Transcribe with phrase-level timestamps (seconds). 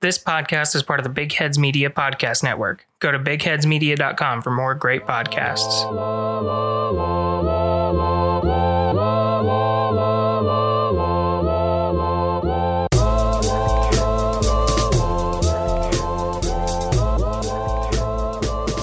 [0.00, 2.86] This podcast is part of the Big Heads Media Podcast Network.
[3.00, 5.84] Go to bigheadsmedia.com for more great podcasts.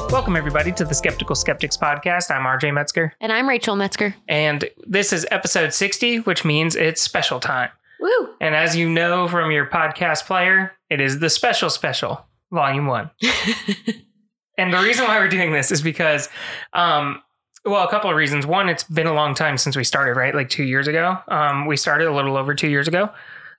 [0.09, 2.31] Welcome, everybody, to the Skeptical Skeptics Podcast.
[2.31, 4.15] I'm RJ Metzger, And I'm Rachel Metzger.
[4.27, 7.69] and this is episode 60, which means it's special time.
[7.99, 8.29] Woo!
[8.41, 13.11] And as you know from your podcast player, it is the special special, volume one.
[14.57, 16.29] and the reason why we're doing this is because,
[16.73, 17.21] um,
[17.65, 18.45] well, a couple of reasons.
[18.45, 20.33] One, it's been a long time since we started, right?
[20.33, 21.17] Like two years ago.
[21.27, 23.09] Um, we started a little over two years ago,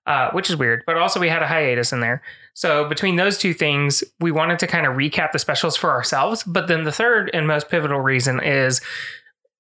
[0.07, 0.83] uh, which is weird.
[0.87, 2.23] But also, we had a hiatus in there.
[2.55, 6.43] So between those two things, we wanted to kind of recap the specials for ourselves.
[6.45, 8.81] But then the third and most pivotal reason is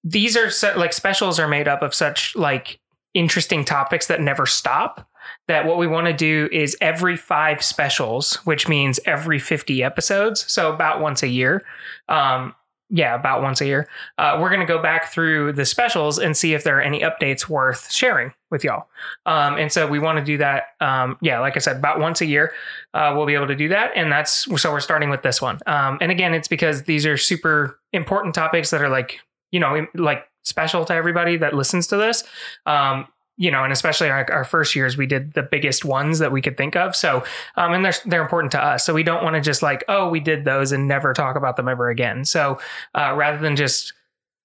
[0.02, 2.80] these are so, like specials are made up of such like
[3.14, 5.07] interesting topics that never stop
[5.48, 10.50] that what we want to do is every five specials which means every 50 episodes
[10.50, 11.64] so about once a year
[12.08, 12.54] um
[12.90, 16.36] yeah about once a year uh, we're going to go back through the specials and
[16.36, 18.88] see if there are any updates worth sharing with y'all.
[19.26, 22.20] Um, and so we want to do that um, yeah like i said about once
[22.20, 22.52] a year
[22.94, 25.58] uh, we'll be able to do that and that's so we're starting with this one.
[25.66, 29.86] Um, and again it's because these are super important topics that are like you know
[29.94, 32.24] like special to everybody that listens to this.
[32.66, 33.06] Um,
[33.38, 36.42] you know, and especially our, our first years, we did the biggest ones that we
[36.42, 36.94] could think of.
[36.94, 37.24] So,
[37.56, 38.84] um, and they're they're important to us.
[38.84, 41.56] So we don't want to just like, oh, we did those and never talk about
[41.56, 42.24] them ever again.
[42.24, 42.60] So,
[42.94, 43.94] uh, rather than just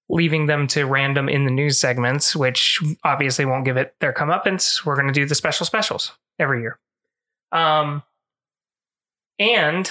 [0.08, 4.84] leaving them to random in the news segments, which obviously won't give it their comeuppance,
[4.84, 6.78] we're going to do the special specials every year.
[7.50, 8.02] Um,
[9.38, 9.90] and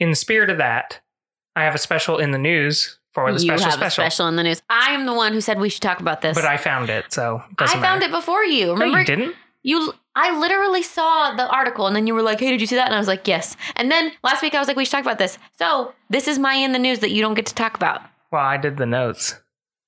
[0.00, 1.00] in the spirit of that,
[1.54, 3.86] I have a special in the news for the you special have special.
[4.04, 4.62] a special in the news.
[4.68, 6.36] I am the one who said we should talk about this.
[6.36, 8.72] But I found it, so I found it before you.
[8.72, 8.92] Remember?
[8.94, 9.34] No, you didn't.
[9.62, 12.76] You, I literally saw the article, and then you were like, "Hey, did you see
[12.76, 14.92] that?" And I was like, "Yes." And then last week I was like, "We should
[14.92, 17.54] talk about this." So this is my in the news that you don't get to
[17.54, 18.02] talk about.
[18.30, 19.34] Well, I did the notes.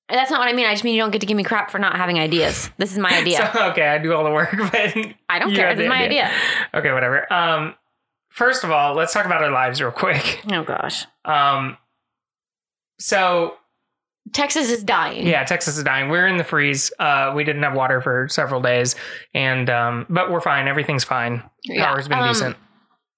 [0.09, 0.67] That's not what I mean.
[0.67, 2.69] I just mean you don't get to give me crap for not having ideas.
[2.79, 3.49] This is my idea.
[3.55, 4.97] So, okay, I do all the work, but
[5.29, 5.75] I don't care.
[5.77, 6.31] This is my idea.
[6.75, 7.33] Okay, whatever.
[7.33, 7.75] Um,
[8.29, 10.43] first of all, let's talk about our lives real quick.
[10.51, 11.77] Oh gosh, Um,
[13.01, 13.57] so
[14.33, 15.27] Texas is dying.
[15.27, 16.09] yeah, Texas is dying.
[16.09, 16.93] We're in the freeze.
[16.99, 18.95] Uh, we didn't have water for several days,
[19.35, 20.69] and um, but we're fine.
[20.69, 21.43] Everything's fine.
[21.65, 22.57] Yeah, Power's been um, decent.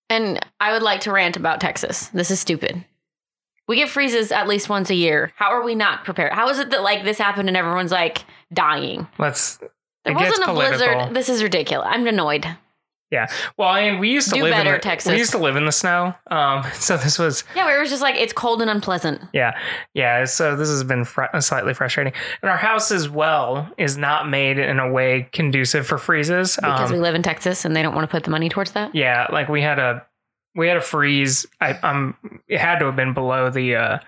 [0.09, 2.09] And I would like to rant about Texas.
[2.09, 2.84] This is stupid.
[3.69, 5.32] We get freezes at least once a year.
[5.37, 6.32] How are we not prepared?
[6.32, 9.06] How is it that like this happened and everyone's like dying?
[9.19, 9.59] Let's.
[10.04, 10.78] There it wasn't a political.
[10.78, 11.14] blizzard.
[11.14, 11.88] This is ridiculous.
[11.91, 12.47] I'm annoyed.
[13.12, 13.27] Yeah.
[13.59, 15.12] Well, and we used to Do live better, in the, Texas.
[15.12, 16.15] We used to live in the snow.
[16.31, 19.21] Um, so this was Yeah, where it was just like it's cold and unpleasant.
[19.34, 19.56] Yeah,
[19.95, 20.25] yeah.
[20.25, 24.59] So this has been fr- slightly frustrating, and our house as well is not made
[24.59, 26.56] in a way conducive for freezes.
[26.56, 28.73] Because Um, we live in Texas and they don't want to put the money towards
[28.73, 28.95] that.
[28.95, 30.05] yeah, like we had a
[30.55, 31.44] we had a freeze.
[31.61, 32.17] I um,
[32.49, 33.99] it had to have been below the uh,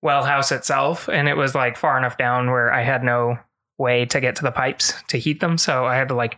[0.00, 3.36] well house itself, and it was like far enough down where I had no
[3.78, 5.58] way to get to the pipes to heat them.
[5.58, 6.36] So I had to like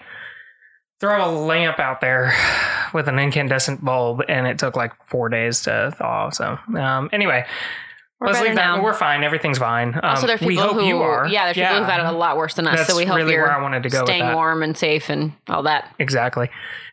[1.01, 2.35] throw a lamp out there
[2.95, 6.31] with an incandescent bulb, and it took like four days to thaw.
[6.31, 7.47] So um, anyway.
[8.19, 8.77] We're Let's leave that.
[8.77, 8.83] now.
[8.83, 9.25] We're fine.
[9.25, 9.93] Everything's fine.
[9.93, 11.29] Um, also, there's people we hope who you are.
[11.29, 12.79] Yeah, there's people who've had it a lot worse than us.
[12.79, 15.11] That's so we hope really you're where I wanted to go staying warm and safe
[15.11, 15.95] and all that.
[15.99, 16.49] Exactly.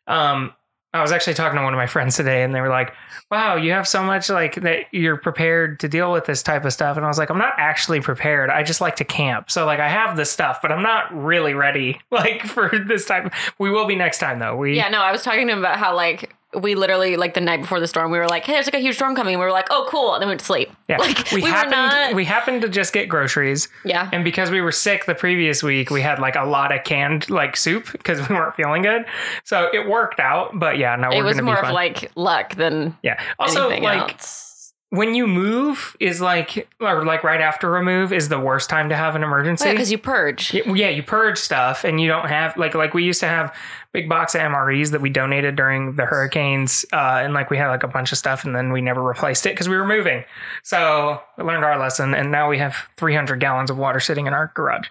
[0.05, 0.53] Um,
[0.93, 2.93] I was actually talking to one of my friends today, and they were like,
[3.31, 4.85] "Wow, you have so much like that.
[4.91, 7.53] You're prepared to deal with this type of stuff." And I was like, "I'm not
[7.57, 8.49] actually prepared.
[8.49, 9.49] I just like to camp.
[9.49, 13.33] So like, I have this stuff, but I'm not really ready like for this type.
[13.57, 14.55] We will be next time though.
[14.55, 17.41] We Yeah, no, I was talking to him about how like we literally like the
[17.41, 19.45] night before the storm, we were like, "Hey, there's like a huge storm coming." We
[19.45, 20.71] were like, "Oh, cool," and then we went to sleep.
[20.87, 20.97] yeah.
[20.97, 21.71] Like we, we, happened.
[21.71, 22.13] were not.
[22.15, 23.67] We happened to just get groceries.
[23.83, 26.83] yeah, And because we were sick the previous week, we had like a lot of
[26.83, 29.05] canned like soup because we weren't feeling good.
[29.43, 30.57] So it worked out.
[30.57, 33.21] But yeah, no, it we're was gonna more of like luck than yeah.
[33.39, 34.73] Also, like else.
[34.89, 38.89] when you move is like or like right after a move is the worst time
[38.89, 39.69] to have an emergency.
[39.71, 40.53] because you purge.
[40.53, 43.55] yeah, you purge stuff and you don't have like like we used to have
[43.93, 47.69] big box of MREs that we donated during the hurricanes, uh, and like we had
[47.69, 50.23] like a bunch of stuff and then we never replaced it because we were moving.
[50.63, 54.33] So we learned our lesson, and now we have 300 gallons of water sitting in
[54.33, 54.87] our garage.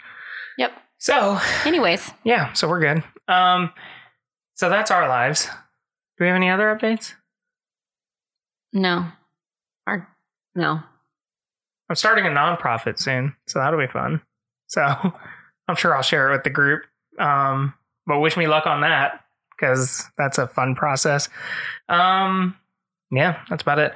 [0.56, 0.72] Yep.
[0.98, 3.02] So Anyways, yeah, so we're good.
[3.28, 3.72] Um,
[4.54, 5.46] so that's our lives.
[5.46, 7.14] Do we have any other updates?
[8.72, 9.06] no,
[9.86, 10.08] our
[10.54, 10.80] no.
[11.90, 14.22] I'm starting a nonprofit soon, so that'll be fun.
[14.68, 14.80] So
[15.68, 16.84] I'm sure I'll share it with the group.
[17.18, 17.74] Um,
[18.06, 21.28] but wish me luck on that because that's a fun process.
[21.88, 22.56] Um,
[23.10, 23.92] yeah, that's about it.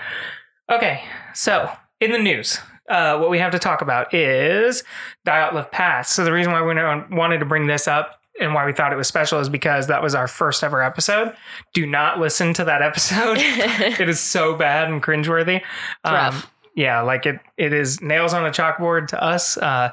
[0.71, 1.03] Okay,
[1.35, 1.71] so
[2.01, 2.59] in the news,
[2.89, 4.85] uh, what we have to talk about is
[5.27, 6.11] Dyatlov Pass.
[6.13, 8.97] So the reason why we wanted to bring this up and why we thought it
[8.97, 11.35] was special is because that was our first ever episode.
[11.75, 13.39] Do not listen to that episode.
[13.41, 15.63] it is so bad and cringeworthy.
[16.05, 16.53] Um, rough.
[16.75, 19.57] yeah, like it it is nails on a chalkboard to us.
[19.57, 19.93] Uh,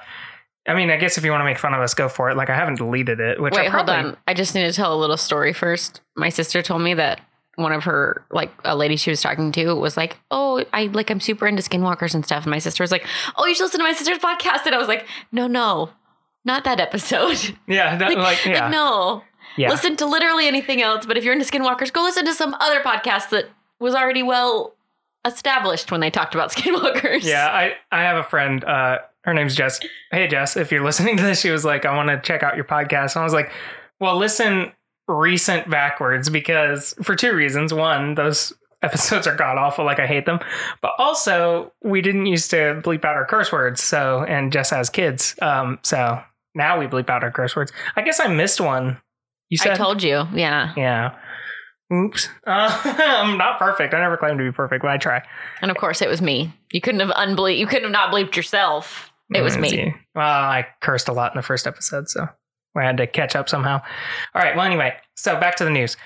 [0.65, 2.37] I mean, I guess if you want to make fun of us, go for it.
[2.37, 4.17] Like I haven't deleted it, which I Wait, hold on.
[4.27, 6.01] I just need to tell a little story first.
[6.15, 7.19] My sister told me that
[7.55, 11.09] one of her like a lady she was talking to was like, "Oh, I like
[11.09, 13.05] I'm super into skinwalkers and stuff." And my sister was like,
[13.35, 15.89] "Oh, you should listen to my sister's podcast." And I was like, "No, no,
[16.45, 17.55] not that episode.
[17.67, 19.23] Yeah, that, like, like, yeah, like, no,
[19.57, 19.69] yeah.
[19.69, 21.05] listen to literally anything else.
[21.05, 23.49] But if you're into skinwalkers, go listen to some other podcast that
[23.79, 24.75] was already well
[25.25, 27.23] established when they talked about skinwalkers.
[27.23, 28.63] Yeah, I I have a friend.
[28.63, 29.79] Uh, her name's Jess.
[30.11, 32.55] Hey Jess, if you're listening to this, she was like, I want to check out
[32.55, 33.15] your podcast.
[33.15, 33.51] And I was like,
[33.99, 34.71] Well, listen
[35.07, 37.73] recent backwards because for two reasons.
[37.73, 40.39] One, those episodes are god awful, like I hate them.
[40.81, 43.81] But also, we didn't used to bleep out our curse words.
[43.81, 45.35] So, and Jess has kids.
[45.41, 46.21] Um, so
[46.55, 47.71] now we bleep out our curse words.
[47.95, 48.97] I guess I missed one.
[49.49, 50.25] You said I told you.
[50.33, 51.15] Yeah, yeah.
[51.93, 52.27] Oops.
[52.45, 53.93] Uh, I'm not perfect.
[53.93, 55.21] I never claimed to be perfect, but I try.
[55.61, 56.51] and of course it was me.
[56.71, 57.57] You couldn't have unbleep.
[57.57, 59.12] You couldn't have not bleeped yourself.
[59.33, 59.95] It was me.
[60.15, 62.27] Well, I cursed a lot in the first episode, so
[62.75, 63.81] I had to catch up somehow.
[64.35, 64.55] All right.
[64.55, 65.97] Well, anyway, so back to the news.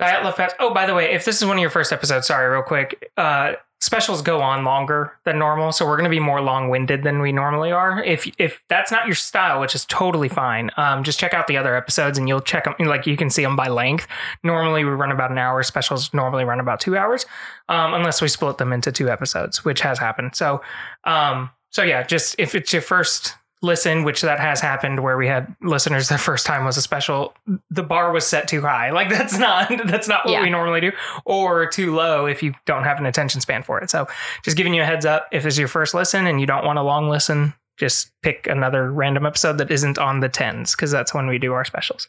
[0.00, 0.52] Dyatlov Pass.
[0.60, 3.10] Oh, by the way, if this is one of your first episodes, sorry, real quick.
[3.16, 7.20] Uh, specials go on longer than normal, so we're going to be more long-winded than
[7.20, 8.02] we normally are.
[8.04, 11.56] If if that's not your style, which is totally fine, um, just check out the
[11.56, 12.74] other episodes and you'll check them.
[12.86, 14.06] Like you can see them by length.
[14.44, 15.62] Normally we run about an hour.
[15.62, 17.26] Specials normally run about two hours,
[17.68, 20.36] um, unless we split them into two episodes, which has happened.
[20.36, 20.62] So,
[21.04, 25.26] um, so yeah, just if it's your first listen, which that has happened where we
[25.26, 27.34] had listeners the first time was a special,
[27.70, 28.90] the bar was set too high.
[28.90, 30.42] Like that's not that's not what Yeah.
[30.42, 30.92] we normally do,
[31.24, 33.90] or too low if you don't have an attention span for it.
[33.90, 34.06] So
[34.44, 36.78] just giving you a heads up if it's your first listen and you don't want
[36.78, 41.12] a long listen, just pick another random episode that isn't on the tens because that's
[41.12, 42.06] when we do our specials.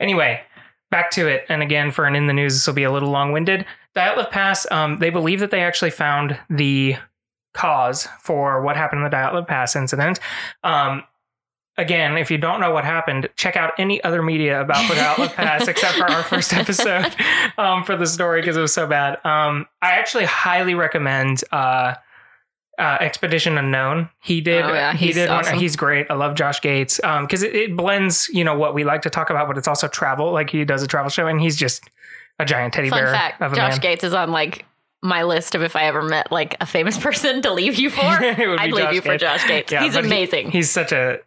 [0.00, 0.40] Anyway,
[0.90, 1.44] back to it.
[1.48, 3.64] And again, for an in the news, this will be a little long winded.
[3.94, 6.96] Dyatlov Pass, um, they believe that they actually found the
[7.52, 10.20] cause for what happened in the Live Pass incident.
[10.64, 11.02] Um,
[11.76, 15.34] again, if you don't know what happened, check out any other media about the Dyatlov
[15.34, 17.14] Pass except for our first episode
[17.58, 19.14] um, for the story because it was so bad.
[19.24, 21.42] Um, I actually highly recommend.
[21.52, 21.94] Uh,
[22.78, 24.08] uh, Expedition Unknown.
[24.22, 24.64] He did.
[24.64, 25.28] Oh, yeah, he did.
[25.28, 26.06] One, he's great.
[26.08, 29.28] I love Josh Gates because it, it blends, you know, what we like to talk
[29.28, 30.32] about, but it's also travel.
[30.32, 31.90] Like he does a travel show, and he's just
[32.38, 33.80] a giant teddy Fun bear fact: of a Josh man.
[33.80, 34.64] Gates is on like
[35.02, 38.02] my list of if I ever met like a famous person to leave you for.
[38.22, 39.72] It would be I'd leave Josh you for Josh Gates.
[39.72, 40.50] Yeah, He's but he- amazing.
[40.50, 41.18] He's such a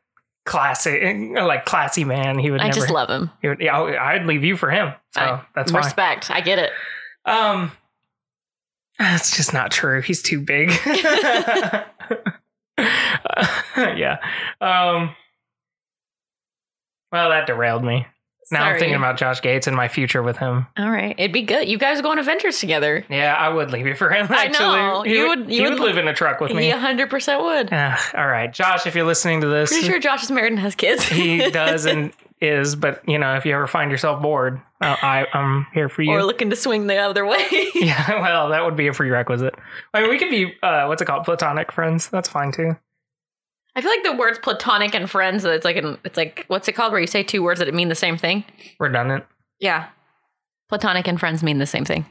[0.46, 2.38] classy, like classy man.
[2.40, 2.76] He would I never.
[2.76, 3.32] just love him.
[3.44, 4.94] would, yeah, I'd leave you for him.
[5.12, 5.84] So I- that's fine.
[5.84, 6.30] Respect.
[6.32, 6.72] I get it.
[7.26, 7.72] Um,
[9.00, 10.02] that's just not true.
[10.02, 10.70] He's too big.
[12.78, 14.18] yeah.
[14.62, 15.16] Um.
[17.12, 18.06] Well, that derailed me.
[18.52, 20.68] Now I'm thinking about Josh Gates and my future with him.
[20.78, 21.68] All right, it'd be good.
[21.68, 23.06] You guys go on adventures together.
[23.10, 24.28] Yeah, I would leave it for him.
[24.30, 25.02] I know.
[25.04, 25.52] he You would.
[25.52, 26.66] you would would- live in a truck with me.
[26.66, 27.70] He 100 percent would.
[27.72, 30.60] Ah, all right, Josh, if you're listening to this, Pretty sure Josh is married and
[30.60, 31.04] has kids.
[31.08, 32.12] he does and
[32.42, 32.76] is.
[32.76, 36.12] But you know, if you ever find yourself bored, uh, I I'm here for you.
[36.12, 37.46] or looking to swing the other way.
[37.76, 39.56] yeah, well, that would be a prerequisite.
[39.94, 42.10] I mean, we could be uh, what's it called, platonic friends.
[42.10, 42.76] That's fine too.
[43.76, 45.44] I feel like the words platonic and friends.
[45.46, 47.90] It's like an, it's like what's it called where you say two words that mean
[47.90, 48.44] the same thing.
[48.80, 49.26] Redundant.
[49.60, 49.88] Yeah,
[50.70, 52.06] platonic and friends mean the same thing.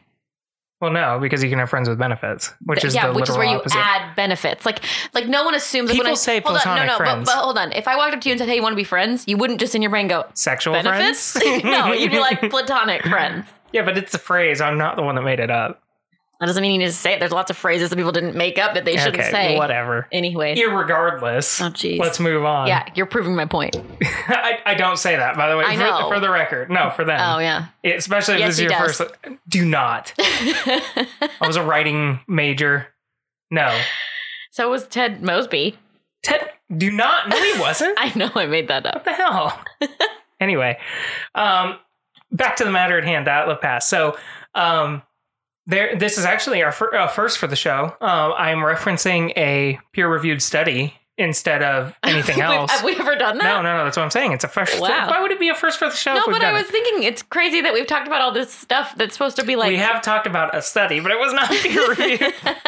[0.83, 3.37] Well, no, because you can have friends with benefits, which is yeah, the which is
[3.37, 3.79] where you opposite.
[3.79, 4.67] add benefits.
[4.67, 4.81] Like,
[5.15, 5.93] like no one assumes.
[5.93, 7.27] People when I, say hold on, platonic no, no, friends.
[7.27, 7.71] But, but hold on.
[7.71, 9.37] If I walked up to you and said, "Hey, you want to be friends?" You
[9.37, 11.39] wouldn't just in your brain go Sexual benefits.
[11.39, 11.63] friends.
[11.65, 13.47] no, you'd be like platonic friends.
[13.73, 14.61] yeah, but it's a phrase.
[14.61, 15.81] I'm not the one that made it up.
[16.43, 17.21] That doesn't mean you need to say it.
[17.21, 19.57] There's lots of phrases that people didn't make up that they shouldn't okay, say.
[19.57, 20.09] whatever.
[20.11, 20.57] Anyway.
[20.57, 22.01] Irregardless, Oh, jeez.
[22.01, 22.67] let's move on.
[22.67, 23.77] yeah, you're proving my point.
[24.03, 25.63] I, I don't say that, by the way.
[25.65, 26.09] I for, know.
[26.09, 26.69] for the record.
[26.69, 27.21] No, for them.
[27.21, 27.67] Oh yeah.
[27.85, 28.97] Especially if Yes, this is your does.
[28.99, 29.13] first.
[29.49, 30.13] Do not.
[30.19, 31.15] I
[31.47, 32.89] was a writing major.
[33.53, 33.81] No.
[34.51, 35.79] so was Ted Mosby.
[36.25, 37.29] Ted, do not.
[37.29, 37.95] No, he wasn't.
[38.01, 38.95] I know I made that up.
[38.97, 39.63] What the hell?
[40.41, 40.77] anyway,
[41.37, 41.77] um,
[42.33, 43.27] back to the matter at hand.
[43.27, 43.89] Live Pass.
[43.89, 44.19] So,
[44.57, 45.03] um,
[45.67, 45.97] there.
[45.97, 47.95] This is actually our fir- uh, first for the show.
[48.01, 52.71] Uh, I'm referencing a peer-reviewed study instead of anything else.
[52.73, 53.45] Have we ever done that?
[53.45, 53.85] no, no, no.
[53.85, 54.33] That's what I'm saying.
[54.33, 54.81] It's a first.
[54.81, 55.09] Wow.
[55.11, 56.15] Why would it be a first for the show?
[56.15, 56.69] No, but I was it?
[56.73, 59.69] thinking it's crazy that we've talked about all this stuff that's supposed to be like
[59.69, 62.21] we have talked about a study, but it was not peer reviewed.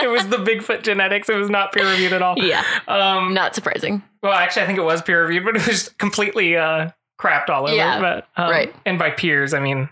[0.02, 1.28] it was the Bigfoot genetics.
[1.28, 2.36] It was not peer reviewed at all.
[2.38, 2.62] Yeah.
[2.86, 4.02] Um, Not surprising.
[4.22, 7.64] Well, actually, I think it was peer reviewed, but it was completely uh, crapped all
[7.64, 7.74] over.
[7.74, 8.74] Yeah, but, um, right.
[8.84, 9.88] And by peers, I mean,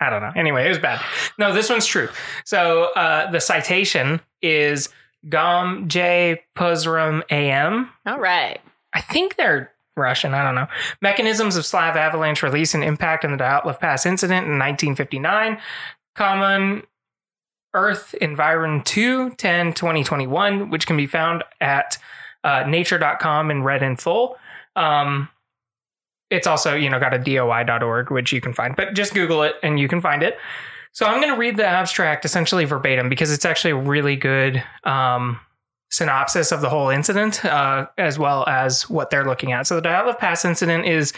[0.00, 0.32] I don't know.
[0.36, 1.00] Anyway, it was bad.
[1.38, 2.08] No, this one's true.
[2.44, 4.90] So uh, the citation is
[5.28, 7.90] Gaume J Puzrin AM.
[8.04, 8.60] All right.
[8.92, 10.34] I think they're Russian.
[10.34, 10.68] I don't know.
[11.00, 15.58] Mechanisms of slab avalanche release and impact in the Dyatlov Pass incident in 1959.
[16.14, 16.82] Common
[17.74, 21.98] Earth Environ 2 10 2021, which can be found at
[22.44, 24.36] uh, nature.com and read in full.
[24.76, 25.28] Um,
[26.30, 29.54] it's also, you know, got a doi.org, which you can find, but just Google it
[29.62, 30.38] and you can find it.
[30.92, 34.62] So I'm going to read the abstract essentially verbatim because it's actually a really good
[34.84, 35.38] um,
[35.88, 39.66] synopsis of the whole incident, uh, as well as what they're looking at.
[39.66, 41.12] So, the Dyatlov Pass incident is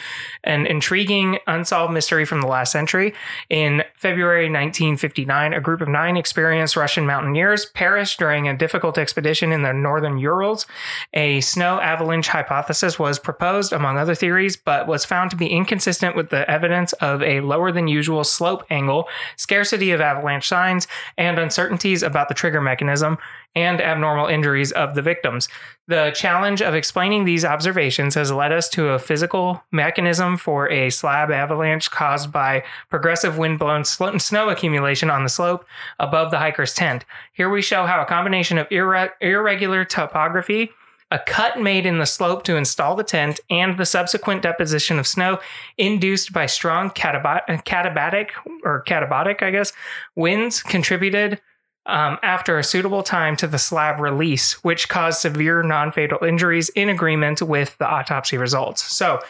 [0.45, 3.15] an intriguing, unsolved mystery from the last century.
[3.49, 9.53] In February 1959, a group of nine experienced Russian mountaineers perished during a difficult expedition
[9.53, 10.67] in the northern Urals.
[11.15, 16.15] A snow avalanche hypothesis was proposed, among other theories, but was found to be inconsistent
[16.15, 21.39] with the evidence of a lower than usual slope angle, scarcity of avalanche signs, and
[21.39, 23.19] uncertainties about the trigger mechanism
[23.55, 25.49] and abnormal injuries of the victims.
[25.89, 30.91] The challenge of explaining these observations has led us to a physical mechanism for a
[30.91, 35.65] slab avalanche caused by progressive wind-blown snow accumulation on the slope
[35.99, 37.05] above the hiker's tent.
[37.33, 40.71] Here we show how a combination of irre- irregular topography
[41.11, 45.07] a cut made in the slope to install the tent, and the subsequent deposition of
[45.07, 45.39] snow
[45.79, 48.29] induced by strong catabatic
[48.63, 49.73] or katabatic, I guess,
[50.15, 51.41] winds contributed
[51.89, 56.69] um, after a suitable time to the slab release, which caused severe non fatal injuries
[56.71, 58.85] in agreement with the autopsy results.
[58.95, 59.21] So,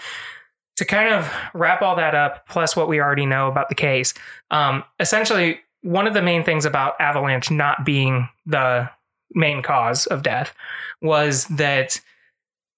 [0.77, 4.13] to kind of wrap all that up, plus what we already know about the case,
[4.51, 8.91] um, essentially, one of the main things about avalanche not being the
[9.35, 10.55] main cause of death
[11.01, 12.01] was that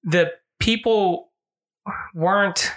[0.04, 1.30] the people
[2.14, 2.72] weren't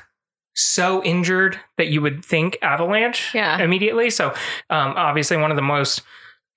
[0.55, 3.57] so injured that you would think avalanche yeah.
[3.62, 4.10] immediately.
[4.10, 4.29] So,
[4.69, 6.01] um, obviously, one of the most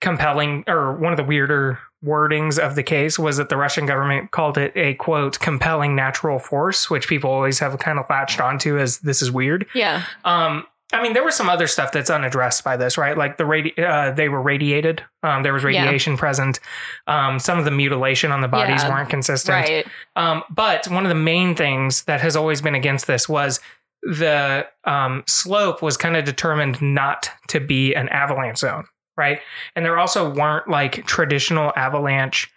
[0.01, 4.31] compelling or one of the weirder wordings of the case was that the Russian government
[4.31, 8.79] called it a quote compelling natural force, which people always have kind of latched onto
[8.79, 9.67] as this is weird.
[9.75, 10.05] Yeah.
[10.25, 13.19] Um, I mean, there was some other stuff that's unaddressed by this, right?
[13.19, 15.03] Like the radi- uh, they were radiated.
[15.25, 16.19] Um, there was radiation yeah.
[16.19, 16.61] present.
[17.09, 18.91] Um, some of the mutilation on the bodies yeah.
[18.91, 19.69] weren't consistent.
[19.69, 19.87] Right.
[20.15, 23.59] Um, but one of the main things that has always been against this was
[24.03, 28.87] the um, slope was kind of determined not to be an avalanche zone
[29.17, 29.41] right?
[29.75, 32.51] And there also weren't like traditional avalanche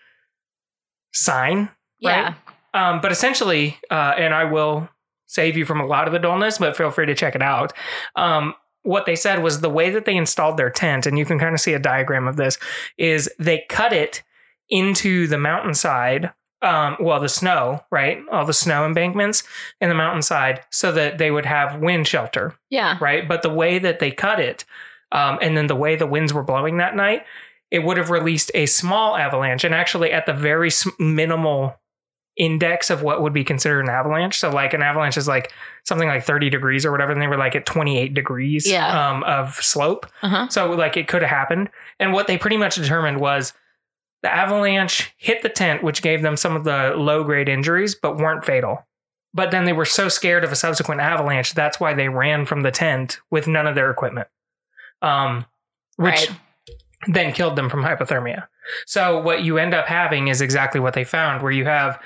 [1.13, 1.69] sign,
[2.03, 2.33] right?
[2.33, 2.33] Yeah.
[2.73, 4.89] Um, but essentially, uh, and I will
[5.25, 7.73] save you from a lot of the dullness, but feel free to check it out.
[8.15, 11.39] Um, what they said was the way that they installed their tent, and you can
[11.39, 12.57] kind of see a diagram of this,
[12.97, 14.23] is they cut it
[14.69, 16.31] into the mountainside.
[16.61, 18.19] Um, well, the snow, right?
[18.31, 19.43] All the snow embankments
[19.79, 22.53] in the mountainside so that they would have wind shelter.
[22.69, 22.97] Yeah.
[22.99, 23.27] Right.
[23.27, 24.65] But the way that they cut it
[25.11, 27.25] um, and then the way the winds were blowing that night,
[27.71, 31.75] it would have released a small avalanche and actually at the very minimal
[32.37, 34.39] index of what would be considered an avalanche.
[34.39, 35.51] So like an avalanche is like
[35.83, 39.09] something like 30 degrees or whatever, and they were like at 28 degrees yeah.
[39.09, 40.07] um, of slope.
[40.21, 40.47] Uh-huh.
[40.49, 41.69] So like it could have happened.
[41.99, 43.53] And what they pretty much determined was
[44.23, 48.17] the avalanche hit the tent, which gave them some of the low grade injuries, but
[48.17, 48.85] weren't fatal.
[49.33, 52.61] But then they were so scared of a subsequent avalanche, that's why they ran from
[52.61, 54.27] the tent with none of their equipment
[55.01, 55.45] um,
[55.97, 56.39] which right.
[57.07, 58.47] then killed them from hypothermia.
[58.85, 61.99] So what you end up having is exactly what they found, where you have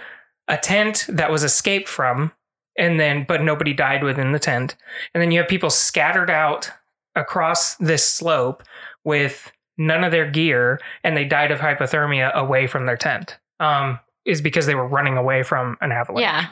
[0.48, 2.32] a tent that was escaped from,
[2.78, 4.76] and then but nobody died within the tent,
[5.14, 6.72] and then you have people scattered out
[7.16, 8.64] across this slope
[9.04, 13.38] with none of their gear, and they died of hypothermia away from their tent.
[13.60, 16.22] Um, is because they were running away from an avalanche.
[16.22, 16.48] Yeah.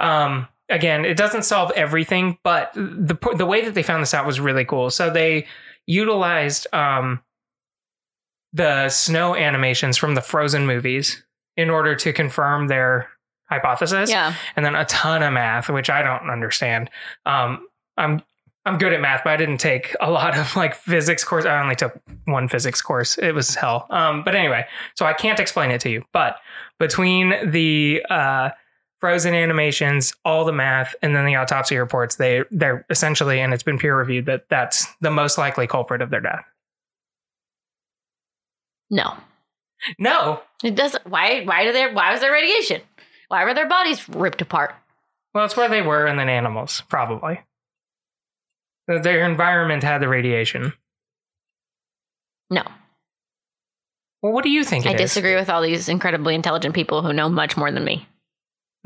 [0.00, 4.26] Um, again, it doesn't solve everything, but the the way that they found this out
[4.26, 4.90] was really cool.
[4.90, 5.46] So they
[5.86, 7.22] utilized um,
[8.52, 11.22] the snow animations from the Frozen movies
[11.56, 13.08] in order to confirm their
[13.48, 14.10] hypothesis.
[14.10, 14.34] Yeah.
[14.56, 16.90] And then a ton of math, which I don't understand.
[17.24, 17.66] Um,
[17.96, 18.22] I'm
[18.66, 21.44] I'm good at math, but I didn't take a lot of like physics course.
[21.44, 23.16] I only took one physics course.
[23.16, 23.86] It was hell.
[23.90, 26.04] Um, but anyway, so I can't explain it to you.
[26.12, 26.38] But
[26.80, 28.50] between the uh,
[29.00, 33.62] frozen animations, all the math, and then the autopsy reports, they they're essentially, and it's
[33.62, 36.44] been peer reviewed that that's the most likely culprit of their death.
[38.90, 39.16] No.
[39.98, 40.42] No.
[40.62, 41.06] It doesn't.
[41.06, 41.44] Why?
[41.44, 41.92] Why do there?
[41.92, 42.82] Why was there radiation?
[43.28, 44.74] Why were their bodies ripped apart?
[45.34, 47.40] Well, it's where they were, and then animals probably.
[48.88, 50.72] Their environment had the radiation.
[52.50, 52.62] No.
[54.22, 54.86] Well, what do you think?
[54.86, 55.00] I is?
[55.00, 58.06] disagree with all these incredibly intelligent people who know much more than me.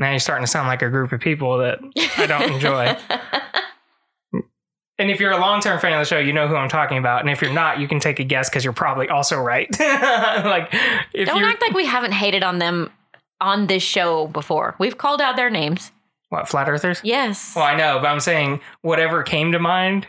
[0.00, 1.78] Now you're starting to sound like a group of people that
[2.16, 2.96] I don't enjoy.
[4.98, 6.96] and if you're a long term fan of the show, you know who I'm talking
[6.96, 7.20] about.
[7.20, 9.68] And if you're not, you can take a guess because you're probably also right.
[9.78, 10.72] like,
[11.14, 12.90] don't act like we haven't hated on them
[13.42, 14.74] on this show before.
[14.78, 15.92] We've called out their names.
[16.30, 17.00] What flat earthers?
[17.04, 17.52] Yes.
[17.54, 20.06] Well, I know, but I'm saying whatever came to mind.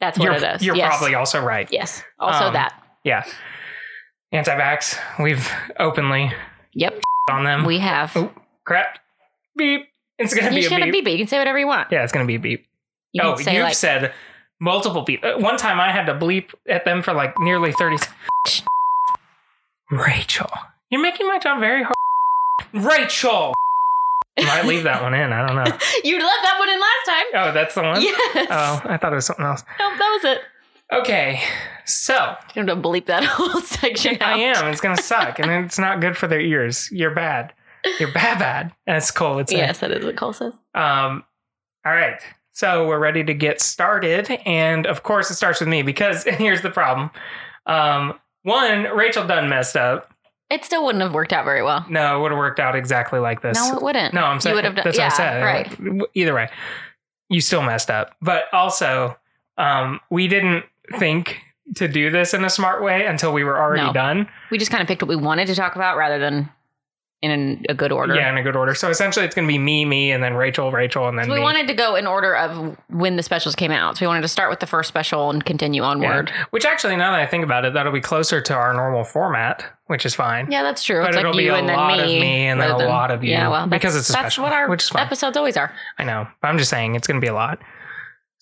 [0.00, 0.62] That's what you're it is.
[0.62, 0.88] you're yes.
[0.96, 1.68] probably also right.
[1.72, 2.02] Yes.
[2.18, 2.74] Also Um, that.
[3.02, 3.24] Yeah.
[4.30, 4.98] Anti-vax.
[5.20, 6.32] We've openly
[6.74, 7.00] Yep.
[7.30, 7.64] on them.
[7.64, 8.16] We have.
[8.16, 8.32] Oh,
[8.64, 8.98] crap.
[9.56, 9.88] Beep.
[10.18, 11.04] It's gonna you be a should have beep.
[11.04, 11.12] beep.
[11.12, 11.88] You can say whatever you want.
[11.90, 12.64] Yeah, it's gonna be a beep.
[13.12, 14.12] You oh, you've like said
[14.60, 15.22] multiple beep.
[15.24, 17.96] Uh, One time I had to bleep at them for like nearly 30
[19.90, 20.50] Rachel.
[20.90, 21.94] You're making my job very hard.
[22.72, 23.52] Rachel.
[24.38, 25.32] Might leave that one in.
[25.32, 25.64] I don't know.
[26.04, 27.24] you left that one in last time.
[27.34, 28.00] Oh, that's the one?
[28.00, 28.46] Yes.
[28.50, 29.62] Oh, I thought it was something else.
[29.78, 30.40] Nope, that was it.
[30.92, 31.40] Okay.
[31.84, 32.14] So
[32.54, 34.22] You have to bleep that whole section out.
[34.22, 34.66] I am.
[34.68, 35.38] It's gonna suck.
[35.38, 36.90] and it's not good for their ears.
[36.92, 37.52] You're bad.
[37.98, 38.72] You're bad bad.
[38.86, 39.38] That's cool.
[39.38, 40.52] It's Yes, that is what Cole says.
[40.74, 41.24] Um,
[41.84, 42.20] all right.
[42.52, 44.30] So we're ready to get started.
[44.46, 47.10] And of course, it starts with me because here's the problem.
[47.66, 50.10] Um, one, Rachel done messed up.
[50.50, 51.86] It still wouldn't have worked out very well.
[51.88, 53.56] No, it would have worked out exactly like this.
[53.56, 54.12] No, it wouldn't.
[54.12, 55.42] No, I'm You saying would have done- that's yeah, what I said.
[55.42, 56.02] right.
[56.14, 56.50] Either way,
[57.30, 58.14] you still messed up.
[58.20, 59.16] But also,
[59.56, 60.64] um, we didn't
[60.98, 61.40] think
[61.76, 63.92] to do this in a smart way until we were already No.
[63.94, 64.28] done.
[64.50, 66.50] We just kind of picked what we wanted to talk about rather than
[67.22, 68.14] in a good order.
[68.16, 68.74] Yeah, in a good order.
[68.74, 71.30] So essentially, it's going to be me, me, and then Rachel, Rachel, and then So
[71.32, 71.42] we me.
[71.44, 73.96] wanted to go in order of when the specials came out.
[73.96, 75.88] So we wanted to start with the first special and continue Yeah.
[75.88, 76.32] onward.
[76.50, 79.64] Which actually, now that I think about it, that'll be closer to our normal format,
[79.86, 80.50] which is fine.
[80.50, 81.00] Yeah, that's true.
[81.00, 83.12] But it's it'll like be a and lot me, of me and then a lot
[83.12, 85.02] of you, Yeah, well, because it's a that's special, what our which is fine.
[85.06, 85.72] episodes always are.
[85.98, 87.60] I know, but I'm just saying it's going to be a lot.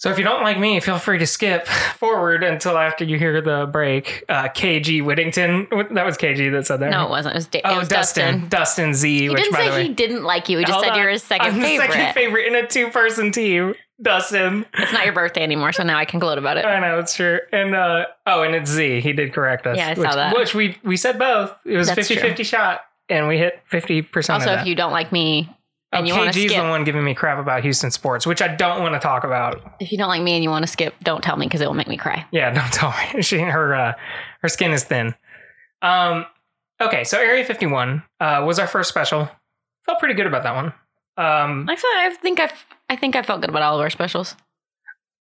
[0.01, 1.67] So if you don't like me, feel free to skip
[1.99, 4.25] forward until after you hear the break.
[4.31, 6.91] Uh, KG Whittington, that was KG that said that.
[6.91, 7.05] No, right?
[7.07, 7.35] it wasn't.
[7.35, 8.25] It was, da- it Oh, was Dustin.
[8.25, 8.49] Dustin.
[8.49, 10.57] Dustin Z, He which didn't by the say way, he didn't like you.
[10.57, 10.99] He just said on.
[10.99, 11.91] you're his 2nd I'm favorite.
[11.93, 13.75] second favorite in a two-person team.
[14.01, 14.65] Dustin.
[14.79, 16.65] It's not your birthday anymore, so now I can gloat about it.
[16.65, 17.39] I know it's true.
[17.53, 19.03] And uh oh, and it's Z.
[19.03, 19.77] He did correct us.
[19.77, 20.35] Yeah, I saw which, that.
[20.37, 21.55] Which we we said both.
[21.67, 22.81] It was That's 50-50 shot,
[23.11, 24.41] and we hit fifty percent.
[24.41, 25.55] Also, if you don't like me
[25.93, 28.95] and oh, KG's the one giving me crap about Houston sports, which I don't want
[28.95, 29.75] to talk about.
[29.81, 31.67] if you don't like me and you want to skip, don't tell me because it
[31.67, 32.25] will make me cry.
[32.31, 33.23] Yeah, don't tell me.
[33.23, 33.93] She her uh,
[34.43, 35.15] her skin is thin.
[35.83, 36.27] Um,
[36.81, 39.29] okay, so Area Fifty One uh, was our first special.
[39.87, 40.67] Felt pretty good about that one.
[41.17, 42.51] Um, I feel, I think I,
[42.89, 44.37] I think I felt good about all of our specials.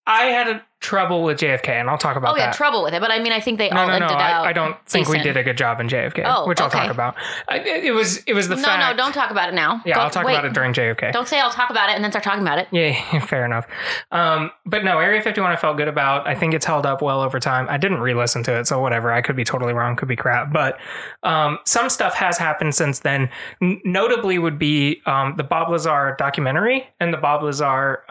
[0.07, 2.55] I had a trouble with JFK, and I'll talk about oh yeah, that.
[2.55, 4.05] trouble with it, but I mean, I think they no, all no, no.
[4.05, 4.45] ended out.
[4.45, 6.89] I, I don't think we did a good job in JFK, Oh, which I'll talk
[6.89, 7.15] about.
[7.47, 8.79] I, it, was it was the no, fact.
[8.81, 9.81] no, no, don't talk about it now.
[9.85, 10.33] Yeah, Go- I'll talk wait.
[10.33, 11.11] about it during JFK.
[11.11, 12.67] Don't say I'll talk about it and then start talking about it.
[12.71, 13.67] Yeah, fair enough.
[14.11, 16.25] Um, but no, Area 51 I felt good about.
[16.27, 17.67] I think it's held up well over time.
[17.69, 19.11] I didn't re listen to it, so whatever.
[19.11, 20.51] I could be totally wrong, could be crap.
[20.51, 20.79] But
[21.23, 23.29] um, some stuff has happened since then.
[23.61, 28.03] N- notably, would be um, the Bob Lazar documentary and the Bob Lazar.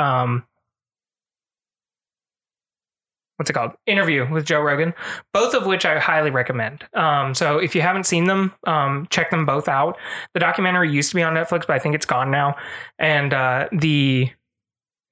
[3.38, 3.70] What's it called?
[3.86, 4.92] Interview with Joe Rogan,
[5.32, 6.84] both of which I highly recommend.
[6.94, 9.96] Um, so if you haven't seen them, um, check them both out.
[10.34, 12.56] The documentary used to be on Netflix, but I think it's gone now.
[12.98, 14.28] And uh, the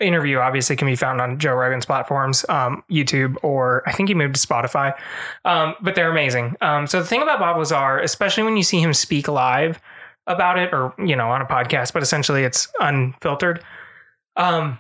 [0.00, 4.14] interview obviously can be found on Joe Rogan's platforms, um, YouTube, or I think he
[4.14, 4.92] moved to Spotify.
[5.44, 6.56] Um, but they're amazing.
[6.60, 9.80] Um, so the thing about Bob Lazar, especially when you see him speak live
[10.26, 13.62] about it, or you know on a podcast, but essentially it's unfiltered.
[14.34, 14.78] Um,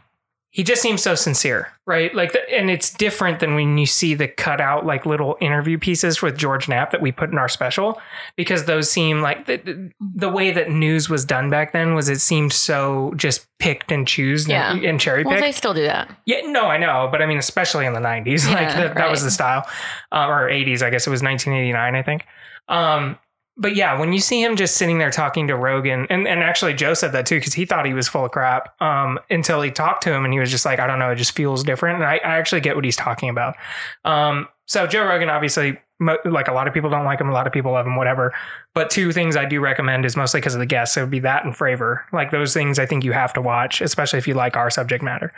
[0.56, 2.14] he just seems so sincere, right?
[2.14, 6.22] Like, the, and it's different than when you see the cutout like little interview pieces
[6.22, 8.00] with George Knapp that we put in our special,
[8.36, 12.08] because those seem like the, the, the way that news was done back then was
[12.08, 14.72] it seemed so just picked and choose Yeah.
[14.72, 15.44] and, and cherry Well, picked.
[15.44, 16.08] they still do that.
[16.24, 19.10] Yeah, no, I know, but I mean, especially in the '90s, like Yeah, that, that
[19.10, 19.68] was the style,
[20.10, 22.24] uh, or '80s, I guess it was 1989, I think.
[22.68, 23.18] Um,
[23.56, 26.74] but yeah, when you see him just sitting there talking to Rogan, and, and actually
[26.74, 29.70] Joe said that too because he thought he was full of crap um, until he
[29.70, 31.96] talked to him, and he was just like, I don't know, it just feels different,
[31.96, 33.56] and I, I actually get what he's talking about.
[34.04, 37.32] Um, so Joe Rogan, obviously, mo- like a lot of people don't like him, a
[37.32, 38.34] lot of people love him, whatever.
[38.74, 40.96] But two things I do recommend is mostly because of the guests.
[40.96, 42.02] It would be that and Fravor.
[42.12, 45.02] Like those things, I think you have to watch, especially if you like our subject
[45.02, 45.32] matter.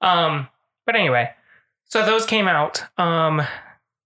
[0.00, 0.48] Um,
[0.86, 1.30] but anyway,
[1.84, 2.82] so those came out.
[2.98, 3.42] Um,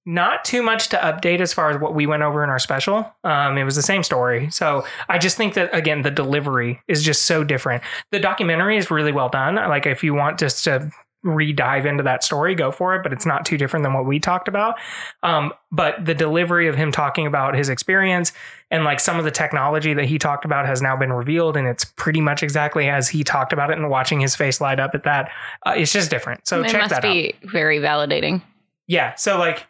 [0.07, 3.11] not too much to update as far as what we went over in our special.
[3.25, 4.51] Um, it was the same story.
[4.51, 7.83] So I just think that again, the delivery is just so different.
[8.11, 9.55] The documentary is really well done.
[9.55, 10.91] Like if you want just to
[11.23, 13.03] re-dive into that story, go for it.
[13.03, 14.75] But it's not too different than what we talked about.
[15.23, 18.33] Um, but the delivery of him talking about his experience
[18.71, 21.67] and like some of the technology that he talked about has now been revealed, and
[21.67, 23.79] it's pretty much exactly as he talked about it.
[23.79, 25.31] And watching his face light up at that,
[25.65, 26.47] uh, it's just different.
[26.47, 27.13] So it check must that out.
[27.13, 28.43] be very validating.
[28.87, 29.15] Yeah.
[29.15, 29.67] So like,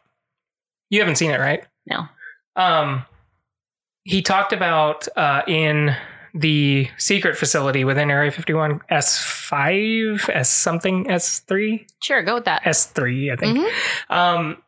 [0.91, 1.65] you haven't seen it, right?
[1.87, 2.07] No.
[2.57, 3.05] Um,
[4.05, 5.95] he talked about uh, in
[6.35, 12.63] the secret facility within Area 51 S5, S something, S3, Sure, go with that.
[12.65, 13.59] S3, I think.
[13.59, 13.71] Mhm.
[14.15, 14.59] Um,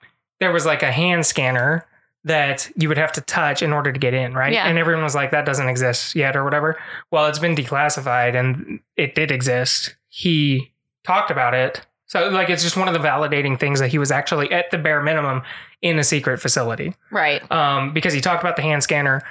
[0.41, 1.85] there was like a hand scanner
[2.25, 4.53] that you would have to touch in order to get in, right?
[4.53, 4.67] Yeah.
[4.67, 6.77] And everyone was like, that doesn't exist yet or whatever.
[7.11, 9.95] Well, it's been declassified and it did exist.
[10.09, 10.73] He
[11.05, 11.83] talked about it.
[12.07, 14.79] So, like, it's just one of the validating things that he was actually at the
[14.79, 15.43] bare minimum
[15.83, 16.95] in a secret facility.
[17.11, 17.49] Right.
[17.51, 19.23] um, because he talked about the hand scanner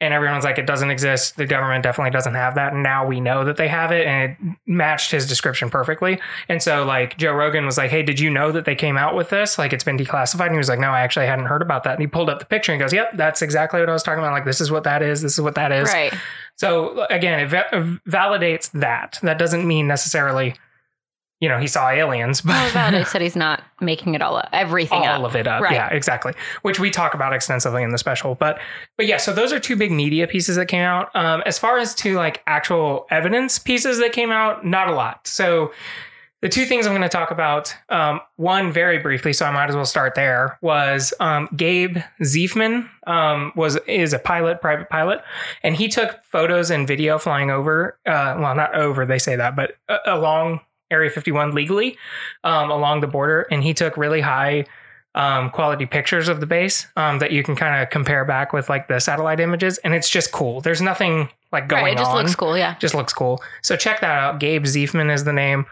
[0.00, 1.36] and everyone's like it doesn't exist.
[1.36, 2.72] The government definitely doesn't have that.
[2.72, 6.20] And now we know that they have it and it matched his description perfectly.
[6.48, 9.14] And so like joe rogan was like hey did you know that they came out
[9.14, 9.56] with this?
[9.56, 10.46] Like it's been declassified.
[10.46, 11.92] And he was like no i actually hadn't heard about that.
[11.92, 14.18] And he pulled up the picture and goes yep that's exactly what i was talking
[14.18, 14.32] about.
[14.32, 15.22] Like this is what that is.
[15.22, 15.88] This is what that is.
[15.90, 16.12] Right.
[16.56, 19.18] so again it va- validates that.
[19.22, 20.54] That doesn't mean necessarily
[21.44, 24.48] you know he saw aliens but about it said he's not making it all up,
[24.54, 25.32] everything all up.
[25.32, 25.60] of it up.
[25.60, 25.74] Right.
[25.74, 26.32] Yeah, exactly.
[26.62, 28.34] Which we talk about extensively in the special.
[28.34, 28.58] But
[28.96, 31.14] but yeah, so those are two big media pieces that came out.
[31.14, 35.26] Um, as far as to like actual evidence pieces that came out, not a lot.
[35.26, 35.70] So
[36.40, 39.68] the two things I'm going to talk about, um, one very briefly, so I might
[39.68, 45.20] as well start there, was um, Gabe Zeifman um, was is a pilot, private pilot,
[45.62, 47.98] and he took photos and video flying over.
[48.06, 50.60] Uh, well, not over, they say that, but uh, along
[50.94, 51.98] Area 51 legally
[52.44, 54.64] um, along the border, and he took really high
[55.16, 58.68] um, quality pictures of the base um, that you can kind of compare back with
[58.68, 60.60] like the satellite images, and it's just cool.
[60.60, 61.92] There's nothing like going Right.
[61.92, 62.16] It just on.
[62.16, 62.56] looks cool.
[62.56, 62.76] Yeah.
[62.78, 63.42] Just looks cool.
[63.62, 64.40] So check that out.
[64.40, 65.66] Gabe Zeifman is the name.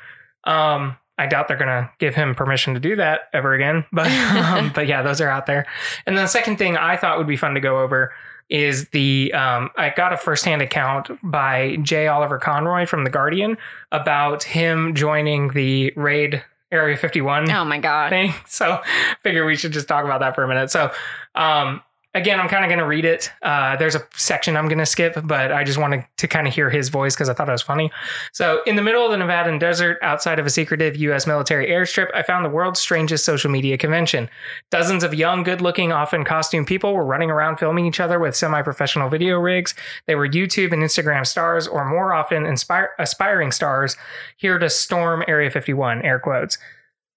[0.44, 4.06] Um, I doubt they're gonna give him permission to do that ever again, but
[4.36, 5.66] um, but yeah, those are out there.
[6.06, 8.12] And then the second thing I thought would be fun to go over
[8.52, 12.06] is the um, I got a firsthand account by J.
[12.06, 13.56] Oliver Conroy from the Guardian
[13.92, 18.10] about him joining the raid Area 51 Oh my god.
[18.10, 18.32] thing.
[18.46, 18.80] So
[19.22, 20.70] figure we should just talk about that for a minute.
[20.70, 20.90] So
[21.34, 21.82] um
[22.14, 23.30] again, I'm kind of going to read it.
[23.42, 26.54] Uh, there's a section I'm going to skip, but I just wanted to kind of
[26.54, 27.90] hear his voice because I thought it was funny.
[28.32, 31.26] So, in the middle of the Nevadan desert, outside of a secretive U.S.
[31.26, 34.28] military airstrip, I found the world's strangest social media convention.
[34.70, 38.36] Dozens of young, good looking, often costumed people were running around filming each other with
[38.36, 39.74] semi professional video rigs.
[40.06, 43.96] They were YouTube and Instagram stars, or more often, inspire- aspiring stars,
[44.36, 46.58] here to storm Area 51, air quotes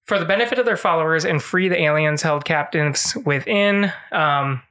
[0.06, 4.62] for the benefit of their followers and free the aliens held captives within, um,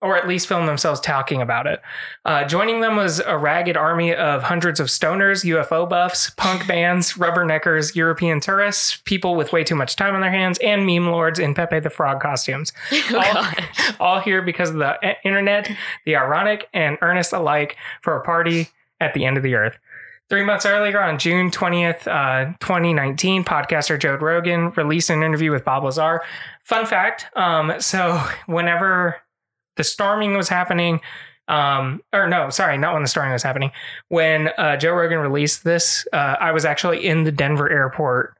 [0.00, 1.80] or at least film themselves talking about it.
[2.24, 7.14] Uh, joining them was a ragged army of hundreds of stoners, UFO buffs, punk bands,
[7.14, 11.38] rubberneckers, European tourists, people with way too much time on their hands, and meme lords
[11.38, 12.72] in Pepe the Frog costumes.
[13.10, 13.46] Oh, all,
[14.00, 15.70] all here because of the internet,
[16.04, 18.68] the ironic and earnest alike for a party
[19.00, 19.78] at the end of the earth.
[20.28, 25.64] Three months earlier, on June 20th, uh, 2019, podcaster Joe Rogan released an interview with
[25.64, 26.20] Bob Lazar.
[26.64, 29.16] Fun fact um, so, whenever
[29.78, 31.00] the storming was happening,
[31.48, 33.70] um, or no, sorry, not when the storming was happening,
[34.08, 38.36] when uh, Joe Rogan released this, uh, I was actually in the Denver airport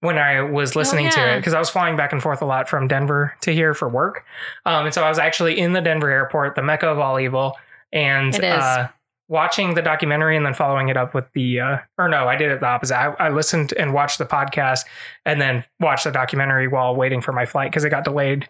[0.00, 1.34] when I was listening to yeah.
[1.34, 3.88] it because I was flying back and forth a lot from Denver to here for
[3.88, 4.24] work.
[4.66, 7.56] Um, and so I was actually in the Denver airport, the Mecca of all evil,
[7.92, 8.88] and uh,
[9.28, 12.50] watching the documentary and then following it up with the, uh, or no, I did
[12.50, 12.96] it the opposite.
[12.96, 14.84] I, I listened and watched the podcast
[15.24, 18.48] and then watched the documentary while waiting for my flight because it got delayed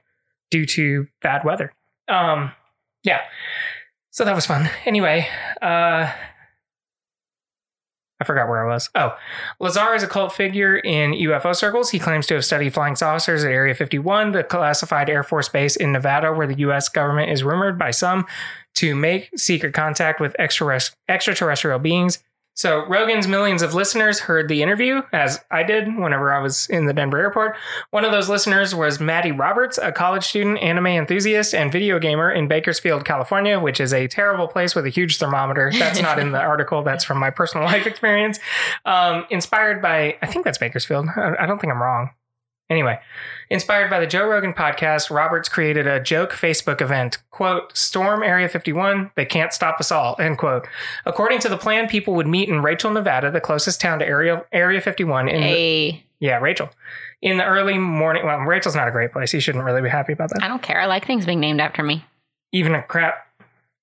[0.50, 1.72] due to bad weather.
[2.08, 2.52] Um,
[3.02, 3.20] yeah.
[4.10, 4.68] So that was fun.
[4.84, 5.26] Anyway,
[5.60, 6.12] uh,
[8.22, 8.88] I forgot where I was.
[8.94, 9.16] Oh,
[9.58, 11.90] Lazar is a cult figure in UFO circles.
[11.90, 15.74] He claims to have studied flying saucers at Area 51, the classified Air Force base
[15.74, 16.88] in Nevada, where the U.S.
[16.88, 18.24] government is rumored by some
[18.76, 22.22] to make secret contact with extraterrestrial beings.
[22.54, 26.86] So, Rogan's millions of listeners heard the interview, as I did whenever I was in
[26.86, 27.56] the Denver airport.
[27.90, 32.30] One of those listeners was Matty Roberts, a college student, anime enthusiast, and video gamer
[32.30, 35.72] in Bakersfield, California, which is a terrible place with a huge thermometer.
[35.78, 38.38] That's not in the article, that's from my personal life experience.
[38.84, 41.08] Um, inspired by, I think that's Bakersfield.
[41.16, 42.10] I I don't think I'm wrong.
[42.72, 42.98] Anyway,
[43.50, 48.48] inspired by the Joe Rogan podcast, Roberts created a joke Facebook event, quote, Storm Area
[48.48, 50.66] 51, they can't stop us all, end quote.
[51.04, 54.42] According to the plan, people would meet in Rachel, Nevada, the closest town to Area,
[54.52, 55.28] Area 51.
[55.28, 56.70] In the- yeah, Rachel.
[57.20, 59.34] In the early morning, well, Rachel's not a great place.
[59.34, 60.42] You shouldn't really be happy about that.
[60.42, 60.80] I don't care.
[60.80, 62.06] I like things being named after me.
[62.52, 63.26] Even a crap.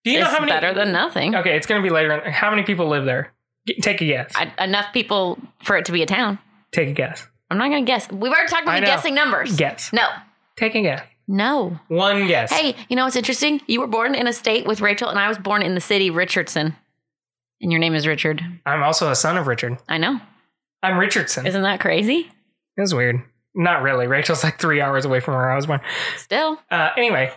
[0.03, 0.51] Do you it's know how many?
[0.51, 1.35] better than nothing.
[1.35, 2.11] Okay, it's going to be later.
[2.13, 3.33] in- How many people live there?
[3.81, 4.31] Take a guess.
[4.35, 6.39] I, enough people for it to be a town.
[6.71, 7.27] Take a guess.
[7.49, 8.09] I'm not going to guess.
[8.11, 9.55] We've already talked about guessing numbers.
[9.55, 9.91] Guess.
[9.93, 10.07] No.
[10.57, 11.01] Take a guess.
[11.27, 11.79] No.
[11.87, 12.51] One guess.
[12.51, 13.61] Hey, you know what's interesting?
[13.67, 16.09] You were born in a state with Rachel, and I was born in the city
[16.09, 16.75] Richardson.
[17.61, 18.41] And your name is Richard.
[18.65, 19.77] I'm also a son of Richard.
[19.87, 20.19] I know.
[20.81, 21.45] I'm Richardson.
[21.45, 22.31] Isn't that crazy?
[22.77, 23.21] It's weird.
[23.53, 24.07] Not really.
[24.07, 25.81] Rachel's like three hours away from where I was born.
[26.17, 26.57] Still.
[26.71, 27.31] Uh, anyway,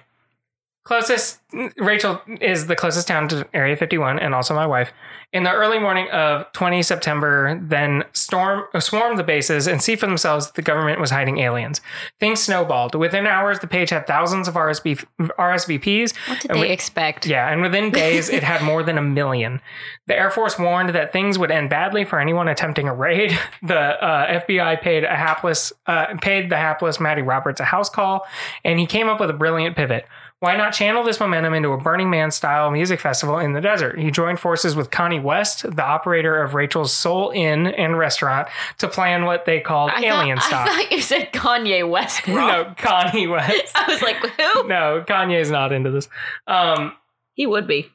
[0.84, 1.40] closest
[1.78, 4.90] Rachel is the closest town to Area 51 and also my wife.
[5.34, 10.06] In the early morning of 20 September, then storm swarmed the bases and see for
[10.06, 11.80] themselves that the government was hiding aliens.
[12.20, 12.94] Things snowballed.
[12.94, 15.04] Within hours, the page had thousands of RSV,
[15.38, 16.14] RSVPs.
[16.28, 17.26] What did And they we- expect?
[17.26, 19.60] Yeah, and within days, it had more than a million.
[20.06, 23.38] The Air Force warned that things would end badly for anyone attempting a raid.
[23.64, 28.26] The uh, FBI paid a hapless, uh, paid the hapless Matty Roberts a house call,
[28.64, 30.04] and he came up with a brilliant pivot.
[30.42, 33.96] Why not channel this momentum into a Burning Man style music festival in the desert?
[33.96, 38.88] He joined forces with Connie West, the operator of Rachel's Soul Inn and restaurant, to
[38.88, 40.68] plan what they called I Alien thought, Stock.
[40.68, 42.26] I thought you said Kanye West.
[42.26, 43.70] no, Connie West.
[43.76, 44.66] I was like, who?
[44.66, 46.08] No, Kanye's not into this.
[46.48, 46.96] Um,
[47.34, 47.88] He would be.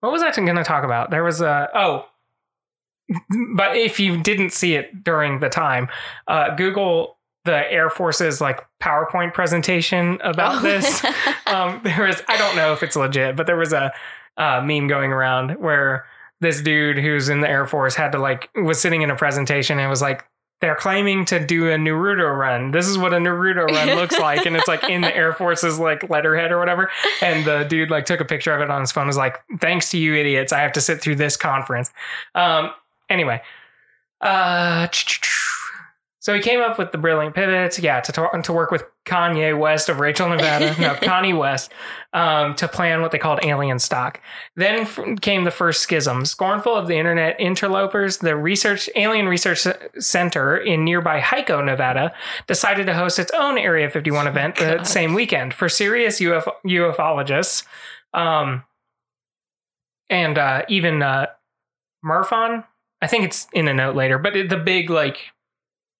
[0.00, 1.12] what was I going to talk about?
[1.12, 2.06] There was a oh,
[3.54, 5.86] but if you didn't see it during the time,
[6.26, 10.60] uh, Google the Air Force's like PowerPoint presentation about Oh.
[10.60, 11.04] this.
[11.46, 13.92] Um, there was I don't know if it's legit, but there was a
[14.38, 16.06] uh, meme going around where
[16.40, 19.78] this dude who's in the Air Force had to like was sitting in a presentation
[19.78, 20.24] and was like.
[20.62, 22.70] They're claiming to do a Naruto run.
[22.70, 25.80] This is what a Naruto run looks like, and it's like in the Air Force's
[25.80, 26.88] like letterhead or whatever.
[27.20, 29.08] And the dude like took a picture of it on his phone.
[29.08, 31.90] Was like, "Thanks to you idiots, I have to sit through this conference."
[32.36, 32.70] Um.
[33.10, 33.42] Anyway,
[34.20, 34.86] uh,
[36.22, 37.80] so he came up with the brilliant pivots.
[37.80, 40.80] Yeah, to talk, to work with Kanye West of Rachel, Nevada.
[40.80, 41.72] no, Connie West,
[42.12, 44.18] um, to plan what they called Alienstock.
[44.54, 46.24] Then f- came the first schism.
[46.24, 49.66] Scornful of the internet interlopers, the research alien research
[49.98, 52.14] center in nearby Hiko, Nevada,
[52.46, 54.86] decided to host its own Area 51 event the God.
[54.86, 57.64] same weekend for serious UFO, ufologists.
[58.14, 58.62] Um,
[60.08, 61.26] and uh, even uh,
[62.04, 62.64] MUFON,
[63.00, 65.32] I think it's in a note later, but the big like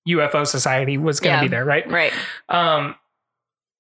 [0.08, 1.42] UFO society was going to Yeah.
[1.42, 1.88] be there, right?
[1.90, 2.12] Right.
[2.48, 2.96] Um,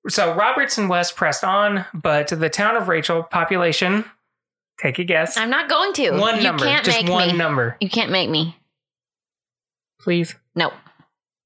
[0.08, 4.04] so Roberts and West pressed on, but the town of Rachel population,
[4.80, 6.10] take a guess, I'm not going to.
[6.12, 7.36] one you number, can't just make one me.
[7.36, 8.56] number, You can't make me.
[10.00, 10.34] please.
[10.54, 10.72] No.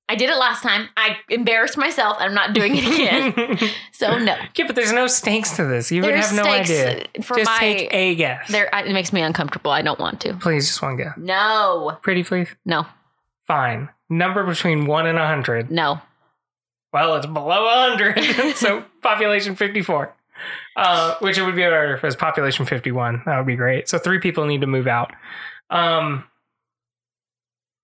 [0.08, 0.88] I did it last time.
[0.96, 2.16] I embarrassed myself.
[2.20, 3.58] I'm not doing it again.
[3.92, 4.36] so no.
[4.54, 5.90] yeah, but there's no stakes to this.
[5.90, 7.06] You would have no idea.
[7.24, 7.58] for Just my.
[7.58, 8.46] take a guess.
[8.48, 9.72] there, it makes me uncomfortable.
[9.72, 10.34] I don't want to.
[10.34, 11.12] Please, just one guess.
[11.16, 11.98] No.
[12.02, 12.48] Pretty please.
[12.64, 12.86] No.
[13.46, 13.88] Fine.
[14.08, 15.70] Number between one and a hundred.
[15.70, 16.00] No.
[16.92, 17.64] Well, it's below
[17.98, 20.14] 100, so population 54.
[20.76, 23.22] Uh, which it would be better if it was population 51.
[23.26, 23.88] That would be great.
[23.88, 25.12] So three people need to move out.
[25.70, 26.24] Um,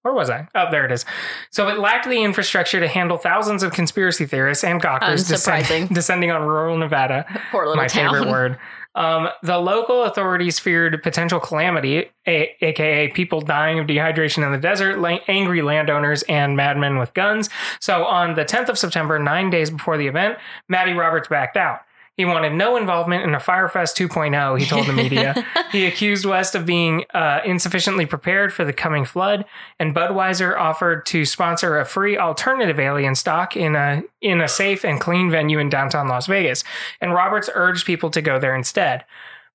[0.03, 0.49] where was I?
[0.55, 1.05] Oh, there it is.
[1.51, 6.31] So it lacked the infrastructure to handle thousands of conspiracy theorists and gawkers descend- descending
[6.31, 8.13] on rural Nevada Poor little my town.
[8.15, 8.59] favorite word.
[8.95, 14.59] Um, the local authorities feared potential calamity, a- aka people dying of dehydration in the
[14.59, 17.49] desert, la- angry landowners, and madmen with guns.
[17.81, 20.37] So on the 10th of September, nine days before the event,
[20.69, 21.81] Matty Roberts backed out.
[22.17, 25.47] He wanted no involvement in a Fyre Fest 2.0, he told the media.
[25.73, 29.47] he accused West of being uh, insufficiently prepared for the coming flood,
[29.79, 35.01] and Budweiser offered to sponsor a free alternative Alienstock in a in a safe and
[35.01, 36.65] clean venue in downtown Las Vegas.
[37.01, 39.05] And Roberts urged people to go there instead.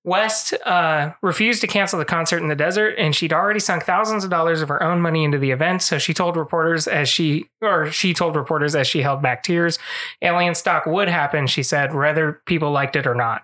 [0.07, 4.23] West uh, refused to cancel the concert in the desert, and she'd already sunk thousands
[4.23, 5.81] of dollars of her own money into the event.
[5.81, 9.77] So she told reporters as she, or she told reporters as she held back tears,
[10.23, 11.45] Alienstock would happen.
[11.45, 13.41] She said, whether people liked it or not.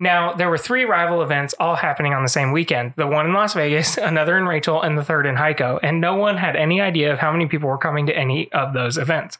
[0.00, 3.32] Now there were three rival events all happening on the same weekend: the one in
[3.32, 5.78] Las Vegas, another in Rachel, and the third in Hiko.
[5.82, 8.74] And no one had any idea of how many people were coming to any of
[8.74, 9.38] those events.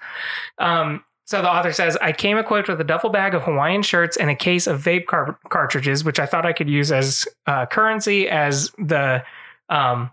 [0.58, 4.18] Um, so the author says, I came equipped with a duffel bag of Hawaiian shirts
[4.18, 7.64] and a case of vape car- cartridges, which I thought I could use as uh,
[7.64, 9.24] currency as the
[9.70, 10.10] um,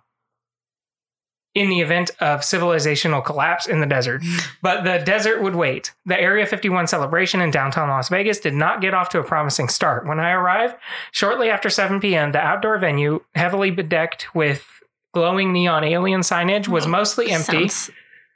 [1.55, 4.23] in the event of civilizational collapse in the desert.
[4.61, 5.93] But the desert would wait.
[6.05, 9.67] The Area 51 celebration in downtown Las Vegas did not get off to a promising
[9.67, 10.07] start.
[10.07, 10.77] When I arrived,
[11.11, 14.65] shortly after 7 p.m., the outdoor venue, heavily bedecked with
[15.13, 17.67] glowing neon alien signage, was mostly empty.
[17.67, 17.91] Sounds.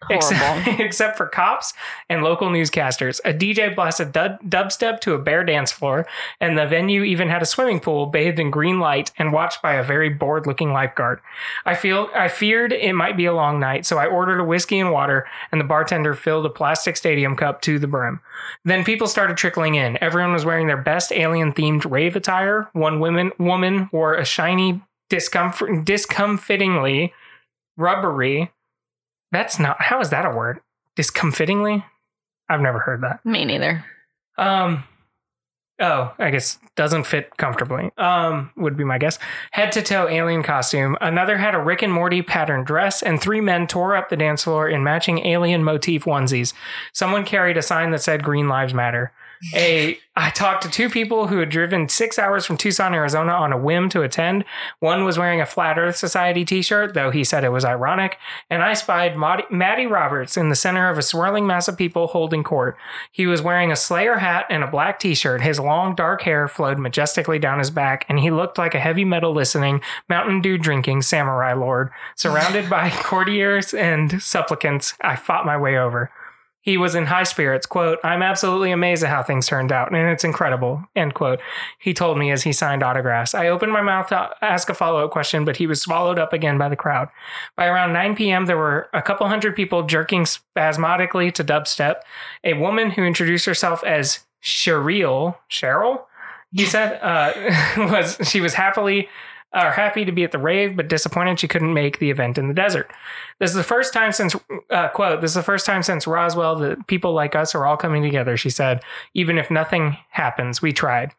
[0.10, 1.74] Except, except for cops
[2.10, 3.20] and local newscasters.
[3.26, 6.06] A DJ blasted dub- dubstep to a bare dance floor,
[6.40, 9.74] and the venue even had a swimming pool bathed in green light and watched by
[9.74, 11.20] a very bored looking lifeguard.
[11.66, 14.80] I feel I feared it might be a long night, so I ordered a whiskey
[14.80, 18.20] and water, and the bartender filled a plastic stadium cup to the brim.
[18.66, 20.02] Then people started trickling in.
[20.02, 22.70] Everyone was wearing their best alien themed rave attire.
[22.74, 27.14] One woman woman wore a shiny, discomfort discomfitingly
[27.78, 28.52] rubbery
[29.34, 29.82] that's not.
[29.82, 30.62] How is that a word?
[30.96, 31.84] Discomfitingly.
[32.48, 33.26] I've never heard that.
[33.26, 33.84] Me neither.
[34.38, 34.86] Um.
[35.80, 37.92] Oh, I guess doesn't fit comfortably.
[37.98, 39.18] Um, would be my guess.
[39.52, 40.96] Head to toe alien costume.
[41.02, 44.44] Another had a Rick and Morty pattern dress, and three men tore up the dance
[44.44, 46.54] floor in matching alien motif onesies.
[46.94, 49.12] Someone carried a sign that said "Green Lives Matter."
[49.54, 53.52] A I talked to two people who had driven six hours from Tucson, Arizona on
[53.52, 54.46] a whim to attend.
[54.80, 58.20] One was wearing a Flat Earth Society t shirt, though he said it was ironic.
[58.48, 62.08] And I spied Matty, Matty Roberts in the center of a swirling mass of people
[62.08, 62.78] holding court.
[63.12, 65.42] He was wearing a Slayer hat and a black t shirt.
[65.42, 69.06] His long, dark hair flowed majestically down his back, and he looked like a heavy
[69.06, 71.90] metal listening, Mountain Dew drinking samurai lord.
[72.16, 76.12] Surrounded by courtiers and supplicants, I fought my way over.
[76.64, 77.66] He was in high spirits.
[77.66, 80.82] Quote, I'm absolutely amazed at how things turned out, and it's incredible.
[80.96, 81.42] End quote.
[81.78, 83.36] He told me as he signed autographs.
[83.36, 86.32] I opened my mouth to ask a follow up question, but he was swallowed up
[86.32, 87.10] again by the crowd.
[87.58, 91.98] By around 9 p.m., there were a couple hundred people jerking spasmodically to dubstep.
[92.46, 96.06] A woman who introduced herself as Cheryl, Cheryl,
[96.54, 97.34] he said, uh,
[97.92, 99.10] was she was happily
[99.54, 102.48] are happy to be at the rave, but disappointed she couldn't make the event in
[102.48, 102.92] the desert.
[103.40, 104.36] This is the first time since,
[104.70, 107.78] uh, quote, this is the first time since Roswell that people like us are all
[107.78, 108.82] coming together, she said.
[109.14, 111.12] Even if nothing happens, we tried.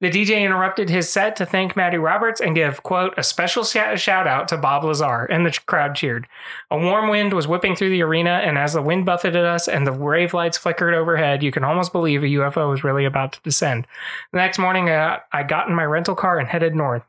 [0.00, 3.96] The DJ interrupted his set to thank Matty Roberts and give, quote, a special sh-
[3.96, 6.28] shout out to Bob Lazar, and the crowd cheered.
[6.70, 9.84] A warm wind was whipping through the arena, and as the wind buffeted us and
[9.84, 13.42] the rave lights flickered overhead, you can almost believe a UFO was really about to
[13.42, 13.88] descend.
[14.30, 17.02] The next morning, uh, I got in my rental car and headed north.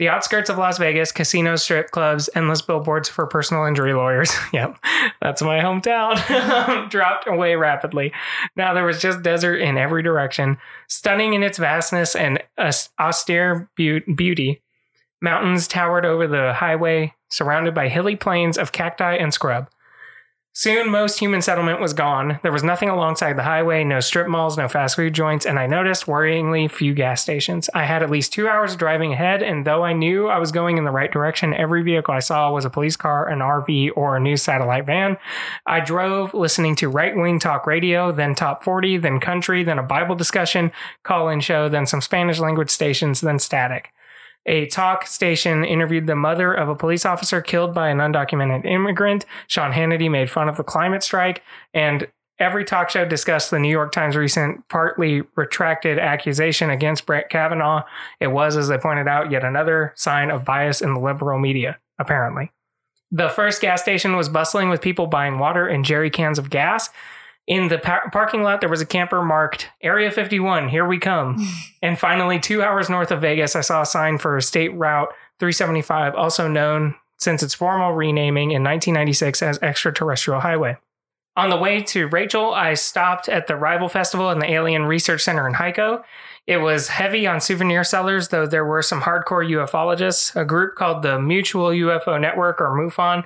[0.00, 4.34] The outskirts of Las Vegas, casinos, strip clubs, endless billboards for personal injury lawyers.
[4.52, 4.78] yep,
[5.20, 6.88] that's my hometown.
[6.90, 8.10] Dropped away rapidly.
[8.56, 10.56] Now there was just desert in every direction,
[10.88, 12.42] stunning in its vastness and
[12.98, 14.62] austere beauty.
[15.20, 19.68] Mountains towered over the highway, surrounded by hilly plains of cacti and scrub.
[20.60, 22.38] Soon, most human settlement was gone.
[22.42, 25.66] There was nothing alongside the highway, no strip malls, no fast food joints, and I
[25.66, 27.70] noticed worryingly few gas stations.
[27.72, 30.52] I had at least two hours of driving ahead, and though I knew I was
[30.52, 33.92] going in the right direction, every vehicle I saw was a police car, an RV,
[33.96, 35.16] or a news satellite van.
[35.64, 39.82] I drove listening to right wing talk radio, then top 40, then country, then a
[39.82, 40.72] Bible discussion,
[41.04, 43.94] call in show, then some Spanish language stations, then static.
[44.50, 49.24] A talk station interviewed the mother of a police officer killed by an undocumented immigrant.
[49.46, 52.08] Sean Hannity made fun of the climate strike, and
[52.40, 57.84] every talk show discussed the New York Times' recent partly retracted accusation against Brett Kavanaugh.
[58.18, 61.78] It was, as they pointed out, yet another sign of bias in the liberal media,
[62.00, 62.50] apparently.
[63.12, 66.90] The first gas station was bustling with people buying water and jerry cans of gas.
[67.50, 71.44] In the par- parking lot, there was a camper marked Area 51, here we come.
[71.82, 75.08] and finally, two hours north of Vegas, I saw a sign for State Route
[75.40, 80.76] 375, also known since its formal renaming in 1996 as Extraterrestrial Highway.
[81.36, 85.22] On the way to Rachel, I stopped at the Rival Festival and the Alien Research
[85.22, 86.04] Center in Hiko.
[86.46, 90.40] It was heavy on souvenir sellers, though there were some hardcore ufologists.
[90.40, 93.24] A group called the Mutual UFO Network, or MUFON,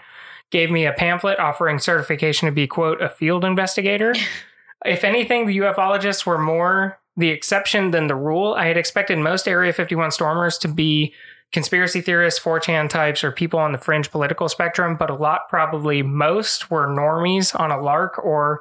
[0.54, 4.14] gave me a pamphlet offering certification to be, quote, a field investigator.
[4.86, 8.54] if anything, the ufologists were more the exception than the rule.
[8.54, 11.12] I had expected most Area 51 stormers to be
[11.50, 16.02] conspiracy theorists, 4chan types, or people on the fringe political spectrum, but a lot, probably
[16.02, 18.60] most, were normies on a lark or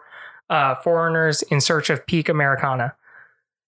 [0.50, 2.96] uh, foreigners in search of peak Americana.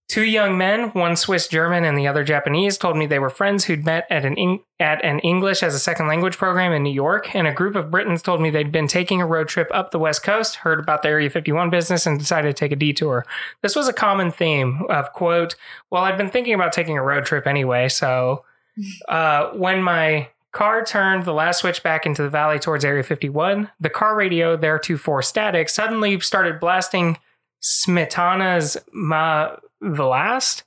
[0.07, 3.65] Two young men, one Swiss German and the other Japanese, told me they were friends
[3.65, 7.33] who'd met at an at an English as a second language program in New York,
[7.33, 9.97] and a group of Britons told me they'd been taking a road trip up the
[9.97, 13.25] West Coast, heard about the Area 51 business, and decided to take a detour.
[13.63, 15.55] This was a common theme of quote,
[15.89, 18.45] "Well, I'd been thinking about taking a road trip anyway, so
[19.09, 23.71] uh, when my car turned the last switch back into the valley towards Area 51,
[23.79, 27.17] the car radio, theretofore static, suddenly started blasting."
[27.63, 30.63] Smetana's Ma the last,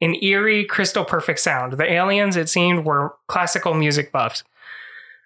[0.00, 1.74] an eerie, crystal perfect sound.
[1.74, 4.42] The aliens, it seemed, were classical music buffs.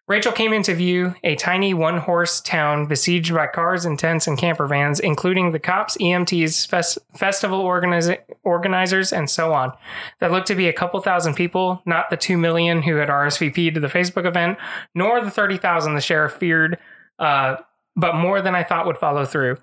[0.09, 4.39] Rachel came into view, a tiny one horse town besieged by cars and tents and
[4.39, 9.73] camper vans, including the cops, EMTs, fest- festival organiz- organizers, and so on.
[10.21, 13.75] That looked to be a couple thousand people, not the two million who had RSVP'd
[13.75, 14.59] to the Facebook event,
[14.95, 16.79] nor the 30,000 the sheriff feared,
[17.19, 17.57] uh,
[17.97, 19.57] but more than I thought would follow through.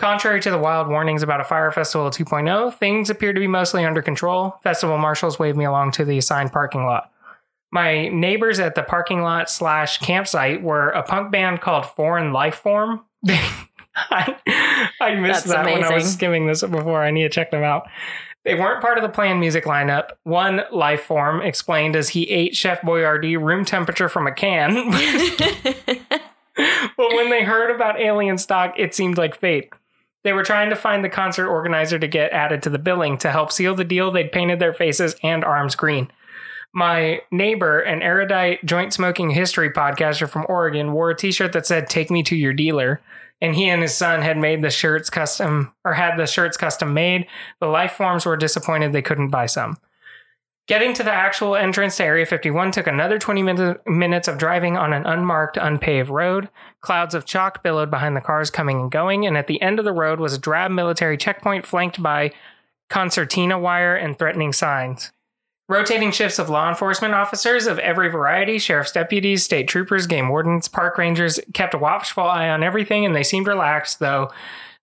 [0.00, 3.84] Contrary to the wild warnings about a Fyre Festival 2.0, things appear to be mostly
[3.84, 4.56] under control.
[4.62, 7.12] Festival marshals waved me along to the assigned parking lot.
[7.70, 13.02] My neighbors at the parking lot slash campsite were a punk band called Foreign Lifeform.
[13.94, 14.36] I,
[15.02, 15.82] I missed That's that amazing.
[15.82, 17.04] when I was skimming this before.
[17.04, 17.86] I need to check them out.
[18.46, 20.12] They weren't part of the planned music lineup.
[20.22, 24.92] One life form explained as he ate Chef Boyardee room temperature from a can.
[26.96, 29.70] but when they heard about Alienstock, it seemed like fate.
[30.22, 33.30] They were trying to find the concert organizer to get added to the billing to
[33.30, 34.10] help seal the deal.
[34.10, 36.10] They'd painted their faces and arms green.
[36.72, 41.88] My neighbor, an erudite joint smoking history podcaster from Oregon, wore a t-shirt that said
[41.88, 43.00] "Take me to your dealer."
[43.42, 46.92] And he and his son had made the shirts custom or had the shirts custom
[46.92, 47.26] made.
[47.58, 49.78] The life forms were disappointed they couldn't buy some.
[50.70, 54.76] Getting to the actual entrance to Area 51 took another 20 minute, minutes of driving
[54.76, 56.48] on an unmarked, unpaved road.
[56.80, 59.84] Clouds of chalk billowed behind the cars coming and going, and at the end of
[59.84, 62.30] the road was a drab military checkpoint flanked by
[62.88, 65.10] concertina wire and threatening signs.
[65.68, 70.68] Rotating shifts of law enforcement officers of every variety, sheriff's deputies, state troopers, game wardens,
[70.68, 74.30] park rangers kept a watchful eye on everything, and they seemed relaxed, though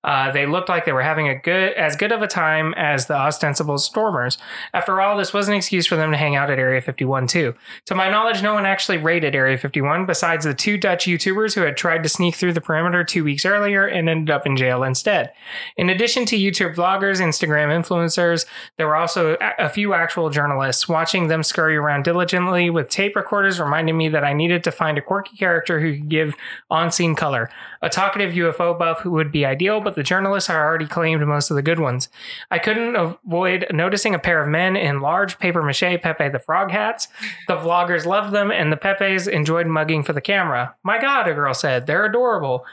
[0.07, 3.07] uh, they looked like they were having a good, as good of a time as
[3.07, 4.37] the ostensible stormers.
[4.73, 7.53] After all, this was an excuse for them to hang out at Area 51 too.
[7.87, 11.61] To my knowledge, no one actually raided Area 51 besides the two Dutch YouTubers who
[11.61, 14.81] had tried to sneak through the perimeter two weeks earlier and ended up in jail
[14.81, 15.33] instead.
[15.75, 18.45] In addition to YouTube vloggers, Instagram influencers,
[18.77, 20.87] there were also a few actual journalists.
[20.87, 24.97] Watching them scurry around diligently with tape recorders reminded me that I needed to find
[24.97, 26.33] a quirky character who could give
[26.69, 27.49] on-scene color.
[27.81, 31.49] A talkative UFO buff who would be ideal, but the journalists had already claimed most
[31.49, 32.07] of the good ones.
[32.51, 36.69] I couldn't avoid noticing a pair of men in large paper mache Pepe the Frog
[36.69, 37.07] hats.
[37.47, 40.75] The vloggers loved them, and the Pepes enjoyed mugging for the camera.
[40.83, 42.63] My God, a girl said, they're adorable.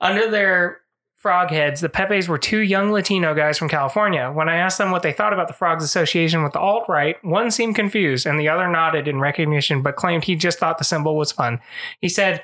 [0.00, 0.78] Under their
[1.18, 4.32] frog heads, the Pepes were two young Latino guys from California.
[4.32, 7.22] When I asked them what they thought about the frog's association with the alt right,
[7.22, 10.84] one seemed confused and the other nodded in recognition but claimed he just thought the
[10.84, 11.60] symbol was fun.
[12.00, 12.42] He said,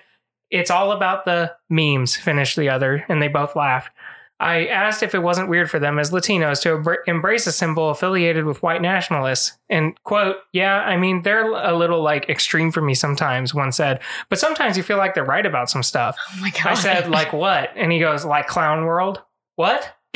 [0.50, 3.95] It's all about the memes, finished the other, and they both laughed.
[4.38, 7.88] I asked if it wasn't weird for them as Latinos to embr- embrace a symbol
[7.88, 9.56] affiliated with white nationalists.
[9.70, 14.00] And, quote, yeah, I mean, they're a little like extreme for me sometimes, one said,
[14.28, 16.18] but sometimes you feel like they're right about some stuff.
[16.34, 16.66] Oh my god.
[16.66, 17.70] I said, like what?
[17.76, 19.22] And he goes, like Clown World?
[19.54, 19.94] What?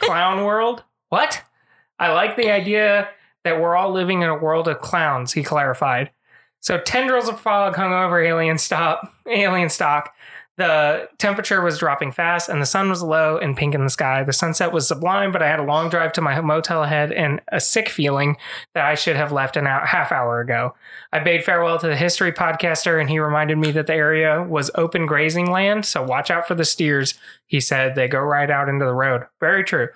[0.00, 0.84] Clown World?
[1.08, 1.42] What?
[1.98, 3.08] I like the idea
[3.44, 6.10] that we're all living in a world of clowns, he clarified.
[6.60, 10.08] So tendrils of fog hung over alien stop Alienstock.
[10.58, 14.24] The temperature was dropping fast and the sun was low and pink in the sky.
[14.24, 17.40] The sunset was sublime, but I had a long drive to my motel ahead and
[17.52, 18.36] a sick feeling
[18.74, 20.74] that I should have left an hour, half hour ago.
[21.12, 24.68] I bade farewell to the history podcaster and he reminded me that the area was
[24.74, 27.14] open grazing land, so watch out for the steers.
[27.46, 29.26] He said they go right out into the road.
[29.38, 29.90] Very true.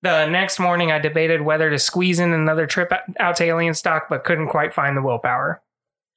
[0.00, 2.90] The next morning, I debated whether to squeeze in another trip
[3.20, 5.60] out to Alienstock, but couldn't quite find the willpower.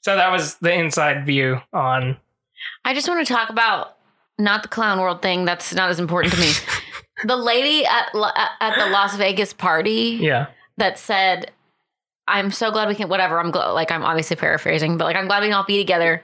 [0.04, 2.16] So that was the inside view on.
[2.90, 3.98] I just want to talk about
[4.40, 5.46] not the clown world thing.
[5.46, 6.52] That's not as important to me.
[7.26, 8.08] the lady at
[8.60, 10.48] at the Las Vegas party Yeah.
[10.78, 11.52] that said,
[12.28, 13.40] "I'm so glad we can." Whatever.
[13.40, 13.68] I'm glad.
[13.74, 16.24] Like I'm obviously paraphrasing, but like I'm glad we can all be together.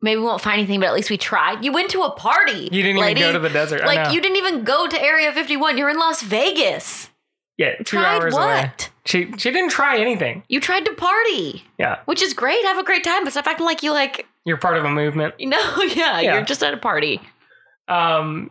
[0.00, 1.64] Maybe we won't find anything, but at least we tried.
[1.64, 2.68] You went to a party.
[2.70, 3.20] You didn't lady.
[3.20, 3.84] even go to the desert.
[3.84, 5.76] Like you didn't even go to Area 51.
[5.76, 7.10] You're in Las Vegas.
[7.56, 8.44] yeah, two tried hours what?
[8.44, 8.72] away.
[9.04, 10.44] She she didn't try anything.
[10.48, 12.62] You tried to party, Yeah, which is great.
[12.66, 15.34] Have a great time, but stop acting like you like you're part of a movement.
[15.38, 15.58] No.
[15.82, 16.34] Yeah, Yeah.
[16.34, 17.20] you're just at a party.
[17.86, 18.50] Um,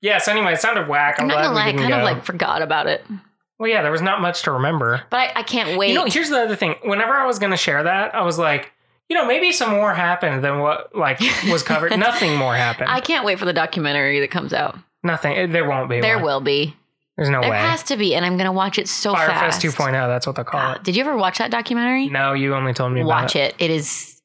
[0.00, 0.18] yeah.
[0.18, 1.16] So anyway, it sounded whack.
[1.18, 1.98] I'm, I'm not glad gonna lie, I kind go.
[1.98, 3.04] of like forgot about it,
[3.58, 5.02] well, yeah, there was not much to remember.
[5.10, 5.88] but I, I can't wait.
[5.88, 6.76] You know, here's the other thing.
[6.84, 8.72] Whenever I was going to share that, I was like,
[9.08, 11.18] you know, maybe some more happened than what like
[11.50, 11.98] was covered.
[11.98, 12.88] Nothing more happened.
[12.90, 14.76] I can't wait for the documentary that comes out.
[15.02, 15.50] Nothing.
[15.50, 16.00] There won't be.
[16.00, 16.24] There one.
[16.24, 16.76] will be.
[17.16, 17.56] There's no There way.
[17.58, 19.76] has to be, and I'm gonna watch it so Fyre Fest fast.
[19.76, 19.90] 2.0.
[19.92, 20.84] That's what they call God, it.
[20.84, 22.08] did you ever watch that documentary?
[22.08, 23.56] No, you only told me about watch it.
[23.58, 24.17] It is a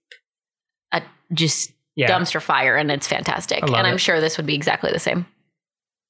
[1.34, 2.10] just Yeah.
[2.10, 3.62] dumpster fire, and it's fantastic.
[3.64, 4.00] And I'm it.
[4.00, 5.26] sure this would be exactly the same.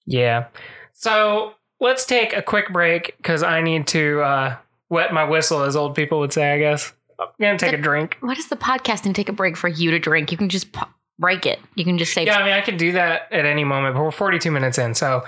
[0.05, 0.47] Yeah.
[0.93, 4.55] So let's take a quick break because I need to uh,
[4.89, 6.53] wet my whistle, as old people would say.
[6.53, 8.17] I guess I'm gonna take a drink.
[8.21, 10.32] What is the podcast and take a break for you to drink?
[10.32, 10.88] You can just po-
[11.19, 11.59] break it.
[11.76, 14.03] You can just say, Yeah, I mean, I can do that at any moment, but
[14.03, 15.26] we're 42 minutes in, so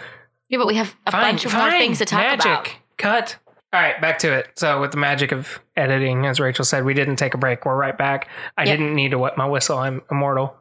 [0.49, 1.79] Yeah, but we have a fine, bunch of more fine.
[1.79, 2.45] things to talk magic.
[2.45, 2.69] about.
[2.97, 3.35] Cut.
[3.73, 4.47] All right, back to it.
[4.55, 7.65] So, with the magic of editing, as Rachel said, we didn't take a break.
[7.65, 8.29] We're right back.
[8.57, 8.77] I Yep.
[8.77, 9.77] didn't need to wet my whistle.
[9.77, 10.55] I'm immortal.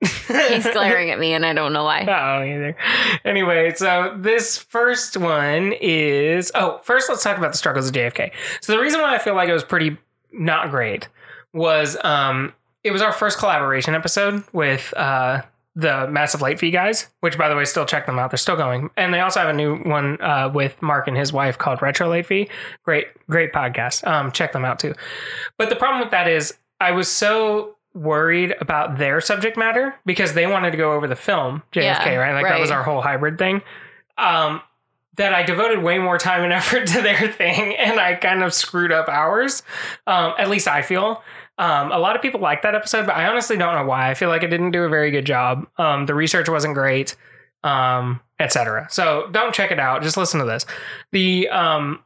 [0.00, 2.02] He's glaring at me, and I don't know why.
[2.02, 2.76] Oh, either.
[3.24, 8.30] Anyway, so this first one is oh, first let's talk about the struggles of JFK.
[8.60, 9.96] So the reason why I feel like it was pretty
[10.32, 11.08] not great
[11.52, 15.40] was um it was our first collaboration episode with uh
[15.76, 18.30] the massive late fee guys, which by the way, still check them out.
[18.30, 21.32] They're still going, and they also have a new one uh, with Mark and his
[21.32, 22.48] wife called Retro Late Fee.
[22.84, 24.06] Great, great podcast.
[24.06, 24.94] Um, check them out too.
[25.58, 30.32] But the problem with that is, I was so worried about their subject matter because
[30.34, 32.34] they wanted to go over the film JFK, Yeah, right?
[32.34, 33.62] Like that was our whole hybrid thing.
[34.18, 34.60] Um,
[35.16, 38.52] that I devoted way more time and effort to their thing, and I kind of
[38.52, 39.62] screwed up ours.
[40.06, 41.22] Um, at least I feel.
[41.56, 44.10] Um, a lot of people like that episode, but I honestly don't know why.
[44.10, 45.66] I feel like it didn't do a very good job.
[45.78, 47.14] Um, the research wasn't great,
[47.62, 48.88] um, etc.
[48.90, 50.02] So don't check it out.
[50.02, 50.66] Just listen to this.
[51.12, 52.02] The um,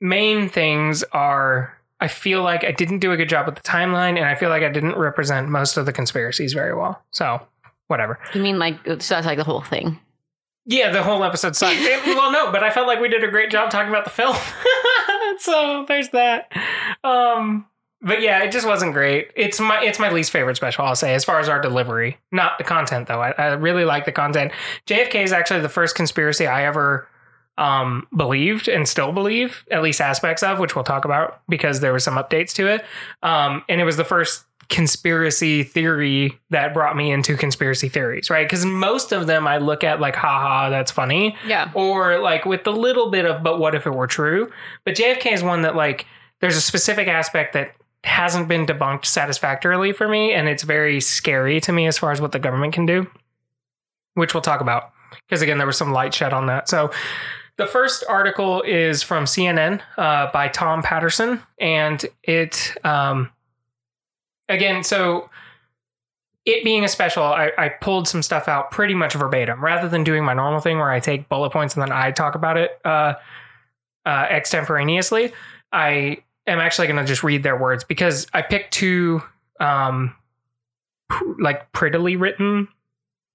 [0.00, 4.16] main things are I feel like I didn't do a good job with the timeline,
[4.18, 7.00] and I feel like I didn't represent most of the conspiracies very well.
[7.12, 7.40] So,
[7.86, 8.18] whatever.
[8.34, 9.98] You mean like so that's like the whole thing?
[10.66, 11.76] Yeah, the whole episode sucked.
[11.80, 14.10] It- well, no, but I felt like we did a great job talking about the
[14.10, 14.36] film.
[15.38, 16.50] so there's that.
[17.04, 17.66] Um,
[18.02, 19.30] but yeah, it just wasn't great.
[19.36, 20.84] It's my it's my least favorite special.
[20.84, 23.20] I'll say as far as our delivery, not the content though.
[23.22, 24.52] I, I really like the content.
[24.86, 27.08] JFK is actually the first conspiracy I ever
[27.58, 31.92] um believed and still believe at least aspects of which we'll talk about because there
[31.92, 32.82] were some updates to it
[33.22, 38.46] um and it was the first conspiracy theory that brought me into conspiracy theories right
[38.48, 41.70] because most of them i look at like haha that's funny Yeah.
[41.74, 44.50] or like with the little bit of but what if it were true
[44.84, 46.06] but jfk is one that like
[46.40, 47.72] there's a specific aspect that
[48.04, 52.20] hasn't been debunked satisfactorily for me and it's very scary to me as far as
[52.20, 53.06] what the government can do
[54.14, 54.92] which we'll talk about
[55.26, 56.68] because again there was some light shed on that.
[56.68, 56.90] So
[57.56, 63.30] the first article is from cnn uh, by tom patterson and it um,
[64.48, 65.28] again so
[66.44, 70.02] it being a special I, I pulled some stuff out pretty much verbatim rather than
[70.02, 72.80] doing my normal thing where i take bullet points and then i talk about it
[72.84, 73.14] uh,
[74.06, 75.32] uh, extemporaneously
[75.72, 79.22] i am actually going to just read their words because i picked two
[79.60, 80.14] um,
[81.38, 82.68] like prettily written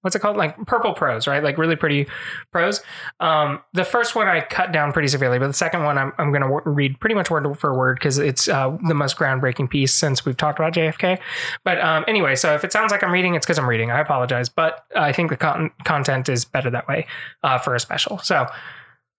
[0.02, 0.36] what's it called?
[0.36, 1.42] Like purple prose right?
[1.42, 2.06] Like really pretty
[2.52, 2.82] prose.
[3.20, 6.30] Um, the first one i cut down pretty severely but the second one i'm, I'm
[6.32, 9.92] going to read pretty much word for word because it's uh, the most groundbreaking piece
[9.92, 11.18] since we've talked about jfk
[11.64, 13.90] but um, anyway so if it sounds like i'm reading it's because i'm reading.
[13.90, 17.06] I apologize but i think the con- content is better that way
[17.42, 18.18] uh, for a special.
[18.18, 18.46] So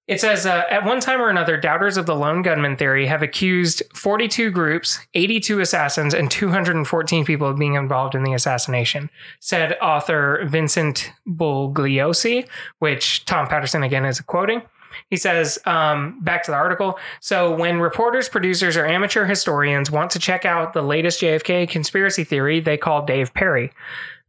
[0.10, 3.22] it says, uh, at one time or another, doubters of the lone gunman theory have
[3.22, 9.78] accused 42 groups, 82 assassins, and 214 people of being involved in the assassination, said
[9.84, 12.48] author Vincent Bugliosi,
[12.80, 14.64] which Tom Patterson again is quoting.
[15.12, 16.98] He says, um, back to the article.
[17.20, 22.24] So, when reporters, producers, or amateur historians want to check out the latest JFK conspiracy
[22.24, 23.72] theory, they call Dave Perry.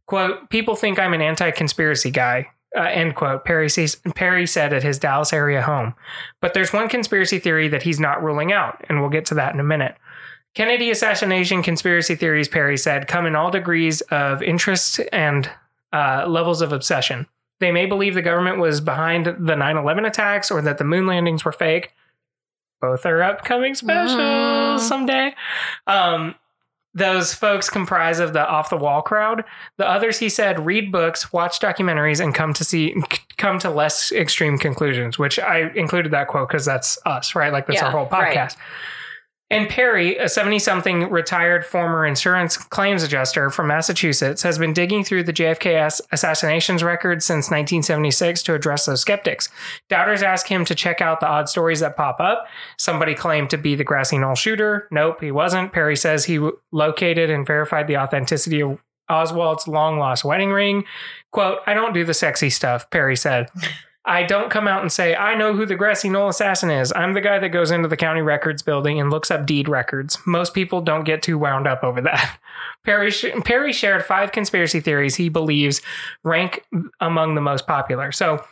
[0.05, 2.51] Quote, people think I'm an anti conspiracy guy.
[2.77, 3.43] Uh, end quote.
[3.43, 5.93] Perry, sees, Perry said at his Dallas area home.
[6.39, 9.53] But there's one conspiracy theory that he's not ruling out, and we'll get to that
[9.53, 9.95] in a minute.
[10.55, 15.49] Kennedy assassination conspiracy theories, Perry said, come in all degrees of interest and
[15.93, 17.27] uh, levels of obsession.
[17.59, 21.05] They may believe the government was behind the 9 11 attacks or that the moon
[21.07, 21.93] landings were fake.
[22.81, 24.79] Both are upcoming specials Mm.
[24.79, 25.35] someday.
[25.87, 26.35] Um,
[26.93, 29.43] those folks comprise of the off the wall crowd.
[29.77, 32.95] The others, he said, read books, watch documentaries, and come to see
[33.37, 35.17] come to less extreme conclusions.
[35.17, 37.51] Which I included that quote because that's us, right?
[37.53, 38.57] Like that's Yeah, our whole right.
[39.51, 45.03] And Perry, a 70 something retired former insurance claims adjuster from Massachusetts, has been digging
[45.03, 49.49] through the JFK assassinations records since 1976 to address those skeptics.
[49.89, 52.45] Doubters ask him to check out the odd stories that pop up.
[52.77, 54.87] Somebody claimed to be the grassy knoll shooter.
[54.89, 55.73] Nope, he wasn't.
[55.73, 56.39] Perry says he
[56.71, 58.79] located and verified the authenticity of
[59.09, 60.85] Oswald's long lost wedding ring.
[61.31, 63.49] Quote, I don't do the sexy stuff, Perry said.
[64.05, 66.91] I don't come out and say, I know who the grassy knoll assassin is.
[66.95, 70.17] I'm the guy that goes into the county records building and looks up deed records.
[70.25, 72.39] Most people don't get too wound up over that.
[72.83, 73.11] Perry,
[73.45, 75.81] Perry shared five conspiracy theories he believes
[76.23, 76.65] rank
[76.99, 78.11] among the most popular.
[78.11, 78.43] So,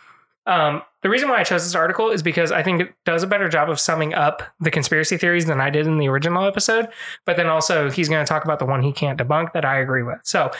[0.45, 3.27] um, the reason why I chose this article is because I think it does a
[3.27, 6.87] better job of summing up the conspiracy theories than I did in the original episode.
[7.25, 9.79] But then also, he's going to talk about the one he can't debunk that I
[9.79, 10.19] agree with.
[10.23, 10.51] So,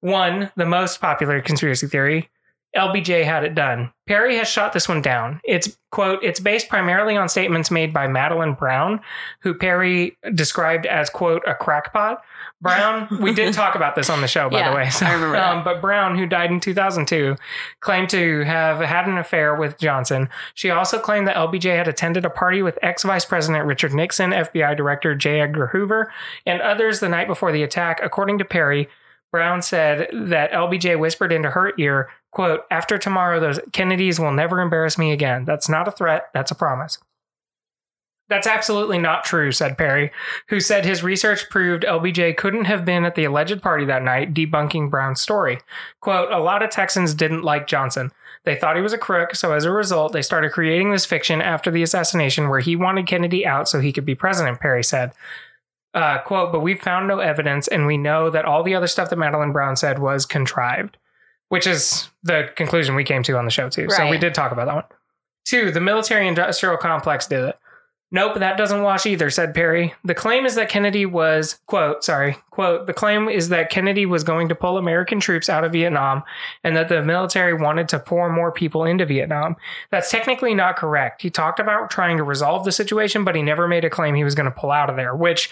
[0.00, 2.28] one, the most popular conspiracy theory
[2.76, 3.92] LBJ had it done.
[4.06, 5.40] Perry has shot this one down.
[5.44, 9.00] It's quote, it's based primarily on statements made by Madeline Brown,
[9.40, 12.22] who Perry described as quote a crackpot.
[12.60, 14.90] Brown, we did talk about this on the show, by Yeah, the way.
[14.90, 15.36] So, I remember.
[15.38, 17.36] Um, but Brown, who died in 2002,
[17.80, 20.28] claimed to have had an affair with Johnson.
[20.54, 24.30] She also claimed that LBJ had attended a party with ex Vice President Richard Nixon,
[24.30, 25.40] FBI Director J.
[25.40, 26.12] Edgar Hoover,
[26.46, 28.00] and others the night before the attack.
[28.02, 28.88] According to Perry,
[29.32, 34.60] Brown said that LBJ whispered into her ear, quote, after tomorrow, those Kennedys will never
[34.60, 35.46] embarrass me again.
[35.46, 36.98] That's not a threat, that's a promise.
[38.28, 40.10] That's absolutely not true, said Perry,
[40.50, 44.34] who said his research proved LBJ couldn't have been at the alleged party that night,
[44.34, 45.60] debunking Brown's story.
[46.02, 48.12] Quote, a lot of Texans didn't like Johnson.
[48.44, 51.40] They thought he was a crook, so as a result, they started creating this fiction
[51.40, 55.12] after the assassination where he wanted Kennedy out so he could be president, Perry said.
[55.94, 59.08] Uh, quote, but we've found no evidence, and we know that all the other stuff
[59.08, 60.98] that Madeline Brown said was contrived,
[61.48, 63.88] which is the conclusion we came to on the show, too.
[63.90, 64.84] So we did talk about that one.
[65.44, 67.58] Two, the military industrial complex did it.
[68.12, 69.92] Nope, that doesn't wash either, said Perry.
[70.04, 74.22] The claim is that Kennedy was, quote, sorry, quote, the claim is that Kennedy was
[74.22, 76.22] going to pull American troops out of Vietnam
[76.62, 79.56] and that the military wanted to pour more people into Vietnam.
[79.90, 81.20] That's technically not correct.
[81.20, 84.24] He talked about trying to resolve the situation, but he never made a claim he
[84.24, 85.50] was going to pull out of there, which,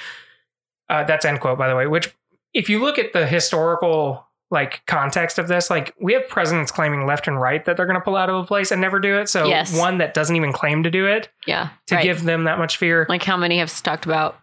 [0.88, 2.14] uh, that's end quote, by the way, which,
[2.52, 7.06] if you look at the historical like context of this like we have presidents claiming
[7.06, 9.18] left and right that they're going to pull out of a place and never do
[9.18, 9.76] it so Yes.
[9.76, 11.70] one that doesn't even claim to do it Yeah.
[11.86, 12.04] to right.
[12.04, 14.38] give them that much fear like how many have talked about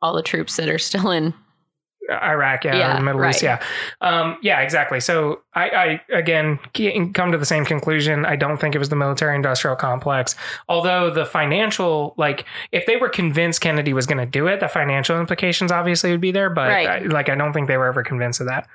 [0.00, 1.34] all the troops that are still in
[2.08, 3.62] iraq yeah, Yeah, or the middle east yeah
[4.00, 6.58] um, yeah exactly so I, I again
[7.12, 10.34] come to the same conclusion i don't think it was the military industrial complex
[10.68, 14.68] although the financial like if they were convinced kennedy was going to do it the
[14.68, 16.88] financial implications obviously would be there but Right.
[16.88, 18.68] I, like i don't think they were ever convinced of that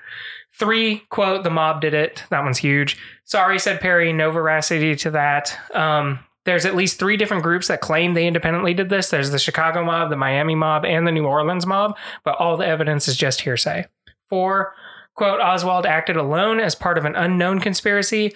[0.55, 2.23] Three, quote, the mob did it.
[2.29, 2.99] That one's huge.
[3.23, 4.13] Sorry, said Perry.
[4.13, 5.57] No veracity to that.
[5.73, 9.10] Um, there's at least three different groups that claim they independently did this.
[9.10, 12.68] There's the Chicago mob, the Miami mob, and the New Orleans mob, but all the
[12.68, 13.86] evidence is just hearsay.
[14.30, 14.74] Four,
[15.16, 18.34] quote, Oswald acted alone as part of an unknown conspiracy.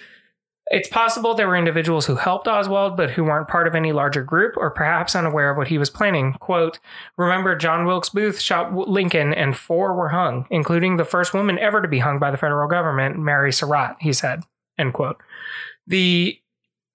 [0.70, 4.22] It's possible there were individuals who helped Oswald, but who weren't part of any larger
[4.22, 6.34] group or perhaps unaware of what he was planning.
[6.34, 6.78] Quote,
[7.16, 11.80] Remember, John Wilkes Booth shot Lincoln and four were hung, including the first woman ever
[11.80, 14.42] to be hung by the federal government, Mary Surratt, he said.
[14.78, 15.16] End quote.
[15.86, 16.38] The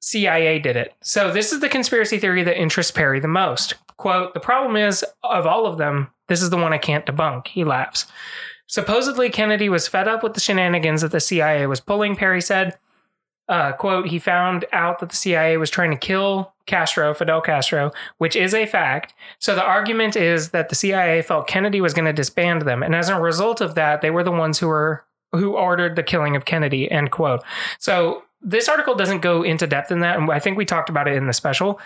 [0.03, 0.93] CIA did it.
[1.01, 3.75] So this is the conspiracy theory that interests Perry the most.
[3.95, 7.47] Quote, the problem is, of all of them, this is the one I can't debunk.
[7.47, 8.05] He laughs.
[8.67, 12.77] Supposedly, Kennedy was fed up with the shenanigans that the CIA was pulling, Perry said.
[13.47, 17.91] Uh, quote, he found out that the CIA was trying to kill Castro, Fidel Castro,
[18.17, 19.13] which is a fact.
[19.39, 22.83] So the argument is that the CIA felt Kennedy was going to disband them.
[22.83, 26.03] And as a result of that, they were the ones who were who ordered the
[26.03, 27.43] killing of Kennedy, end quote.
[27.79, 31.07] So this article doesn't go into depth in that, and I think we talked about
[31.07, 31.79] it in the special.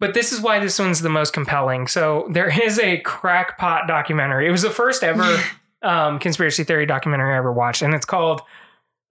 [0.00, 1.86] But this is why this one's the most compelling.
[1.86, 4.48] So there is a crackpot documentary.
[4.48, 5.38] It was the first ever
[5.82, 8.42] um, conspiracy theory documentary I ever watched, and it's called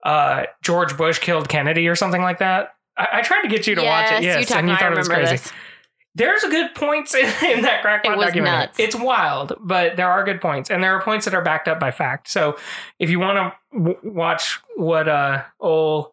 [0.04, 2.74] uh, "George Bush Killed Kennedy" or something like that.
[2.98, 4.92] I, I tried to get you to watch it, yes, you and you I thought
[4.92, 5.36] it was crazy.
[5.36, 5.52] this.
[6.14, 8.66] There's a good points in, in that crackpot It was documentary.
[8.66, 8.78] nuts.
[8.78, 11.80] It's wild, but there are good points, and there are points that are backed up
[11.80, 12.28] by fact.
[12.28, 12.58] So
[12.98, 13.38] if you want
[13.72, 16.11] to w- watch what uh old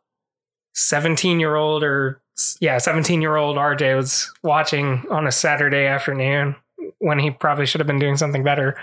[0.79, 2.21] seventeen year old or
[2.59, 6.55] yeah seventeen year old RJ was watching on a Saturday afternoon
[6.99, 8.75] when he probably should have been doing something better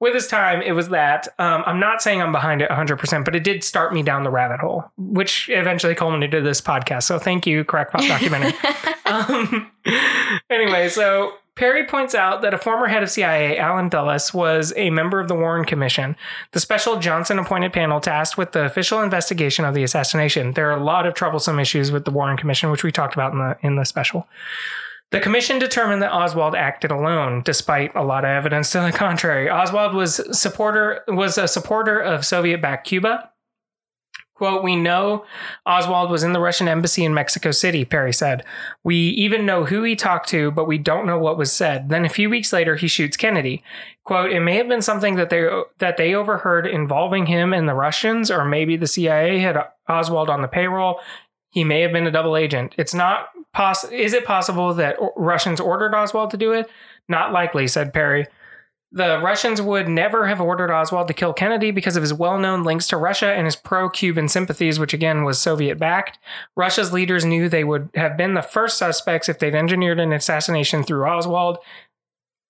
[0.00, 1.26] with his time, it was that.
[1.38, 4.30] Um, I'm not saying I'm behind it 100%, but it did start me down the
[4.30, 7.04] rabbit hole, which eventually culminated this podcast.
[7.04, 8.52] So thank you, Crackpot Documentary.
[9.06, 9.70] um,
[10.50, 14.90] anyway, so Perry points out that a former head of CIA, Allen Dulles, was a
[14.90, 16.14] member of the Warren Commission,
[16.52, 20.52] the special Johnson appointed panel tasked with the official investigation of the assassination.
[20.52, 23.32] There are a lot of troublesome issues with the Warren Commission, which we talked about
[23.32, 24.28] in the in the special.
[25.10, 29.50] The commission determined that Oswald acted alone, despite a lot of evidence to the contrary.
[29.50, 33.30] Oswald was supporter was a supporter of Soviet-backed Cuba.
[34.38, 35.24] Quote, we know
[35.66, 38.44] Oswald was in the Russian embassy in Mexico City, Perry said.
[38.84, 41.88] We even know who he talked to, but we don't know what was said.
[41.88, 43.64] Then a few weeks later, he shoots Kennedy.
[44.04, 47.74] Quote, it may have been something that they that they overheard involving him and the
[47.74, 49.58] Russians, or maybe the CIA had
[49.88, 51.00] Oswald on the payroll.
[51.50, 52.76] He may have been a double agent.
[52.78, 56.70] It's not poss- Is it possible that Russians ordered Oswald to do it?
[57.08, 58.28] Not likely, said Perry.
[58.90, 62.62] The Russians would never have ordered Oswald to kill Kennedy because of his well known
[62.64, 66.18] links to Russia and his pro Cuban sympathies, which again was Soviet backed.
[66.56, 70.82] Russia's leaders knew they would have been the first suspects if they'd engineered an assassination
[70.82, 71.58] through Oswald.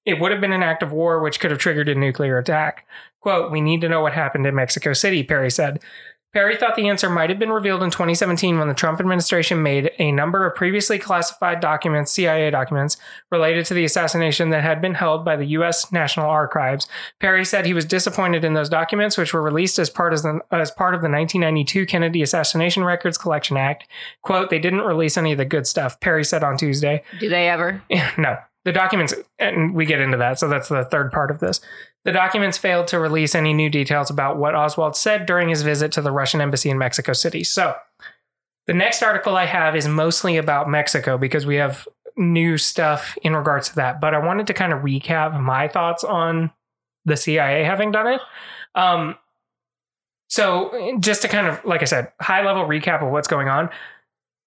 [0.05, 2.87] It would have been an act of war which could have triggered a nuclear attack.
[3.21, 5.81] Quote, We need to know what happened in Mexico City, Perry said.
[6.35, 9.91] Perry thought the answer might have been revealed in 2017 when the Trump administration made
[9.99, 12.99] a number of previously classified documents, CIA documents,
[13.31, 15.91] related to the assassination that had been held by the U.S.
[15.91, 16.87] National Archives.
[17.19, 20.41] Perry said he was disappointed in those documents, which were released as part, as, the,
[20.51, 23.89] as part of the 1992 Kennedy Assassination Records Collection Act.
[24.23, 27.03] Quote, they didn't release any of the good stuff, Perry said on Tuesday.
[27.21, 27.83] Do they ever?
[28.19, 31.61] no, the documents, and we get into that, so that's the third part of this.
[32.05, 35.93] The documents failed to release any new details about what Oswald said during his visit
[35.93, 37.45] to the Russian embassy in Mexico City.
[37.45, 37.75] So,
[38.67, 43.35] the next article I have is mostly about Mexico because we have new stuff in
[43.35, 44.01] regards to that.
[44.01, 46.51] But I wanted to kind of recap my thoughts on
[47.05, 48.21] the CIA having done it.
[48.75, 49.17] Um,
[50.29, 53.71] so, just to kind of, like I said, high level recap of what's going on.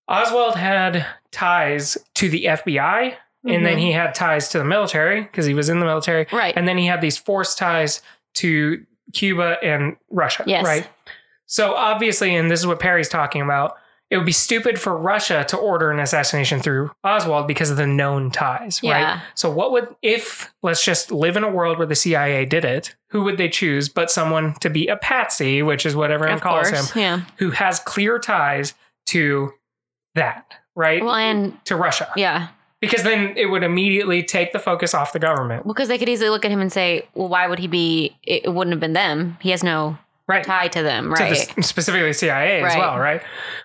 [0.07, 3.15] Oswald had ties to the FBI,
[3.45, 3.79] and then Mhm.
[3.81, 6.27] he had ties to the military because he was in the military.
[6.31, 6.53] Right.
[6.55, 8.01] And then he had these forced ties
[8.35, 10.43] to Cuba and Russia.
[10.45, 10.65] Yes.
[10.65, 10.87] Right.
[11.47, 13.75] So obviously, and this is what Perry's talking about,
[14.09, 17.87] it would be stupid for Russia to order an assassination through Oswald because of the
[17.87, 18.91] known ties, Yeah.
[19.13, 19.21] right?
[19.35, 22.93] So what would if let's just live in a world where the CIA did it?
[23.09, 26.41] Who would they choose but someone to be a patsy, which is what everyone of
[26.41, 26.91] calls course.
[26.91, 27.19] him, Yeah.
[27.37, 28.73] who has clear ties
[29.07, 29.53] to
[30.15, 31.03] that, right?
[31.03, 32.09] Well, and to Russia.
[32.15, 32.47] yeah.
[32.81, 35.65] Because then it would immediately take the focus off the government.
[35.67, 38.17] Because they could easily look at him and say, well, why would he be?
[38.23, 39.37] It, wouldn't have been them.
[39.39, 40.43] He has no Right.
[40.43, 41.53] tie to them, To right?
[41.55, 43.21] the, specifically CIA as well, right?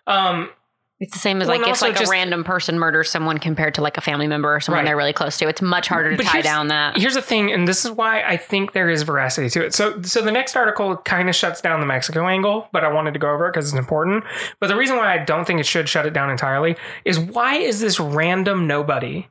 [0.07, 0.51] Um,
[0.99, 3.74] it's the same as Well, like if like just- a random person murders someone compared
[3.74, 4.86] to like a family member or someone Right.
[4.88, 5.47] they're really close to.
[5.49, 6.97] It's much harder to But tie down that.
[6.97, 9.74] here's the thing, and this is why I think there is veracity to it.
[9.74, 13.12] So, so the next article kind of shuts down the Mexico angle, but I wanted
[13.12, 14.24] to go over it because it's important.
[14.59, 17.57] But the reason why I don't think it should shut it down entirely is why
[17.57, 19.28] is this random nobody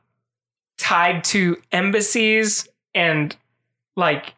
[0.78, 3.34] tied to embassies and
[3.96, 4.34] like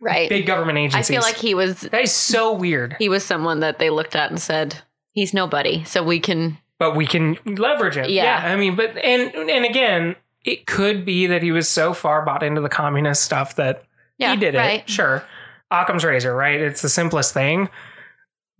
[0.00, 0.28] Right.
[0.28, 1.08] big government agencies?
[1.10, 2.96] I feel like he was that is so weird.
[2.98, 4.82] he was someone that they looked at and said,
[5.14, 5.84] he's nobody.
[5.84, 8.10] So we can but we can leverage it.
[8.10, 8.42] Yeah.
[8.44, 12.42] I mean, but and and again, it could be that he was so far bought
[12.42, 13.84] into the communist stuff that
[14.18, 14.80] yeah, he did right.
[14.80, 14.90] it.
[14.90, 15.24] Sure.
[15.70, 16.60] Occam's razor, right?
[16.60, 17.68] It's the simplest thing.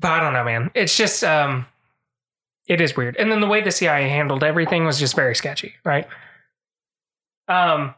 [0.01, 0.71] But I don't know, man.
[0.75, 1.67] It's just um
[2.67, 3.17] it is weird.
[3.17, 6.07] And then the way the CIA handled everything was just very sketchy, right?
[7.49, 7.95] Um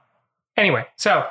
[0.57, 1.29] anyway, so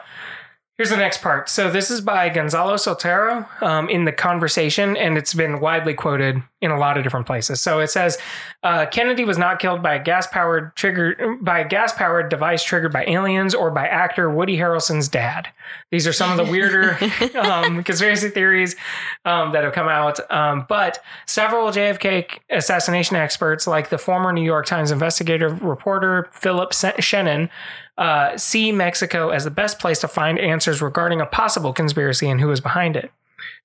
[0.77, 1.49] here's the next part.
[1.49, 6.41] So this is by Gonzalo Soltero um, in the conversation, and it's been widely quoted
[6.61, 7.61] in a lot of different places.
[7.61, 8.17] So it says
[8.63, 12.63] uh, Kennedy was not killed by a gas powered trigger by a gas powered device
[12.63, 15.47] triggered by aliens or by actor Woody Harrelson's dad.
[15.91, 16.97] These are some of the weirder
[17.39, 18.75] um, conspiracy theories
[19.23, 20.19] um, that have come out.
[20.31, 26.71] Um, but several JFK assassination experts, like the former New York Times investigative reporter Philip
[26.71, 27.49] Shenon,
[27.97, 32.41] uh, see Mexico as the best place to find answers regarding a possible conspiracy and
[32.41, 33.11] who is behind it.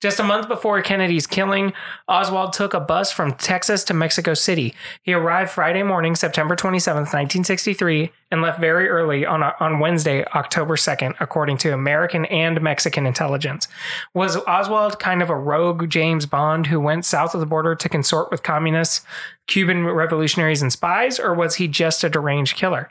[0.00, 1.72] Just a month before Kennedy's killing,
[2.08, 4.74] Oswald took a bus from Texas to Mexico City.
[5.02, 10.76] He arrived Friday morning, September 27th, 1963, and left very early on, on Wednesday, October
[10.76, 13.68] 2nd, according to American and Mexican intelligence.
[14.14, 17.88] Was Oswald kind of a rogue James Bond who went south of the border to
[17.88, 19.04] consort with communists,
[19.46, 22.90] Cuban revolutionaries, and spies, or was he just a deranged killer?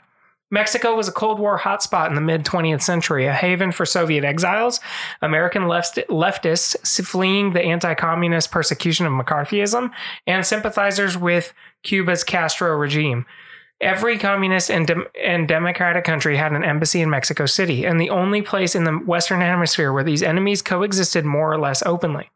[0.50, 4.24] Mexico was a Cold War hotspot in the mid 20th century, a haven for Soviet
[4.24, 4.80] exiles,
[5.22, 9.90] American left- leftists fleeing the anti communist persecution of McCarthyism,
[10.26, 13.26] and sympathizers with Cuba's Castro regime.
[13.80, 18.10] Every communist and, dem- and democratic country had an embassy in Mexico City, and the
[18.10, 22.30] only place in the Western Hemisphere where these enemies coexisted more or less openly.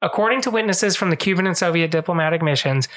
[0.00, 2.88] According to witnesses from the Cuban and Soviet diplomatic missions,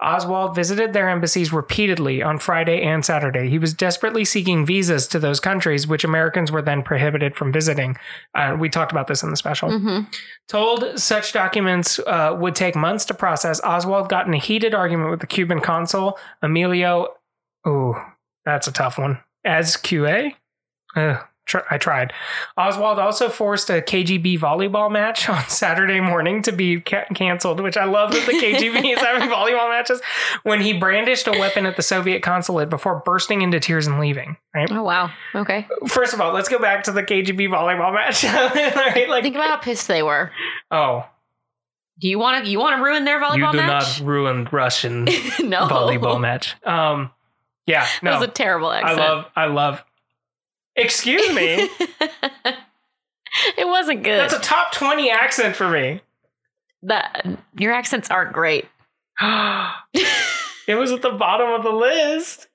[0.00, 3.48] Oswald visited their embassies repeatedly on Friday and Saturday.
[3.48, 7.96] He was desperately seeking visas to those countries, which Americans were then prohibited from visiting.
[8.34, 9.76] Uh, we talked about this in the special.
[9.76, 10.00] hmm
[10.48, 15.10] Told such documents uh, would take months to process, Oswald got in a heated argument
[15.10, 17.08] with the Cuban consul, Emilio.
[17.66, 17.94] Ooh,
[18.44, 19.18] that's a tough one.
[19.44, 20.34] As QA?
[20.96, 22.12] Ugh, tr- I tried.
[22.56, 27.76] Oswald also forced a KGB volleyball match on Saturday morning to be ca- canceled, which
[27.76, 30.00] I love that the KGB is having volleyball matches
[30.44, 34.36] when he brandished a weapon at the Soviet consulate before bursting into tears and leaving.
[34.54, 34.70] Right.
[34.70, 35.10] Oh wow.
[35.34, 35.66] Okay.
[35.88, 38.22] First of all, let's go back to the KGB volleyball match.
[38.76, 39.08] right?
[39.08, 40.30] Like, Think about how pissed they were.
[40.70, 41.04] oh,
[41.98, 42.50] Do you want to?
[42.50, 44.00] You want to ruin their volleyball you do match?
[44.00, 45.04] not ruin Russian
[45.40, 45.66] no.
[45.68, 46.54] volleyball match.
[46.64, 47.10] Um,
[47.66, 49.84] yeah, That was a terrible I love, I love.
[50.78, 51.68] Excuse me,
[53.58, 54.20] it wasn't good.
[54.20, 56.00] that's a top twenty accent for me.
[56.82, 57.26] that
[57.58, 58.66] your accents aren't great.
[59.20, 62.48] it was at the bottom of the list.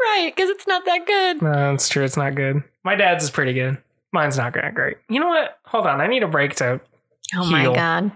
[0.00, 1.42] Right, because it's not that good.
[1.42, 2.04] No, that's true.
[2.04, 2.62] It's not good.
[2.84, 3.78] My dad's is pretty good.
[4.12, 4.96] Mine's not that great.
[5.08, 5.58] You know what?
[5.66, 6.00] Hold on.
[6.00, 6.80] I need a break to.
[7.36, 8.12] Oh my god.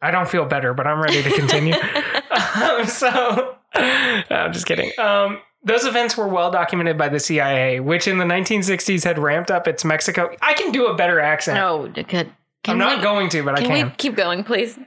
[0.00, 1.74] I don't feel better, but I'm ready to continue.
[2.62, 3.56] um, so,
[4.30, 4.92] I'm just kidding.
[4.98, 9.50] Um, those events were well documented by the CIA, which in the 1960s had ramped
[9.50, 10.34] up its Mexico.
[10.40, 11.56] I can do a better accent.
[11.56, 12.06] No, good.
[12.06, 12.32] Can
[12.66, 13.86] I'm not we, going to, but I Can can.
[13.88, 14.78] we keep going, please?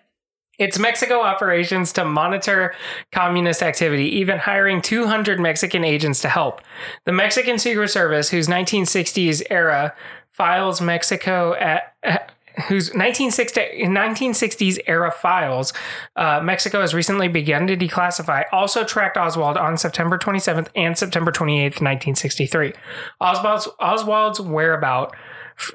[0.59, 2.75] Its Mexico operations to monitor
[3.11, 6.61] communist activity, even hiring 200 Mexican agents to help.
[7.05, 9.95] The Mexican Secret Service, whose 1960s era
[10.31, 11.93] files Mexico at.
[12.67, 15.73] Whose 1960, 1960s era files
[16.15, 21.31] uh, Mexico has recently begun to declassify also tracked Oswald on September 27th and September
[21.31, 22.73] 28th, 1963.
[23.21, 25.15] Oswald's, Oswald's whereabout,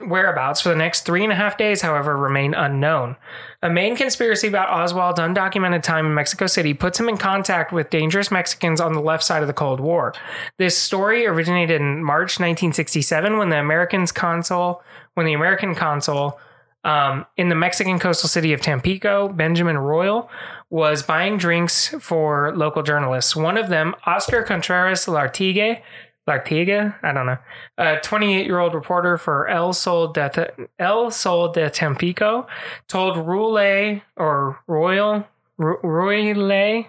[0.07, 3.17] whereabouts for the next three and a half days, however, remain unknown.
[3.63, 7.91] A main conspiracy about Oswald's undocumented time in Mexico City puts him in contact with
[7.91, 10.15] dangerous Mexicans on the left side of the Cold War.
[10.59, 14.83] This story originated in March 1967 when the Americans consul,
[15.15, 16.39] when the American consul
[16.87, 20.31] Um, in the Mexican coastal city of Tampico, Benjamin Royal
[20.71, 23.35] was buying drinks for local journalists.
[23.35, 25.83] One of them, Oscar Contreras Lartigue,
[26.29, 27.39] Lartigue, I don't know,
[27.77, 32.47] a 28 year old reporter for El Sol de El Sol de Tampico,
[32.87, 35.27] told Roule or Royal
[35.59, 36.85] Royle.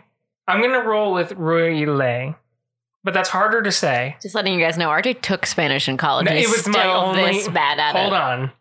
[0.48, 2.36] I'm gonna roll with Royle,
[3.04, 4.16] but that's harder to say.
[4.22, 6.28] Just letting you guys know, RJ took Spanish in college.
[6.28, 8.16] No, it was my still only- this bad at Hold it.
[8.16, 8.52] Hold on.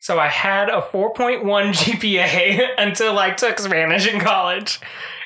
[0.00, 4.80] So I had a 4.1 GPA until I took Spanish in college.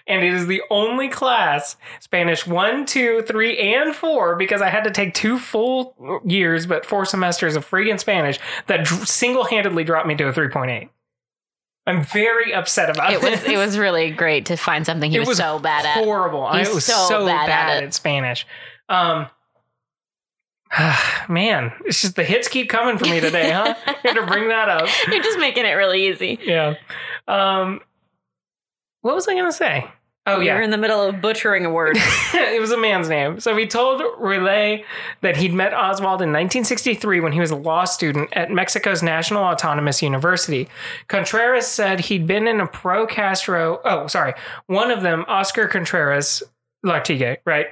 [0.07, 4.85] And it is the only class, Spanish 1, 2, 3, and 4, because I had
[4.85, 10.07] to take two full years, but four semesters of freaking Spanish, that single handedly dropped
[10.07, 10.91] me to a 3.8.
[11.87, 13.45] I'm very upset about It was this.
[13.45, 16.05] it was really great to find something he was, was so bad at.
[16.05, 16.43] horrible.
[16.45, 17.95] I was so so, bad bad, at at.
[17.95, 18.47] Spanish.
[18.91, 19.27] Um,
[21.29, 23.75] man, it's just the hits keep coming for me today, huh?
[24.05, 24.89] You had to bring that up.
[25.11, 26.39] You're just making it really easy.
[26.43, 26.75] Yeah.
[27.27, 27.81] Um,
[29.01, 29.87] what was I gonna say?
[30.27, 30.55] Oh yeah.
[30.55, 31.97] You're in the middle of butchering a word.
[32.35, 33.41] it was a man's name.
[33.41, 34.85] So he told Relay
[35.21, 39.45] that he'd met Oswald in 1963 when he was a law student at Mexico's National
[39.45, 40.69] Autonomous University.
[41.09, 43.81] Contreras said he'd been in a pro Castro.
[43.85, 44.33] Oh, sorry.
[44.67, 46.43] One of them, Oscar Contreras
[46.85, 47.67] Lartigue, right?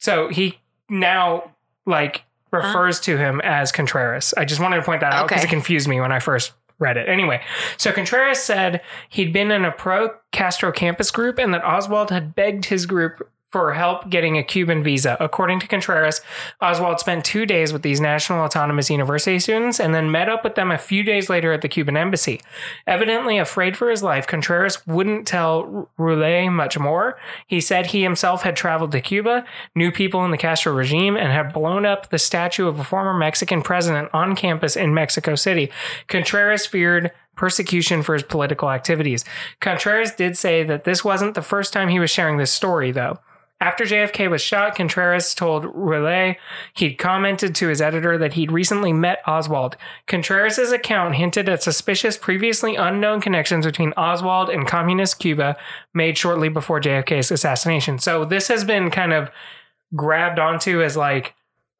[0.00, 1.52] So he now
[1.86, 2.22] like
[2.54, 2.66] Uh-huh.
[2.68, 4.32] refers to him as Contreras.
[4.36, 5.48] I just wanted to point that out because Okay.
[5.48, 7.08] it confused me when I first read it.
[7.08, 7.40] Anyway,
[7.76, 12.34] so Contreras said he'd been in a pro Castro campus group and that Oswald had
[12.34, 15.16] begged his group for help getting a Cuban visa.
[15.20, 16.20] According to Contreras,
[16.60, 20.56] Oswald spent two days with these National Autonomous University students and then met up with
[20.56, 22.40] them a few days later at the Cuban embassy.
[22.84, 27.16] Evidently afraid for his life, Contreras wouldn't tell Roulet much more.
[27.46, 29.44] He said he himself had traveled to Cuba,
[29.76, 33.14] knew people in the Castro regime, and had blown up the statue of a former
[33.14, 35.70] Mexican president on campus in Mexico City.
[36.08, 39.24] Contreras feared persecution for his political activities.
[39.60, 43.20] Contreras did say that this wasn't the first time he was sharing this story, though.
[43.64, 46.36] After JFK was shot, Contreras told Relay
[46.74, 49.78] he'd commented to his editor that he'd recently met Oswald.
[50.06, 55.56] Contreras' account hinted at suspicious, previously unknown connections between Oswald and communist Cuba
[55.94, 57.98] made shortly before JFK's assassination.
[57.98, 59.30] So this has been kind of
[59.96, 61.32] grabbed onto as like,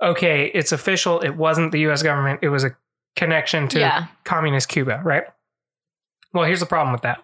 [0.03, 1.20] okay, it's official.
[1.20, 2.74] It wasn't the US government, it was a
[3.14, 4.07] connection to Yeah.
[4.24, 5.24] communist Cuba, right?
[6.32, 7.22] Well, here's the problem with that.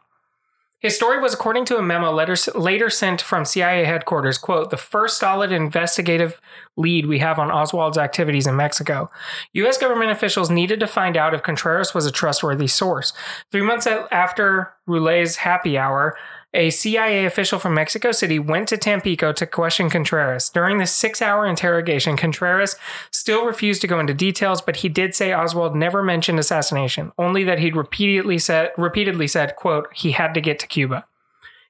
[0.81, 4.79] His story was, according to a memo letter, later sent from CIA headquarters, quote, the
[4.79, 6.41] first solid investigative
[6.77, 9.11] lead we have on Oswald's activities in Mexico.
[9.53, 9.77] U.S.
[9.77, 13.13] government officials needed to find out if Contreras was a trustworthy source.
[13.53, 16.17] Three months after Roulet's happy hour,
[16.53, 20.49] a CIA official from Mexico City went to Tampico to question Contreras.
[20.49, 22.77] During the six hour interrogation, Contreras
[23.13, 27.45] still refused to go into details, but he did say Oswald never mentioned assassination, only
[27.45, 31.07] that he'd repeatedly said, repeatedly said, quote, he had to get to Cuba.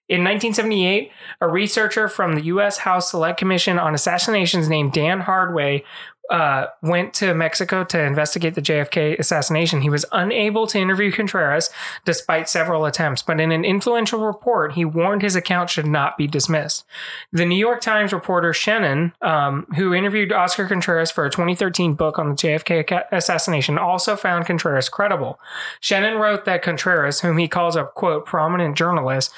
[0.09, 2.79] In 1978, a researcher from the U.S.
[2.79, 5.85] House Select Commission on Assassinations named Dan Hardway
[6.31, 9.81] uh, went to Mexico to investigate the JFK assassination.
[9.81, 11.71] He was unable to interview Contreras
[12.05, 16.27] despite several attempts, but in an influential report, he warned his account should not be
[16.27, 16.85] dismissed.
[17.33, 22.19] The New York Times reporter Shenon, um, who interviewed Oscar Contreras for a 2013 book
[22.19, 25.41] on the JFK assassination, also found Contreras credible.
[25.83, 29.33] Shenon wrote that Contreras, whom he calls a quote prominent journalist,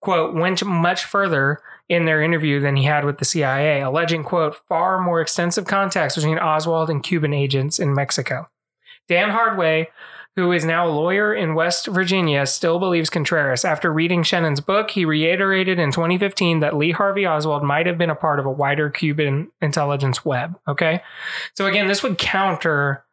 [0.00, 4.56] quote went much further in their interview than he had with the CIA, alleging quote
[4.68, 8.48] far more extensive contacts between Oswald and Cuban agents in Mexico.
[9.08, 9.88] Dan Hardway,
[10.36, 13.64] who is now a lawyer in West Virginia, still believes Contreras.
[13.64, 18.10] After reading Shenon's book, he reiterated in 2015 that Lee Harvey Oswald might have been
[18.10, 20.58] a part of a wider Cuban intelligence web.
[20.68, 21.02] Okay.
[21.54, 23.04] So again, this would counter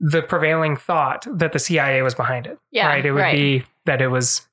[0.00, 2.58] the prevailing thought that the CIA was behind it.
[2.70, 3.04] Yeah, Right.
[3.04, 3.36] It would right.
[3.36, 4.46] be that it was.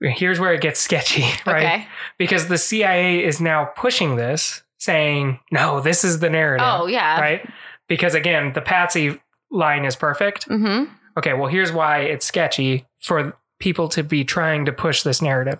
[0.00, 1.64] Here's where it gets sketchy, right?
[1.64, 1.88] Okay.
[2.18, 6.66] Because the CIA is now pushing this, saying, no, this is the narrative.
[6.68, 7.20] Oh yeah.
[7.20, 7.48] Right?
[7.88, 9.20] Because again, the Patsy
[9.50, 10.48] line is perfect.
[10.48, 10.92] Mm-hmm.
[11.18, 15.58] Okay, well, here's why it's sketchy for people to be trying to push this narrative.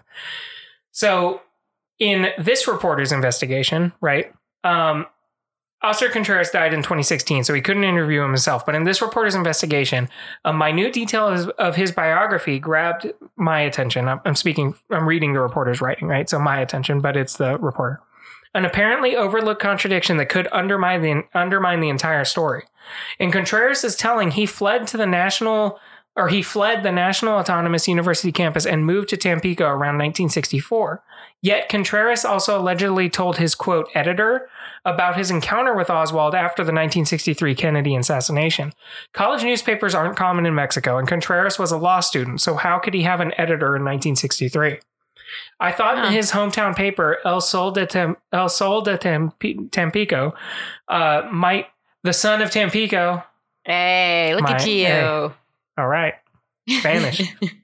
[0.93, 1.43] So,
[1.99, 4.33] in this reporter's investigation, right,
[4.65, 5.07] um,
[5.83, 8.67] Oscar Contreras died in 2016, so he couldn't interview him himself.
[8.67, 10.09] But in this reporter's investigation,
[10.45, 14.07] a minute detail of his, biography grabbed my attention.
[14.07, 16.29] I'm, I'm speaking, I'm reading the reporter's writing, right?
[16.29, 18.01] So my attention, but it's the reporter.
[18.53, 22.65] An apparently overlooked contradiction that could undermine the undermine the entire story.
[23.19, 25.79] In Contreras telling, he fled to the national
[26.17, 31.03] or he fled the National Autonomous University campus and moved to Tampico around 1964.
[31.43, 34.49] Yet Contreras also allegedly told his quote editor
[34.85, 38.73] about his encounter with Oswald after the 1963 Kennedy assassination.
[39.15, 42.93] College newspapers aren't common in Mexico, and Contreras was a law student, so how could
[42.95, 44.79] he have an editor in 1963?
[45.61, 46.11] I thought Huh.
[46.11, 50.35] his hometown paper, El Sol de, Tem- El Sol de Tempi- Tampico,
[50.89, 51.67] uh, might,
[52.03, 53.23] the son of Tampico,
[53.65, 54.87] Hey, look My- at you.
[54.87, 55.31] hey.
[55.79, 56.15] all right,
[56.69, 57.23] Spanish.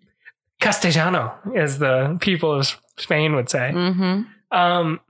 [0.66, 3.70] Castellano, as the people of Spain would say.
[3.72, 4.22] mm-hmm.
[4.50, 5.00] Um,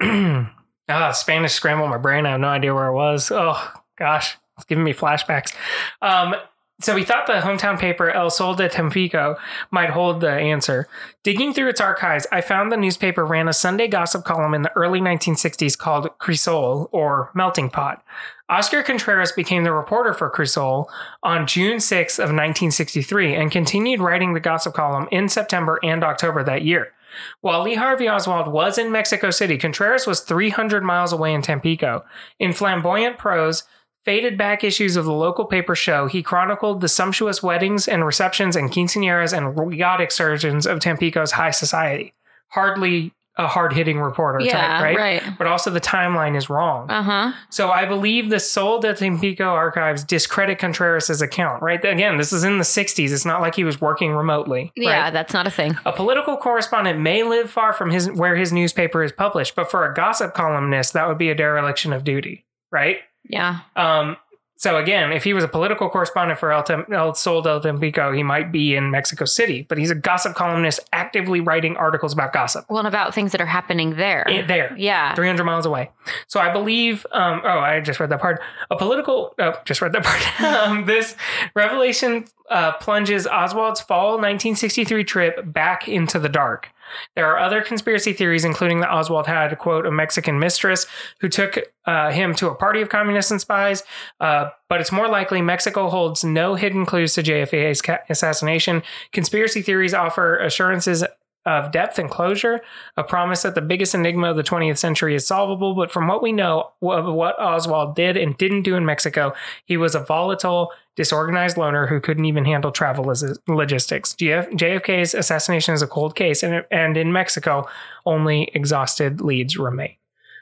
[0.88, 2.24] ah, Spanish scrambled my brain.
[2.24, 3.32] I have no idea where I was.
[3.32, 5.52] Oh gosh, it's giving me flashbacks.
[6.00, 6.36] Um,
[6.80, 9.36] so we thought the hometown paper El Sol de Tampico
[9.72, 10.86] might hold the answer.
[11.24, 14.76] Digging through its archives, I found the newspaper ran a Sunday gossip column in the
[14.76, 18.04] early 1960s called Crisol or Melting Pot.
[18.48, 20.86] Oscar Contreras became the reporter for Crisol
[21.22, 26.42] on June 6 of 1963 and continued writing the gossip column in September and October
[26.42, 26.92] that year.
[27.40, 32.04] While Lee Harvey Oswald was in Mexico City, Contreras was 300 miles away in Tampico.
[32.38, 33.64] In flamboyant prose,
[34.04, 38.56] faded back issues of the local paper show, he chronicled the sumptuous weddings and receptions
[38.56, 42.14] and quinceañeras and yacht excursions of Tampico's high society.
[42.48, 44.96] Hardly a hard hitting reporter Yeah, type, right?
[44.96, 45.38] right.
[45.38, 46.90] But also the timeline is wrong.
[46.90, 47.32] Uh huh.
[47.50, 51.82] So I believe the Sol de Tampico archives discredit Contreras' account, right?
[51.84, 53.12] Again, this is in the 60s.
[53.12, 54.72] It's not like he was working remotely.
[54.74, 55.12] Yeah, right?
[55.12, 55.78] that's not a thing.
[55.86, 59.90] A political correspondent may live far from his where his newspaper is published, but for
[59.90, 62.98] a gossip columnist, that would be a dereliction of duty, right?
[63.24, 63.60] Yeah.
[63.76, 64.16] Um,
[64.60, 68.12] so again, if he was a political correspondent for El, Tem- El Sol del Tampico,
[68.12, 72.32] he might be in Mexico City, but he's a gossip columnist actively writing articles about
[72.32, 74.28] gossip Well, and about things that are happening there.
[74.28, 74.74] Eh, there.
[74.76, 75.14] yeah.
[75.14, 75.90] 300 miles away.
[76.26, 78.40] So I believe, um, oh, I just read that part.
[78.72, 80.40] A political, oh, just read that part.
[80.68, 81.14] um, this
[81.54, 86.70] revelation uh, plunges Oswald's fall 1963 trip back into the dark.
[87.14, 90.86] There are other conspiracy theories, including that Oswald had, quote, a Mexican mistress
[91.20, 93.82] who took uh, him to a party of communists and spies.
[94.20, 98.82] Uh, but it's more likely Mexico holds no hidden clues to JFK's ca- assassination.
[99.12, 101.04] Conspiracy theories offer assurances
[101.46, 102.60] of depth and closure,
[102.96, 105.74] a promise that the biggest enigma of the 20th century is solvable.
[105.74, 109.32] But from what we know of what Oswald did and didn't do in Mexico,
[109.64, 113.04] he was a volatile, disorganized loner who couldn't even handle travel
[113.46, 114.14] logistics.
[114.14, 117.68] JFK's assassination is a cold case, and, and in Mexico,
[118.04, 119.94] only exhausted leads remain.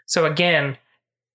[0.07, 0.78] So again,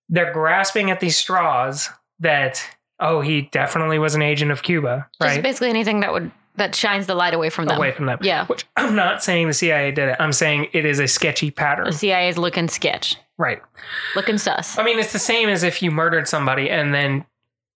[0.09, 1.87] they're grasping at these straws
[2.19, 2.65] that,
[2.99, 5.43] oh, he definitely was an agent of Cuba, Just right?
[5.43, 7.77] basically anything that would that shines the light away from them.
[7.77, 8.17] Away from them.
[8.21, 8.45] Yeah.
[8.47, 10.17] Which I'm not saying the CIA did it.
[10.19, 11.85] I'm saying it is a sketchy pattern.
[11.85, 13.61] The CIA is looking sketch, Right.
[14.17, 14.77] looking sus.
[14.77, 17.23] I mean, it's the same as if you murdered somebody and then,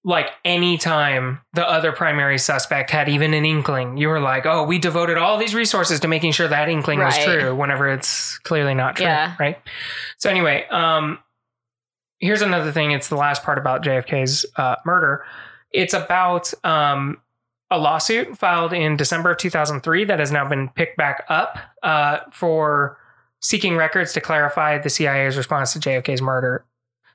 [0.06, 4.64] like, any time the other primary suspect had even an inkling, you were like, oh,
[4.64, 8.76] we devoted all these resources to making sure that inkling was true, whenever it's clearly
[8.76, 9.08] not true.
[9.08, 9.36] Yeah.
[9.40, 9.58] Right.
[10.18, 11.18] So, anyway, um,
[12.20, 12.92] here's another thing.
[12.92, 15.26] It's the last part about JFK's uh, murder.
[15.72, 17.20] It's about um,
[17.72, 22.20] a lawsuit filed in December of 2003 that has now been picked back up uh,
[22.32, 23.00] for
[23.42, 26.64] seeking records to clarify the CIA's response to JFK's murder.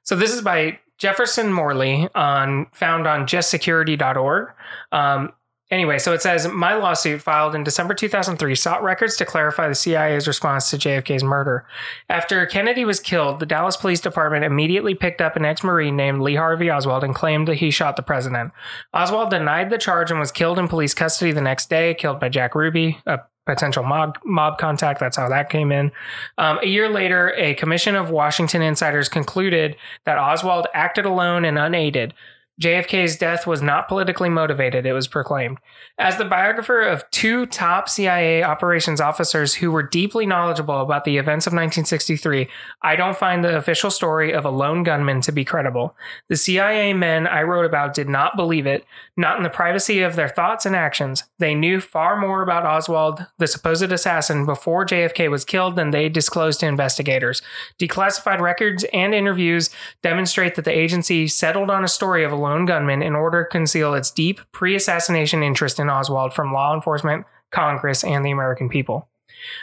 [0.02, 4.48] So this is by Jefferson Morley on found on justsecurity.org.
[4.92, 5.32] Um,
[5.70, 9.74] anyway, so it says my lawsuit filed in December 2003 sought records to clarify the
[9.74, 11.66] CIA's response to JFK's murder.
[12.10, 16.36] After Kennedy was killed, the Dallas Police Department immediately picked up an ex-marine named Lee
[16.36, 18.52] Harvey Oswald and claimed that he shot the president.
[18.92, 22.28] Oswald denied the charge and was killed in police custody the next day, killed by
[22.28, 25.00] Jack Ruby, a potential mob mob contact.
[25.00, 25.90] That's how that came in.
[26.38, 31.58] Um, a year later, a commission of Washington insiders concluded that Oswald acted alone and
[31.58, 32.14] unaided.
[32.60, 35.58] JFK's death was not politically motivated, it was proclaimed.
[35.98, 41.16] As the biographer of two top CIA operations officers who were deeply knowledgeable about the
[41.16, 42.48] events of 1963,
[42.82, 45.96] I don't find the official story of a lone gunman to be credible.
[46.28, 48.84] The CIA men I wrote about did not believe it,
[49.16, 51.24] not in the privacy of their thoughts and actions.
[51.38, 56.10] They knew far more about Oswald, the supposed assassin, before JFK was killed than they
[56.10, 57.40] disclosed to investigators.
[57.78, 59.70] Declassified records and interviews
[60.02, 63.50] demonstrate that the agency settled on a story of a lone gunman in order to
[63.50, 68.68] conceal its deep pre assassination interest in Oswald from law enforcement, Congress, and the American
[68.68, 69.08] people.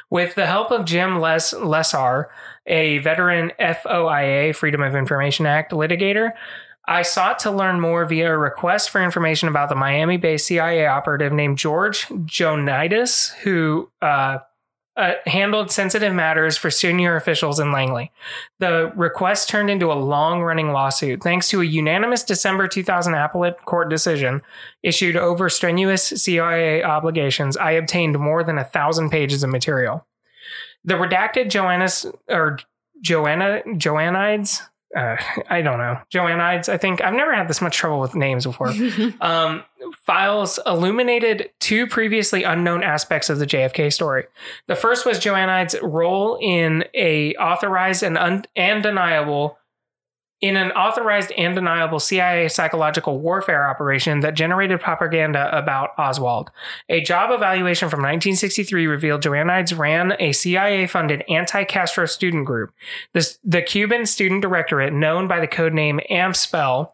[0.10, 2.26] With the help of Jim Les- Lesar,
[2.66, 6.32] a veteran FOIA, Freedom of Information Act litigator,
[6.88, 10.88] I sought to learn more via a request for information about the Miami based CIA
[10.88, 14.40] operative named George Jonidas, who uh,
[14.98, 18.12] uh, handled sensitive matters for senior officials in Langley.
[18.60, 23.64] The request turned into a long running lawsuit thanks to a unanimous December 2000 appellate
[23.66, 24.42] court decision
[24.82, 27.56] issued over strenuous CIA obligations.
[27.56, 30.06] I obtained more than a thousand pages of material.
[30.84, 32.58] The redacted Joanna's or
[33.02, 34.62] Joanna Joannides.
[34.96, 35.18] Uh,
[35.50, 36.00] I don't know.
[36.14, 37.02] Joannides, I think.
[37.02, 38.70] I've never had this much trouble with names before.
[39.22, 39.64] um,
[40.06, 44.26] files illuminated two previously unknown aspects of the JFK story.
[44.68, 49.58] The first was Joannides' role in a authorized and un- and deniable
[50.40, 56.52] in an authorized and deniable CIA psychological warfare operation that generated propaganda about Oswald.
[56.90, 62.72] A job evaluation from 1963 revealed Joannides ran a CIA funded anti Castro student group.
[63.14, 66.92] This, the Cuban Student Directorate, known by the codename AMSPEL,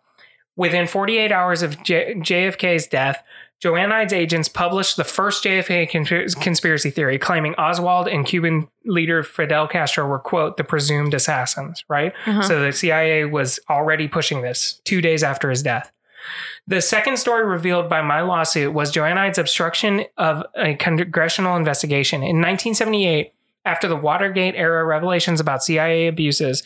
[0.55, 3.23] within 48 hours of J- JFK's death,
[3.63, 9.69] Joannides agents published the first JFK cons- conspiracy theory, claiming Oswald and Cuban leader Fidel
[9.69, 12.11] Castro were, quote, the presumed assassins, right?
[12.25, 12.41] Uh-huh.
[12.41, 15.93] So the CIA was already pushing this two days after his death.
[16.67, 22.17] The second story revealed by my lawsuit was Joannides' obstruction of a congressional investigation.
[22.17, 23.33] In 1978,
[23.65, 26.63] after the Watergate era revelations about CIA abuses,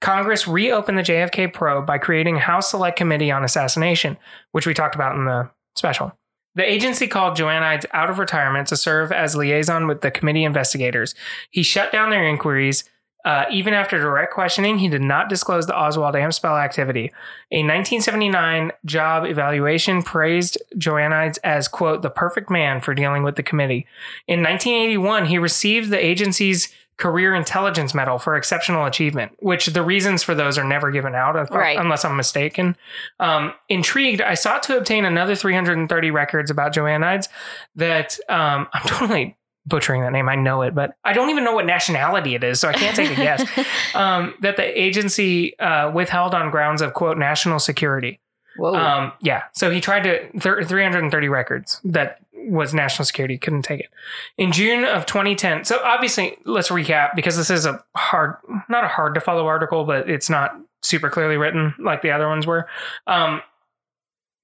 [0.00, 4.16] Congress reopened the JFK probe by creating a House Select Committee on Assassination,
[4.52, 6.12] which we talked about in the special.
[6.56, 11.14] The agency called Joannides out of retirement to serve as liaison with the committee investigators.
[11.50, 12.84] He shut down their inquiries.
[13.26, 17.12] Uh, even after direct questioning, he did not disclose the Oswald Amspel activity.
[17.50, 23.42] A 1979 job evaluation praised Joannides as, quote, the perfect man for dealing with the
[23.42, 23.86] committee.
[24.26, 30.22] In 1981, he received the agency's Career Intelligence Medal for exceptional achievement, which the reasons
[30.22, 31.78] for those are never given out, if- Right.
[31.78, 32.76] unless I'm mistaken.
[33.20, 37.28] Um, intrigued, I sought to obtain another 330 records about Joannides
[37.74, 39.36] that um, I'm totally
[39.66, 40.28] butchering that name.
[40.28, 42.94] I know it, but I don't even know what nationality it is, so I can't
[42.96, 43.44] take a guess.
[43.94, 48.20] Um, that the agency uh, withheld on grounds of quote national security.
[48.58, 48.74] Whoa.
[48.74, 49.44] Um, yeah.
[49.54, 53.38] So he tried to thir- 330 records that was national security.
[53.38, 53.90] Couldn't take it.
[54.38, 55.64] In June of 2010.
[55.64, 58.36] So obviously, let's recap because this is a hard,
[58.68, 62.28] not a hard to follow article, but it's not super clearly written like the other
[62.28, 62.68] ones were.
[63.06, 63.42] Um,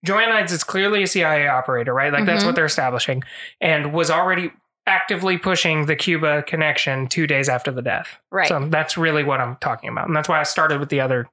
[0.06, 2.12] Joannides is clearly a CIA operator, right?
[2.12, 2.46] Like that's Mhm.
[2.46, 3.22] what they're establishing,
[3.60, 4.52] and was already
[4.86, 8.18] actively pushing the Cuba connection two days after the death.
[8.32, 8.48] right.
[8.48, 10.08] So that's really what I'm talking about.
[10.08, 11.28] And that's why I started with the other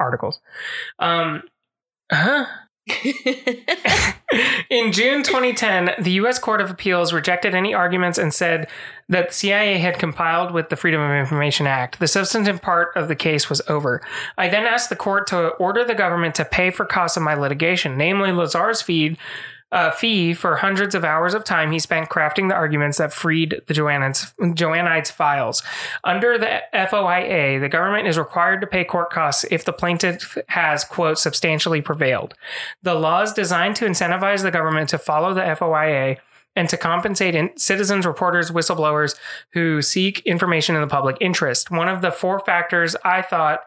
[0.00, 0.40] articles.
[0.98, 1.44] Um,
[2.10, 2.46] huh?
[4.68, 6.38] In June 2010, the U.S.
[6.38, 8.68] Court of Appeals rejected any arguments and said
[9.08, 11.98] that CIA had compiled with the Freedom of Information Act.
[11.98, 14.02] The substantive part of the case was over.
[14.36, 17.34] I then asked the court to order the government to pay for costs of my
[17.34, 19.16] litigation, namely Lesar's fee,
[19.74, 23.60] uh, fee for hundreds of hours of time he spent crafting the arguments that freed
[23.66, 25.64] the Joannides, Joannides files.
[26.04, 30.84] Under the FOIA, the government is required to pay court costs if the plaintiff has,
[30.84, 32.34] quote, substantially prevailed.
[32.84, 36.18] The law is designed to incentivize the government to follow the FOIA
[36.54, 39.16] and to compensate citizens, reporters, whistleblowers
[39.54, 41.72] who seek information in the public interest.
[41.72, 43.62] One of the four factors I thought,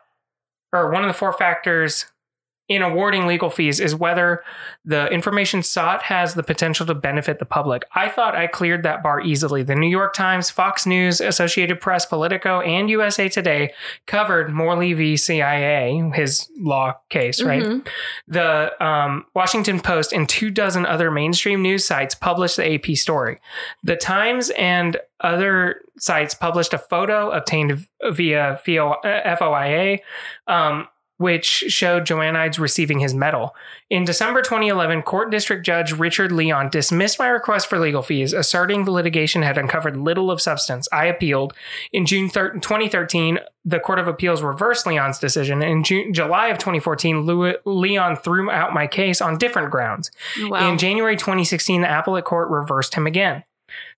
[0.72, 2.06] or one of the four factors
[2.68, 4.44] in awarding legal fees is whether
[4.84, 7.84] the information sought has the potential to benefit the public.
[7.96, 9.64] I thought I cleared that bar easily.
[9.64, 13.74] The New York Times, Fox News, Associated Press, Politico, and USA Today
[14.06, 15.16] covered Morley v.
[15.16, 17.64] CIA, his law case, right?
[17.64, 17.88] Mhm.
[18.28, 23.40] The um, Washington Post and two dozen other mainstream news sites published the AP story.
[23.84, 30.00] The Times and other sites published a photo obtained via FOIA,
[30.48, 30.88] um,
[31.18, 33.56] which showed Joannides receiving his medal.
[33.90, 38.86] In December 2011, Court District Judge Richard Leon dismissed my request for legal fees, asserting
[38.86, 40.88] the litigation had uncovered little of substance.
[40.92, 41.54] I appealed.
[41.92, 45.64] In June thir- 2013, the Court of Appeals reversed Leon's decision.
[45.64, 50.12] In June, July of 2014, Lew- Leon threw out my case on different grounds.
[50.44, 50.70] Wow.
[50.70, 53.44] In January 2016, the appellate court reversed him again.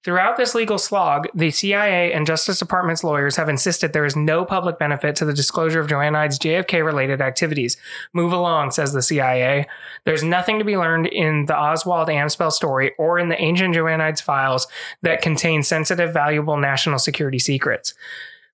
[0.03, 4.45] Throughout this legal slog, the CIA and Justice Department's lawyers have insisted there is no
[4.45, 7.75] public benefit to the disclosure of Joannides' JFK related activities.
[8.13, 9.67] Move along, says the CIA.
[10.05, 14.21] There's nothing to be learned in the Oswald Amspel story or in the ancient Joannides
[14.21, 14.67] files
[15.01, 17.93] that contain sensitive, valuable national security secrets.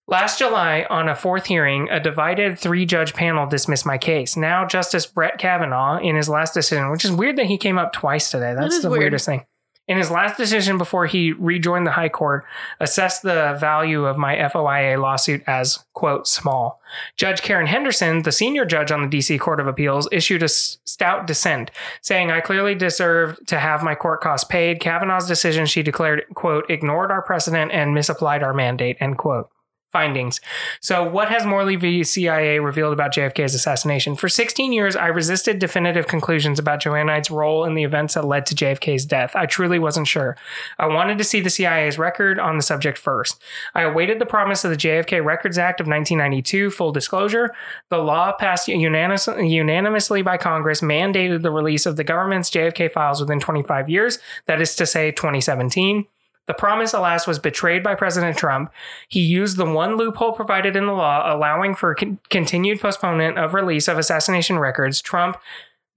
[0.07, 4.37] Last July, on a fourth hearing, a divided three judge panel dismissed my case.
[4.37, 7.91] Now, Justice Brett Kavanaugh, in his last decision, which is weird that he came up
[7.91, 8.53] twice today.
[8.53, 9.01] That's is the weird.
[9.01, 9.45] weirdest thing.
[9.87, 12.43] In his last decision before he rejoined the High Court,
[12.79, 16.81] assessed the value of my FOIA lawsuit as, quote, small.
[17.17, 21.27] Judge Karen Henderson, the senior judge on the DC Court of Appeals, issued a stout
[21.27, 21.69] dissent,
[22.01, 24.79] saying, I clearly deserved to have my court costs paid.
[24.79, 29.51] Kavanaugh's decision, she declared, quote, ignored our precedent and misapplied our mandate, end quote
[29.95, 30.41] findings.
[30.81, 32.03] So, what has Morley v.
[32.03, 34.17] CIA revealed about JFK's assassination?
[34.17, 38.45] For 16 years, I resisted definitive conclusions about Joannides' role in the events that led
[38.47, 39.31] to JFK's death.
[39.37, 40.35] I truly wasn't sure.
[40.77, 43.41] I wanted to see the CIA's record on the subject first.
[43.73, 47.55] I awaited the promise of the JFK Records Act of 1992, full disclosure.
[47.89, 53.21] The law passed unanimous, unanimously by Congress mandated the release of the government's JFK files
[53.21, 56.05] within 25 years, that is to say, 2017.
[56.47, 58.71] The promise, alas, was betrayed by President Trump.
[59.07, 63.53] He used the one loophole provided in the law allowing for con- continued postponement of
[63.53, 65.01] release of assassination records.
[65.01, 65.37] Trump,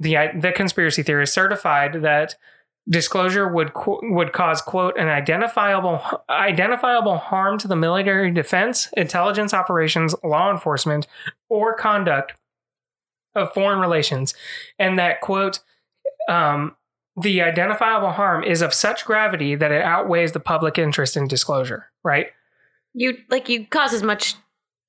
[0.00, 2.36] the, the conspiracy theorist, certified that
[2.88, 3.70] disclosure would
[4.02, 6.00] would cause quote an identifiable
[6.30, 11.06] identifiable harm to the military defense, intelligence operations, law enforcement,
[11.48, 12.32] or conduct
[13.34, 14.34] of foreign relations,
[14.78, 15.60] and that quote
[16.28, 16.76] um,
[17.20, 21.86] the identifiable harm is of such gravity that it outweighs the public interest in disclosure,
[22.04, 22.28] right?
[22.94, 24.34] You like you cause as much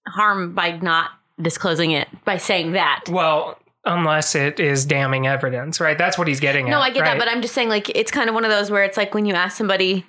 [0.07, 1.11] harm by not
[1.41, 3.03] disclosing it by saying that.
[3.09, 5.97] Well, unless it is damning evidence, right?
[5.97, 6.81] That's what he's getting no, at.
[6.81, 7.17] I get right?
[7.17, 9.13] that, but I'm just saying like it's kind of one of those where it's like
[9.13, 10.05] when you ask somebody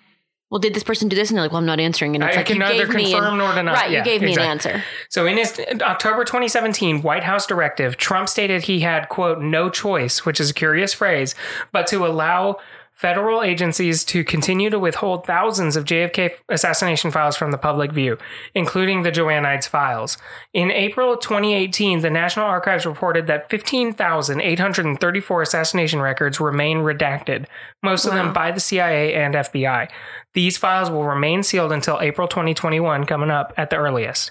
[0.51, 1.31] well, did this person do this?
[1.31, 2.16] And they're like, well, I'm not answering.
[2.16, 3.72] And it's I like, can you neither gave me confirm an, nor deny.
[3.72, 4.44] Right, Yeah, you gave me exactly.
[4.44, 4.85] an answer.
[5.09, 10.27] So in his October 2017 White House directive, Trump stated he had, quote, no choice,
[10.27, 11.36] which is a curious phrase,
[11.70, 12.59] but to allow
[13.01, 18.18] federal agencies to continue to withhold thousands of JFK assassination files from the public view,
[18.55, 20.18] including the Joannides files.
[20.52, 27.47] In April 2018, the National Archives reported that 15,834 assassination records remain redacted,
[27.82, 29.89] most of them by the CIA and FBI.
[30.35, 34.31] These files will remain sealed until April 2021, coming up at the earliest.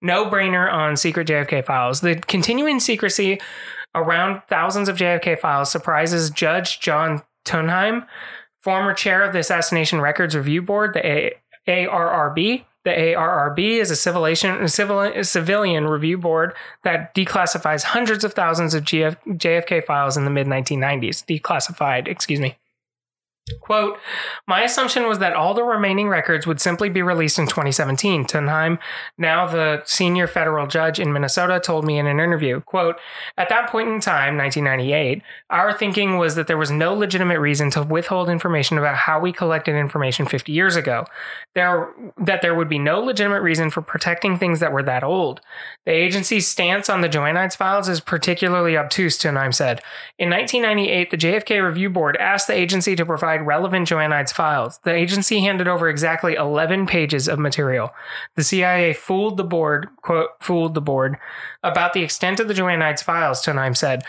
[0.00, 2.00] No brainer on secret JFK files.
[2.00, 3.40] The continuing secrecy
[3.94, 8.06] around thousands of JFK files surprises Judge John Tunheim,
[8.62, 11.32] former chair of the Assassination Records Review Board, the
[11.66, 12.64] ARRB.
[12.84, 16.54] The ARRB is a civilian review board
[16.84, 21.24] that declassifies hundreds of thousands of GF, JFK files in the mid 1990s.
[21.26, 22.56] Declassified, excuse me.
[23.60, 23.98] Quote,
[24.46, 28.24] my assumption was that all the remaining records would simply be released in 2017.
[28.24, 28.78] Tunheim,
[29.16, 32.96] now the senior federal judge in Minnesota, told me in an interview, quote,
[33.36, 37.70] at that point in time, 1998, our thinking was that there was no legitimate reason
[37.70, 41.04] to withhold information about how we collected information 50 years ago.
[41.54, 41.88] There,
[42.18, 45.40] that there would be no legitimate reason for protecting things that were that old.
[45.86, 49.80] The agency's stance on the Joannides files is particularly obtuse, Tunheim said.
[50.18, 54.78] In 1998, the JFK Review Board asked the agency to provide relevant Joannides files.
[54.84, 57.90] The agency handed over exactly 11 pages of material.
[58.36, 61.16] The CIA fooled the board, quote, fooled the board
[61.62, 64.02] about the extent of the Joannides files, Tunheim said.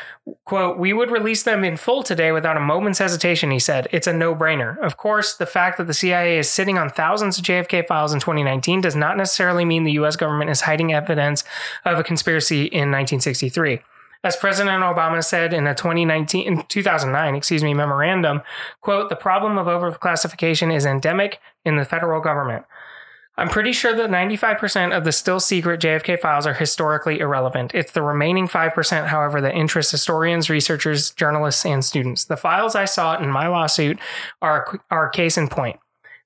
[0.46, 3.88] Quote, we would release them in full today without a moment's hesitation, he said.
[3.92, 4.78] It's a no brainer.
[4.80, 8.20] Of course, the fact that the CIA is sitting on thousands of JFK files in
[8.20, 11.44] 2019 does not necessarily mean the US government is hiding evidence
[11.86, 13.82] of a conspiracy in 1963.
[14.24, 18.42] As President Obama said in a 2019, in 2009, excuse me, memorandum,
[18.82, 22.66] quote, the problem of overclassification is endemic in the federal government.
[23.38, 27.72] I'm pretty sure that 95% of the still secret JFK files are historically irrelevant.
[27.74, 32.26] It's the remaining 5%, however, that interests historians, researchers, journalists, and students.
[32.26, 33.98] The files I sought in my lawsuit
[34.42, 35.80] are, are case in point.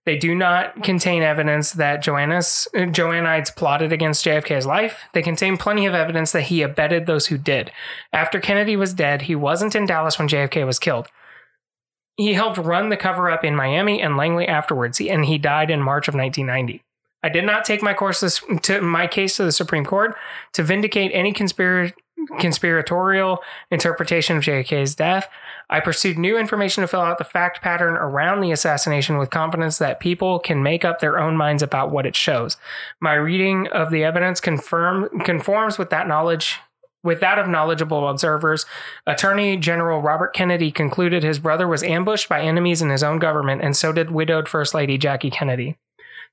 [0.05, 5.03] They do not contain evidence that Joannides plotted against JFK's life.
[5.13, 7.71] They contain plenty of evidence that he abetted those who did.
[8.11, 11.07] After Kennedy was dead, he wasn't in Dallas when JFK was killed.
[12.17, 15.81] He helped run the cover up in Miami and Langley afterwards, and he died in
[15.81, 16.83] March of 1990.
[17.23, 20.15] I did not take my to my case to the Supreme Court
[20.51, 21.95] to vindicate any conspiracy
[22.39, 23.39] conspiratorial
[23.71, 25.29] interpretation of JFK's death.
[25.69, 29.77] I pursued new information to fill out the fact pattern around the assassination with confidence
[29.77, 32.57] that people can make up their own minds about what it shows.
[32.99, 36.59] My reading of the evidence confirm conforms with that knowledge
[37.03, 38.65] with that of knowledgeable observers,
[39.05, 43.61] Attorney General Robert Kennedy concluded his brother was ambushed by enemies in his own government,
[43.61, 45.77] and so did widowed First Lady Jackie Kennedy.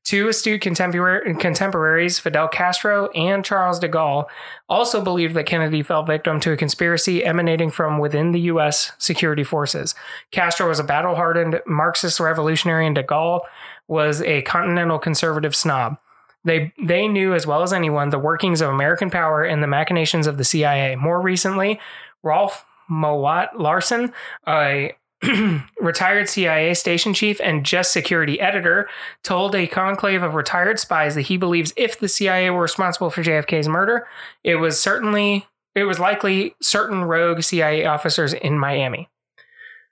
[0.05, 4.25] Two astute contemporaries, Fidel Castro and Charles de Gaulle,
[4.69, 8.93] also believed that Kennedy fell victim to a conspiracy emanating from within the U.S.
[8.99, 9.95] security forces.
[10.31, 13.43] Castro was a battle hardened Marxist revolutionary, and de Gaulle
[13.89, 15.99] was a continental conservative snob.
[16.45, 20.27] They, they knew as well as anyone the workings of American power and the machinations
[20.27, 20.97] of the CIA.
[20.97, 21.79] More recently,
[22.23, 24.13] Rolf Mowatt-Larssen,
[24.47, 24.93] a
[25.81, 28.89] retired CIA station chief and just security editor,
[29.23, 33.23] told a conclave of retired spies that he believes if the CIA were responsible for
[33.23, 34.07] JFK's murder,
[34.45, 39.09] it was certainly it was likely certain rogue CIA officers in Miami.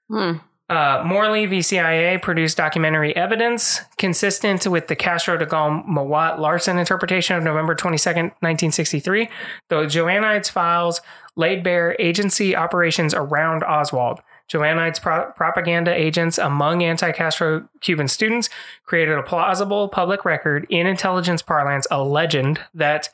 [0.09, 0.39] Hmm.
[0.69, 1.63] Uh, Morley v.
[1.63, 8.33] CIA produced documentary evidence consistent with the Castro de Gaulle Mowatt-Larssen interpretation of November 22nd,
[8.41, 9.31] 1963.
[9.69, 11.01] The Joannides files
[11.37, 14.21] laid bare agency operations around Oswald.
[14.49, 18.49] Joannides pro- propaganda agents among anti Castro Cuban students
[18.85, 23.11] created a plausible public record in intelligence parlance, a legend that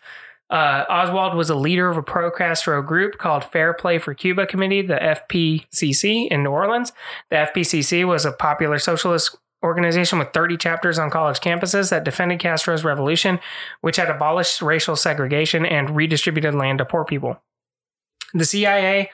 [0.51, 4.47] uh, Oswald was a leader of a pro Castro group called Fair Play for Cuba
[4.47, 6.93] Committee, the FPCC, in New Orleans.
[7.31, 12.39] The FPCC was a popular socialist organization with 30 chapters on college campuses that defended
[12.39, 13.41] Castro's revolution,
[13.81, 17.41] which had abolished racial segregation and redistributed land to poor people.
[18.35, 19.11] The CIA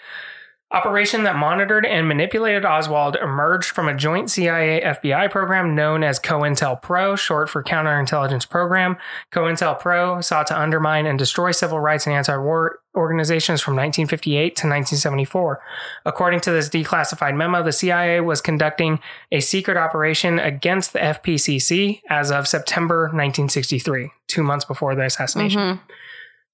[0.72, 6.20] operation that monitored and manipulated Oswald emerged from a joint CIA FBI program known as
[6.20, 8.96] COINTELPRO, short for Counterintelligence Program.
[9.32, 14.66] COINTELPRO sought to undermine and destroy civil rights and anti war organizations from 1958 to
[14.66, 15.60] 1974.
[16.04, 22.02] According to this declassified memo, the CIA was conducting a secret operation against the FPCC
[22.08, 25.60] as of September 1963, two months before the assassination.
[25.60, 25.80] Mhm.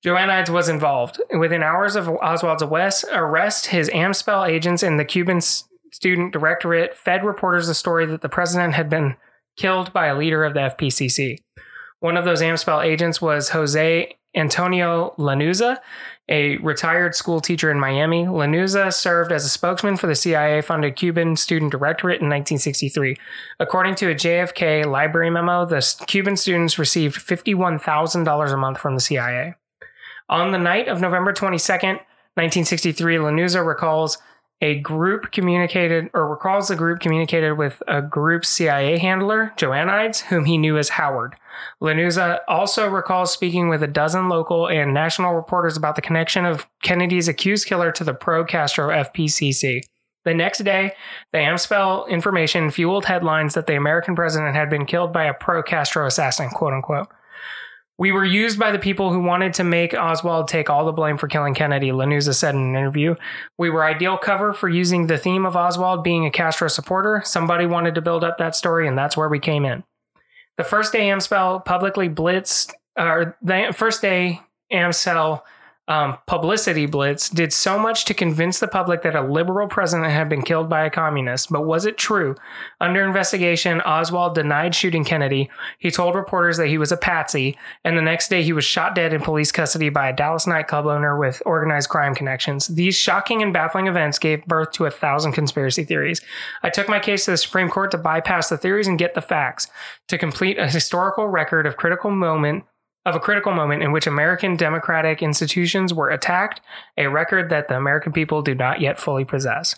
[0.05, 1.21] Joannides was involved.
[1.39, 2.63] Within hours of Oswald's
[3.13, 8.29] arrest, his AMSPEL agents in the Cuban Student Directorate fed reporters the story that the
[8.29, 9.17] president had been
[9.57, 11.39] killed by a leader of the FPCC.
[12.01, 15.79] One of those AMSPEL agents was Jose Antonio Lanuza,
[16.29, 18.27] a retired school teacher in Miami.
[18.27, 23.17] Lanuza served as a spokesman for the CIA funded Cuban Student Directorate in 1963.
[23.59, 29.01] According to a JFK library memo, the Cuban students received $51,000 a month from the
[29.01, 29.55] CIA.
[30.29, 32.01] On the night of November 22nd,
[32.35, 34.19] 1963, Lanuza recalls
[34.61, 40.47] a group communicated or recalls the group communicated with a group CIA handler, Joannides, whom
[40.47, 41.37] he knew as Howard.
[41.81, 46.67] Lanuza also recalls speaking with a dozen local and national reporters about the connection of
[46.83, 49.81] Kennedy's accused killer to the pro Castro FPCC.
[50.25, 50.93] The next day,
[51.33, 55.63] the AMSPEL information fueled headlines that the American president had been killed by a pro
[55.63, 57.09] Castro assassin, quote unquote.
[57.99, 61.17] We were used by the people who wanted to make Oswald take all the blame
[61.17, 63.15] for killing Kennedy, Lanuza said in an interview.
[63.57, 67.23] We were ideal cover for using the theme of Oswald being a Castro supporter.
[67.25, 69.83] Somebody wanted to build up that story, and that's where we came in.
[70.59, 75.43] The first day AMSPEL publicly blitzed, or the first day AMSPEL
[75.89, 80.29] um, publicity blitz did so much to convince the public that a liberal president had
[80.29, 81.53] been killed by a communist.
[81.53, 82.35] But was it true?
[82.81, 85.49] Under investigation, Oswald denied shooting Kennedy.
[85.79, 88.97] He told reporters that he was a patsy, and the next day he was shot
[88.97, 92.67] dead in police custody by a Dallas nightclub owner with organized crime connections.
[92.67, 96.21] These shocking and baffling events gave birth to a thousand conspiracy theories.
[96.63, 99.23] I took my case to the Supreme Court to bypass the theories and get the
[99.23, 99.69] facts,
[100.09, 102.65] to complete a historical record of critical moment
[103.07, 106.61] of a critical moment in which American democratic institutions were attacked,
[106.99, 109.77] a record that the American people do not yet fully possess.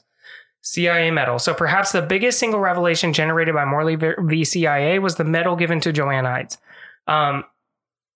[0.63, 1.39] CIA medal.
[1.39, 4.45] So perhaps the biggest single revelation generated by Morley v.
[4.45, 6.57] CIA was the medal given to Joannides.
[7.07, 7.45] Um,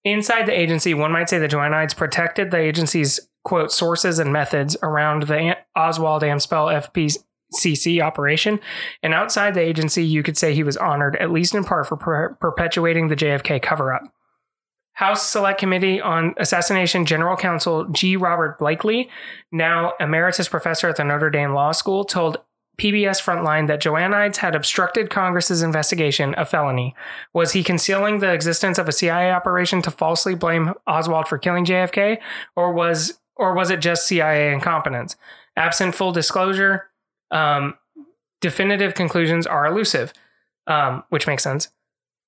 [0.03, 4.77] inside the agency, one might say the Joannides protected the agency's quote sources and methods
[4.83, 6.83] around the Oswald Amspel
[7.53, 8.61] FPCC operation,
[9.03, 11.97] and outside the agency, you could say he was honored at least in part for
[11.97, 14.03] per- perpetuating the JFK cover-up.
[14.95, 18.17] House Select Committee on Assassination General Counsel G.
[18.17, 19.09] Robert Blakely,
[19.51, 22.39] now emeritus professor at the Notre Dame Law School, told
[22.79, 26.95] PBS Frontline that Joannides had obstructed Congress's investigation, a felony.
[27.33, 31.65] Was he concealing the existence of a CIA operation to falsely blame Oswald for killing
[31.65, 32.19] JFK,
[32.57, 35.17] or was or was it just CIA incompetence?
[35.57, 36.85] Absent full disclosure,
[37.31, 37.75] um,
[38.41, 40.13] definitive conclusions are elusive,
[40.67, 41.69] um, which makes sense.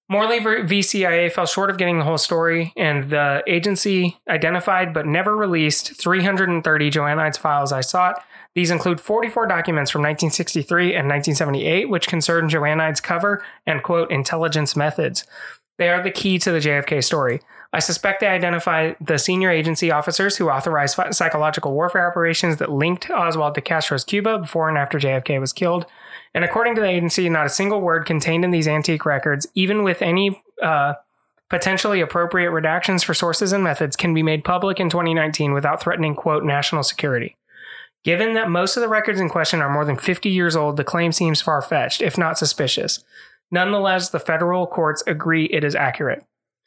[0.08, 0.82] Morley v.
[0.82, 5.98] CIA fell short of getting the whole story, and the agency identified but never released
[6.00, 8.22] 330 Joannides files I sought.
[8.54, 14.76] These include 44 documents from 1963 and 1978, which concern Joannides' cover and, quote, intelligence
[14.76, 15.24] methods.
[15.78, 17.40] They are the key to the JFK story.
[17.72, 23.10] I suspect they identify the senior agency officers who authorized psychological warfare operations that linked
[23.10, 25.86] Oswald to Castro's Cuba before and after JFK was killed.
[26.34, 29.84] And according to the agency, not a single word contained in these antique records, even
[29.84, 30.94] with any uh,
[31.48, 36.16] potentially appropriate redactions for sources and methods, can be made public in 2019 without threatening,
[36.16, 37.36] quote, national security.
[38.02, 40.84] Given that most of the records in question are more than 50 years old, the
[40.84, 43.02] claim seems far fetched, if not suspicious.
[43.50, 46.24] Nonetheless, the federal courts agree it is accurate.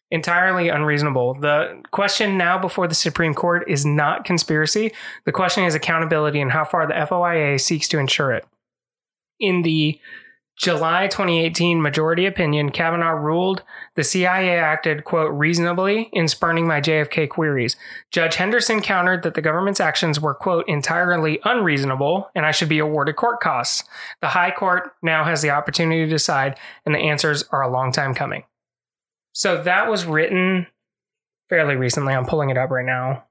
[0.10, 1.34] Entirely unreasonable.
[1.34, 4.94] The question now before the Supreme Court is not conspiracy.
[5.26, 8.46] The question is accountability and how far the FOIA seeks to ensure it.
[9.40, 10.00] In the
[10.58, 13.62] July 2018 majority opinion, Kavanaugh ruled
[13.96, 17.76] the CIA acted, quote, reasonably in spurning my JFK queries.
[18.12, 22.80] Judge Henderson countered that the government's actions were, quote, entirely unreasonable and I should be
[22.80, 23.84] awarded court costs.
[24.22, 26.58] The High Court now has the opportunity to decide,
[26.88, 28.44] and the answers are a long time coming.
[29.34, 30.66] So that was written
[31.50, 32.16] fairly recently.
[32.16, 33.26] I'm pulling it up right now.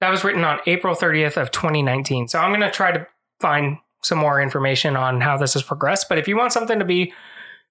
[0.00, 2.26] That was written on April 30th of 2019.
[2.26, 3.06] So I'm going to try to
[3.38, 6.08] find some more information on how this has progressed.
[6.08, 7.12] But if you want something to be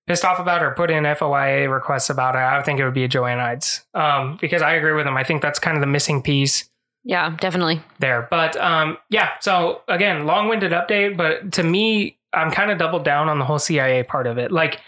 [0.07, 3.03] pissed off about or put in FOIA requests about it, I think it would be
[3.03, 3.81] a Joannides.
[3.93, 5.15] Um, because I agree with him.
[5.17, 6.69] I think that's kind of the missing piece
[7.03, 7.81] Yeah, definitely.
[7.99, 8.27] there.
[8.29, 11.17] But um, yeah, so again, long winded update.
[11.17, 14.51] But to me, I'm kind of doubled down on the whole CIA part of it.
[14.51, 14.79] Like,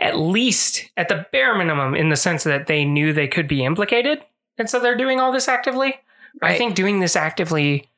[0.00, 3.64] at least at the bare minimum, in the sense that they knew they could be
[3.64, 4.22] implicated.
[4.56, 5.94] And so they're doing all this actively.
[6.42, 7.89] I think doing this actively,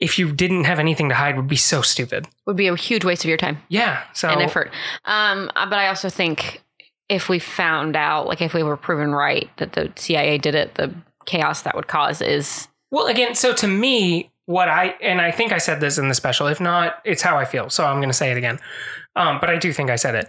[0.00, 2.26] if you didn't have anything to hide, would be so stupid.
[2.46, 4.02] Would be a huge waste of your time Yeah.
[4.14, 4.70] So and effort.
[5.04, 6.62] Um, uh, but I also think
[7.08, 10.74] if we found out, like if we were proven right that the CIA did it,
[10.76, 10.94] the
[11.26, 15.52] chaos that would cause is Well, again, so to me, what I and I think
[15.52, 16.48] I said this in the special.
[16.48, 17.70] If not, it's how I feel.
[17.70, 18.58] So I'm going to say it again.
[19.14, 20.28] Um, but I do think I said it.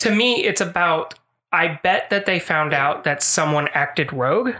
[0.00, 1.14] To me, it's about.
[1.50, 4.50] I bet that they found out that someone acted rogue,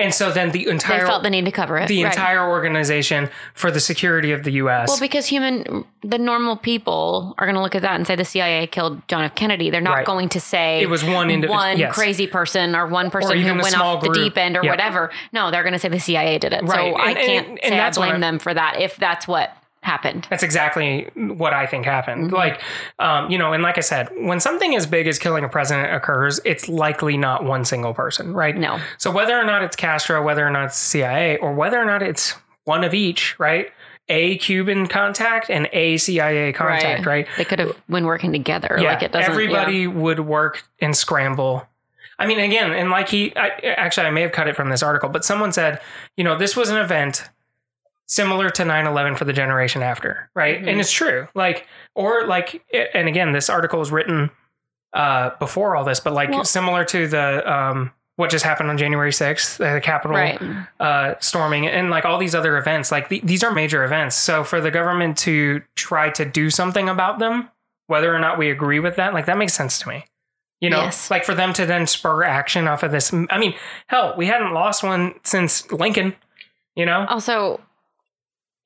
[0.00, 1.88] and so then the entire they felt the need to cover it.
[1.88, 2.12] the Right.
[2.12, 4.88] entire organization for the security of the U.S.
[4.88, 8.24] Well, because human, the normal people are going to look at that and say the
[8.24, 9.34] CIA killed John F.
[9.34, 9.70] Kennedy.
[9.70, 10.06] They're not Right.
[10.06, 11.58] going to say it was one individual.
[11.58, 11.94] one yes.
[11.94, 15.10] crazy person or one person even who went off the deep end or whatever.
[15.32, 16.62] No, they're going to say the CIA did it.
[16.62, 16.92] Right.
[16.94, 19.52] So I And- and- can't and say I blame them for that if that's what
[19.82, 20.26] happened.
[20.28, 22.30] That's exactly what I think happened.
[22.30, 22.34] Mhm.
[22.34, 22.60] Like,
[22.98, 25.94] um, you know, and like I said, when something as big as killing a president
[25.94, 28.56] occurs, it's likely not one single person, right?
[28.56, 28.78] No.
[28.98, 32.02] So whether or not it's Castro, whether or not it's CIA, or whether or not
[32.02, 32.34] it's
[32.64, 33.72] one of each, right?
[34.08, 37.26] A Cuban contact and a CIA contact, right?
[37.36, 38.76] They could have been working together.
[38.78, 39.30] Yeah, like it doesn't.
[39.30, 39.86] everybody yeah.
[39.86, 41.66] would work and scramble.
[42.18, 44.82] I mean, again, and like he, I, actually, I may have cut it from this
[44.82, 45.80] article, but someone said,
[46.18, 47.30] you know, this was an event
[48.10, 50.60] similar to 9-11 for the generation after, right?
[50.62, 50.68] Mhm.
[50.68, 51.28] And it's true.
[51.34, 52.60] Like, or like,
[52.92, 54.30] and again, this article was written
[54.92, 58.76] uh, before all this, but like Well- similar to the, um, what just happened on
[58.76, 60.40] January 6th, the Capitol Right.
[60.80, 64.42] uh, storming and like all these other events like th- these are major events so
[64.44, 67.48] for the government to try to do something about them
[67.86, 70.04] whether or not we agree with that like that makes sense to me
[70.60, 71.10] you know Yes.
[71.10, 73.54] like for them to then spur action off of this i mean
[73.86, 76.14] hell we hadn't lost one since lincoln
[76.74, 77.58] you know Also,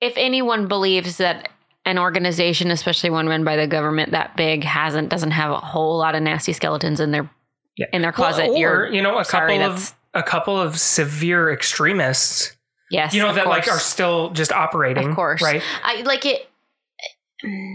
[0.04, 1.48] if anyone believes that
[1.86, 5.98] an organization, especially one run by the government that big, hasn't doesn't have a whole
[5.98, 7.28] lot of nasty skeletons in their
[7.76, 7.86] Yeah.
[7.92, 10.78] in their closet, Well, or, you're you know a sorry, couple of a couple of
[10.78, 12.56] severe extremists
[12.90, 15.42] yes, you know that like are still just operating Of course.
[15.42, 16.48] right I like it.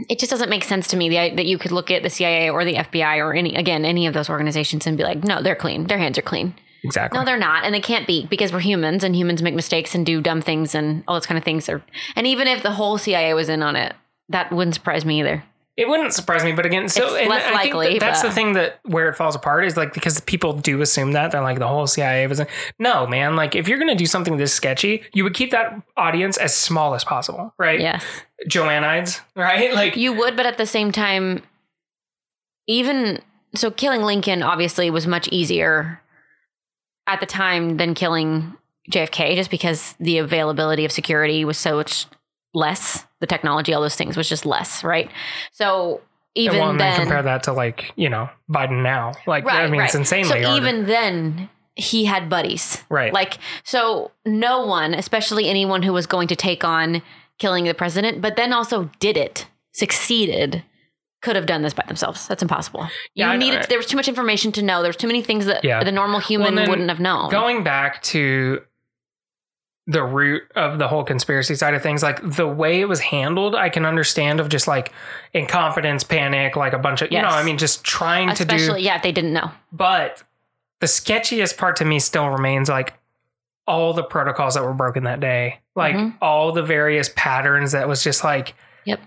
[0.07, 2.49] It just doesn't make sense to me that that you could look at the CIA
[2.49, 5.55] or the FBI or any again any of those organizations and be like, no, they're
[5.55, 5.85] clean.
[5.87, 6.55] Their hands are clean.
[6.83, 9.95] Exactly No, they're not, and they can't be because we're humans and humans make mistakes
[9.95, 11.67] and do dumb things and all those kind of things.
[11.69, 11.83] Or
[12.15, 13.93] and even if the whole CIA was in on it,
[14.29, 15.43] that wouldn't surprise me either.
[15.77, 18.27] It wouldn't surprise me, but again, so It's less I think likely, that that's but-
[18.29, 21.41] the thing that where it falls apart is like because people do assume that they're
[21.41, 22.41] like the whole CIA was.
[22.79, 23.37] No, man.
[23.37, 26.95] Like if you're gonna do something this sketchy, you would keep that audience as small
[26.95, 27.79] as possible, right?
[27.79, 28.03] Yes,
[28.49, 29.73] Joannides, right?
[29.73, 31.43] Like you would, but at the same time,
[32.67, 33.21] even
[33.55, 36.01] so, killing Lincoln obviously was much easier
[37.13, 38.55] at the time than killing
[38.91, 42.05] JFK, just because the availability of security was so much
[42.53, 43.05] less.
[43.19, 45.09] The technology, all those things, was just less, right?
[45.51, 46.01] So
[46.35, 49.13] even well, then compare that to like you know Biden now.
[49.27, 49.99] Like I Right, mean, it's right.
[49.99, 50.57] insanely so hard.
[50.61, 53.13] even then he had buddies right.
[53.13, 57.01] like so no one especially anyone who was going to take on
[57.37, 60.61] killing the president but then also did it succeeded
[61.21, 62.81] could have done this by themselves that's impossible
[63.13, 63.37] you Yeah, know.
[63.37, 65.83] needed there was too much information to know there was too many things that Yeah.
[65.83, 68.61] the normal human then wouldn't have known going back to
[69.87, 73.55] the root of the whole conspiracy side of things like the way it was handled
[73.55, 74.91] i can understand of just like
[75.33, 78.95] incompetence panic like a bunch of you know i mean just trying to do yeah
[78.97, 80.21] if they didn't know but
[80.79, 82.93] the sketchiest part to me still remains like
[83.65, 86.15] all the protocols that were broken that day like Mhm.
[86.21, 88.53] all the various patterns that was just like
[88.85, 88.99] Yep.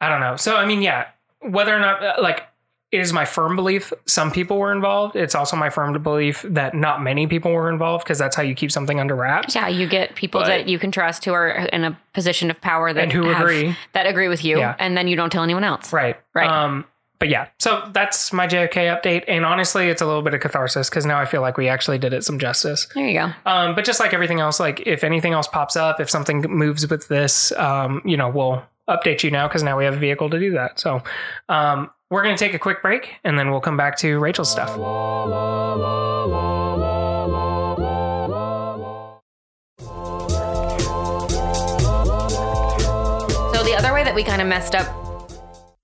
[0.00, 1.06] i don't know so i mean yeah
[1.44, 2.44] whether or not uh, like
[2.92, 5.16] it is my firm belief some people were involved.
[5.16, 8.54] It's also my firm belief that not many people were involved because that's how you
[8.54, 9.54] keep something under wraps.
[9.56, 12.60] Yeah you get people But- that you can trust who are in a position of
[12.60, 13.76] power that and who have- agree.
[13.94, 14.76] that agree with you Yeah.
[14.78, 15.92] and then you don't tell anyone else.
[15.92, 16.16] Right.
[16.34, 16.48] Right.
[16.48, 16.84] um
[17.20, 20.90] but yeah so that's my jfk update and honestly it's a little bit of catharsis
[20.90, 22.86] because now i feel like we actually did it some justice.
[22.94, 23.32] There you go.
[23.50, 26.88] Um, but just like everything else, like if anything else pops up, if something moves
[26.90, 30.30] with this, um, you know, we'll update you now because now we have a vehicle
[30.30, 30.78] to do that.
[30.78, 31.02] So
[31.48, 34.50] um, we're going to take a quick break and then we'll come back to Rachel's
[34.50, 34.76] stuff.
[43.52, 44.86] So the other way that we kind of messed up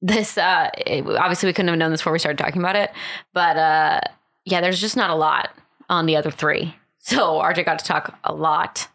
[0.02, 2.90] this, uh, it- obviously we couldn't have known this before we started talking about it,
[3.32, 4.00] but uh,
[4.44, 5.50] yeah, there's just not a lot
[5.88, 6.74] on the other three.
[6.98, 8.88] So RJ got to talk a lot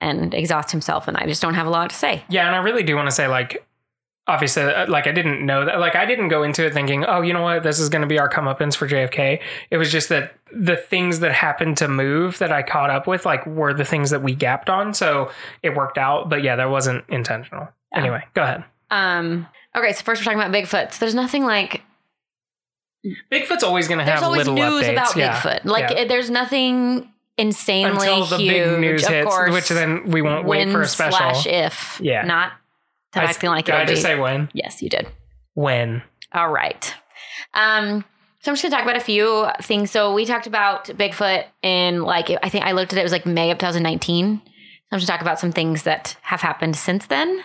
[0.00, 2.22] and exhaust himself, and I just don't have a lot to say.
[2.28, 3.66] Yeah, and I really do want to say, like,
[4.26, 5.80] obviously, uh, like, I didn't know that.
[5.80, 8.06] Like, I didn't go into it thinking, oh, you know what, this is going to
[8.08, 9.40] be our comeuppance for JFK.
[9.70, 13.24] It was just that the things that happened to move that I caught up with,
[13.26, 14.94] like, were the things that we gapped on.
[14.94, 15.30] So
[15.62, 16.28] it worked out.
[16.28, 17.68] But yeah, that wasn't intentional.
[17.92, 17.98] Yeah.
[18.00, 18.64] Anyway, go ahead.
[18.90, 20.92] Um, okay, so first we're talking about Bigfoot.
[20.92, 21.82] So there's nothing like
[23.32, 24.92] Bigfoot's always going to there's have always little news updates.
[24.92, 25.40] about yeah.
[25.40, 25.64] Bigfoot.
[25.64, 26.04] Like Yeah.
[26.04, 28.52] there's nothing insanely Until the huge.
[28.52, 31.16] big news of hits, course, which then we won't wait for a special.
[31.18, 32.00] slash if.
[32.02, 32.22] Yeah.
[32.24, 32.52] not
[33.12, 34.02] to I- acting like Did it'll I just be.
[34.02, 34.50] say when?
[34.52, 35.06] yes, you did.
[35.54, 36.02] When?
[36.34, 36.94] All right.
[37.54, 38.04] Um,
[38.40, 39.90] so I'm just gonna talk about a few things.
[39.90, 43.12] So we talked about Bigfoot in like I think I looked at it, it was
[43.12, 44.40] like May of 2019.
[44.44, 44.50] So
[44.92, 47.42] I'm just talk about some things that have happened since then.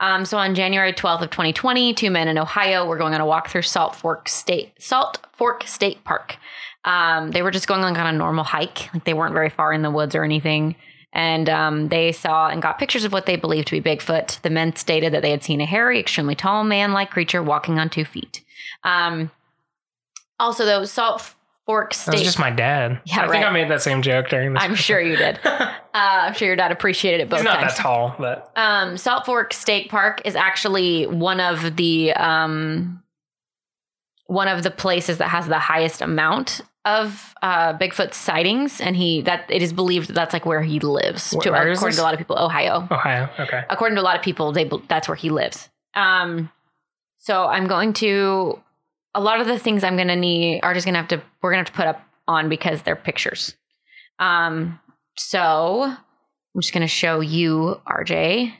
[0.00, 3.26] Um, so on January 12th of 2020, two men in Ohio were going on a
[3.26, 6.36] walk through Salt Fork State Salt Fork State Park.
[6.84, 9.72] Um, they were just going like on a normal hike, like they weren't very far
[9.72, 10.76] in the woods or anything.
[11.12, 14.40] And um, they saw and got pictures of what they believed to be Bigfoot.
[14.42, 17.78] The men stated that they had seen a hairy, extremely tall man like creature walking
[17.80, 18.42] on two feet.
[18.84, 19.30] Um,
[20.38, 21.34] also, though, Salt
[21.66, 22.24] Fork That was State.
[22.24, 23.00] just my dad.
[23.04, 23.44] Yeah, I think.
[23.44, 24.62] I made that same joke during this.
[24.62, 25.38] I'm sure you did.
[25.92, 27.74] Uh, I'm sure your dad appreciated it both He's not times.
[27.76, 33.02] that tall, but Um, Salt Fork State Park is actually one of the um,
[34.26, 39.22] one of the places that has the highest amount of uh, Bigfoot sightings, and he
[39.22, 41.30] that it is believed that that's like where he lives.
[41.30, 42.88] Wh- to, where according to a lot of people, Ohio.
[42.90, 43.28] Ohio.
[43.38, 43.62] Okay.
[43.68, 45.68] According to a lot of people, they that's where he lives.
[45.94, 46.50] Um,
[47.18, 48.58] so I'm going to
[49.14, 51.22] a lot of the things I'm going to need are just going to have to
[51.42, 53.54] we're going to have to put up on because they're pictures.
[54.18, 54.78] Um,
[55.16, 58.52] so I'm just going to show you RJ.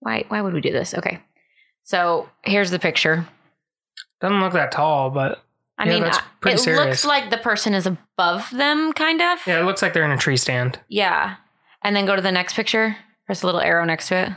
[0.00, 0.94] Why why would we do this?
[0.94, 1.20] Okay.
[1.84, 3.26] So here's the picture.
[4.20, 5.43] Doesn't look that tall, but
[5.78, 6.20] I Yeah, mean, I-
[6.50, 6.84] it serious.
[6.84, 9.44] looks like the person is above them, kind of.
[9.46, 10.78] yeah, it looks like they're in a tree stand.
[10.88, 11.36] Yeah.
[11.82, 12.96] And then go to the next picture.
[13.26, 14.28] There's a little arrow next to it.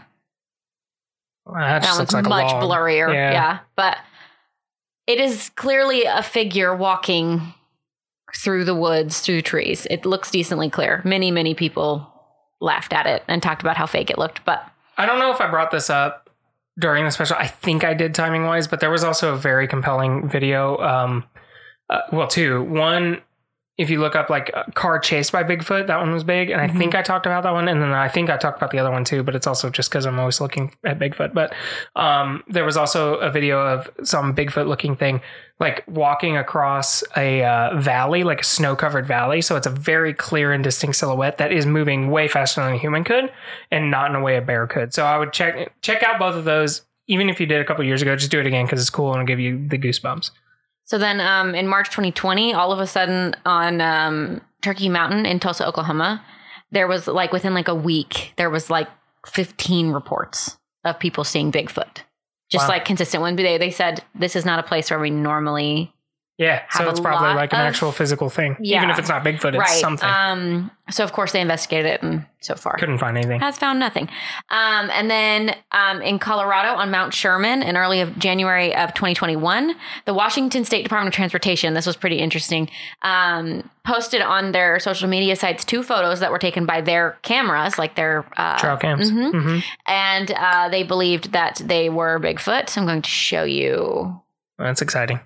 [1.45, 3.14] Wow, that That one's looks like a much blurrier.
[3.14, 3.31] Yeah.
[3.31, 3.59] Yeah.
[3.76, 3.97] But
[5.05, 7.53] it is clearly a figure walking
[8.35, 9.88] through the woods, through trees.
[9.89, 11.01] It looks decently clear.
[11.05, 12.11] Many, many people
[12.59, 14.43] laughed at it and talked about how fake it looked.
[14.43, 16.27] But I don't know if I brought this up
[16.80, 17.36] during the special.
[17.38, 20.78] I think I did timing wise, but there was also a very compelling video.
[20.78, 21.24] Um,
[21.90, 22.64] uh, well, two.
[22.64, 23.22] One,
[23.78, 26.60] if you look up like a car chased by Bigfoot, that one was big, and
[26.60, 26.78] I Mhm.
[26.78, 28.90] think I talked about that one, and then I think I talked about the other
[28.91, 29.22] one too.
[29.24, 31.34] But it's also just because I'm always looking at Bigfoot.
[31.34, 31.54] But
[31.95, 35.22] um, there was also a video of some Bigfoot looking thing
[35.60, 39.41] like walking across a uh, valley, like a snow covered valley.
[39.41, 42.78] So it's a very clear and distinct silhouette that is moving way faster than a
[42.78, 43.32] human could
[43.72, 44.94] and not in a way a bear could.
[44.94, 46.84] So I would check check out both of those.
[47.08, 49.14] Even if you did a couple years ago, just do it again because it's cool
[49.14, 50.30] and it'll give you the goosebumps.
[50.88, 55.39] So then um, in March 2020, all of a sudden on um, Turkey Mountain in
[55.39, 56.23] Tulsa, Oklahoma,
[56.72, 58.88] there was like within like a week, there was like
[59.27, 62.03] 15 reports of people seeing Bigfoot.
[62.49, 62.76] Just Wow.
[62.76, 65.93] like consistent when they they said this is not a place where we normally
[66.38, 68.57] Yeah, so it's probably like an of- actual physical thing.
[68.61, 69.68] Even if it's not Bigfoot, it's right.
[69.69, 70.07] something.
[70.07, 73.39] Um, so of course they investigated it, and so far Couldn't find anything.
[73.39, 74.07] has found nothing.
[74.49, 79.73] Um, and then um, in Colorado on Mount Sherman in early of January of 2021,
[80.05, 82.69] the Washington State Department of Transportation, this was pretty interesting,
[83.01, 87.80] um, posted on their social media sites two photos that were taken by their cameras,
[87.80, 89.11] like their uh, Trail cams.
[89.11, 89.31] mhm.
[89.31, 92.69] hmm and uh, they believed that they were Bigfoot.
[92.69, 94.22] So I'm going to show you.
[94.59, 95.19] That's exciting.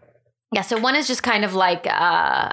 [0.53, 2.51] Yeah, so one is just kind of like uh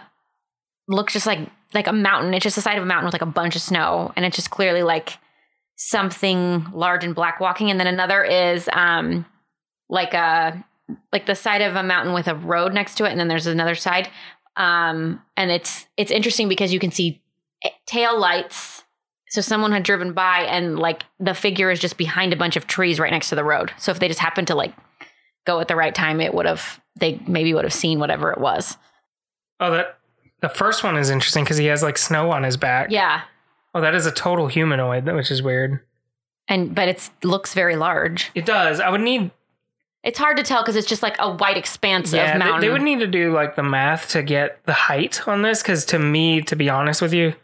[0.86, 1.40] looks just like
[1.74, 2.32] like a mountain.
[2.34, 4.36] It's just the side of a mountain with like a bunch of snow, and it's
[4.36, 5.18] just clearly like
[5.76, 7.70] something large and black walking.
[7.70, 9.26] And then another is um
[9.88, 10.64] like a
[11.12, 13.46] like the side of a mountain with a road next to it, and then there's
[13.46, 14.08] another side.
[14.56, 17.20] Um, and it's it's interesting because you can see
[17.86, 18.84] tail lights.
[19.30, 22.66] So someone had driven by, and like the figure is just behind a bunch of
[22.66, 23.72] trees right next to the road.
[23.76, 24.74] So if they just happened to like
[25.46, 28.38] go at the right time, it would have they maybe would have seen whatever it
[28.38, 28.76] was.
[29.60, 29.98] Oh, that
[30.40, 32.90] the first one is interesting because he has like snow on his back.
[32.90, 33.22] Yeah,
[33.74, 35.80] Oh, that is a total humanoid, which is weird.
[36.48, 38.30] and but it looks very large.
[38.34, 38.80] It does.
[38.80, 39.30] I would need.
[40.04, 42.60] It's hard to tell because it's just like a white expanse Yeah, of they, mountain.
[42.60, 45.84] they would need to do like the math to get the height on this because
[45.86, 47.34] to me, to be honest with you,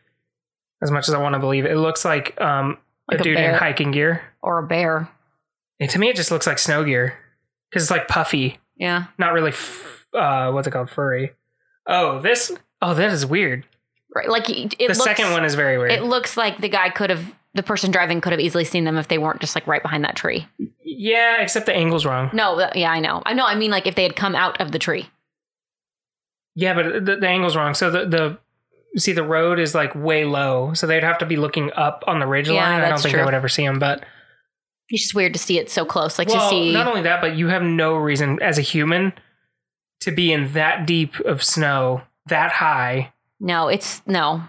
[0.83, 2.79] as much as I want to believe it, it looks like um
[3.11, 4.23] Like a a dude in hiking gear.
[4.41, 5.09] or a bear.
[5.81, 7.19] And to me, it just looks like snow gear
[7.69, 9.05] because it's like puffy, Yeah.
[9.19, 9.51] not really.
[9.51, 10.91] F- uh, what's it called?
[10.91, 11.33] Furry.
[11.87, 12.53] Oh, this.
[12.83, 13.65] Oh, that is weird.
[14.15, 14.29] Right.
[14.29, 15.91] Like it the looks, second one is very weird.
[15.93, 18.97] It looks like the guy could have, the person driving could have easily seen them
[18.97, 20.47] if they weren't just like right behind that tree.
[20.85, 22.31] yeah, except the angle's wrong.
[22.33, 23.23] No, th- yeah, I know.
[23.27, 23.45] I know.
[23.45, 25.09] I mean, like if they had come out of the tree.
[26.55, 27.75] Yeah, but the, the angle's wrong.
[27.75, 28.39] So the the
[29.01, 32.21] see the road is like way low, so they'd have to be looking up on
[32.21, 32.81] the ridge Yeah, line.
[32.83, 33.21] I don't think true.
[33.21, 33.79] they would ever see them.
[33.81, 34.05] But
[34.89, 36.19] It's just weird to see it so close.
[36.19, 36.73] Like well, to see.
[36.73, 39.13] not only that, but you have no reason as a human
[40.01, 43.13] to be in that deep of snow, that high.
[43.41, 44.43] no, it's no.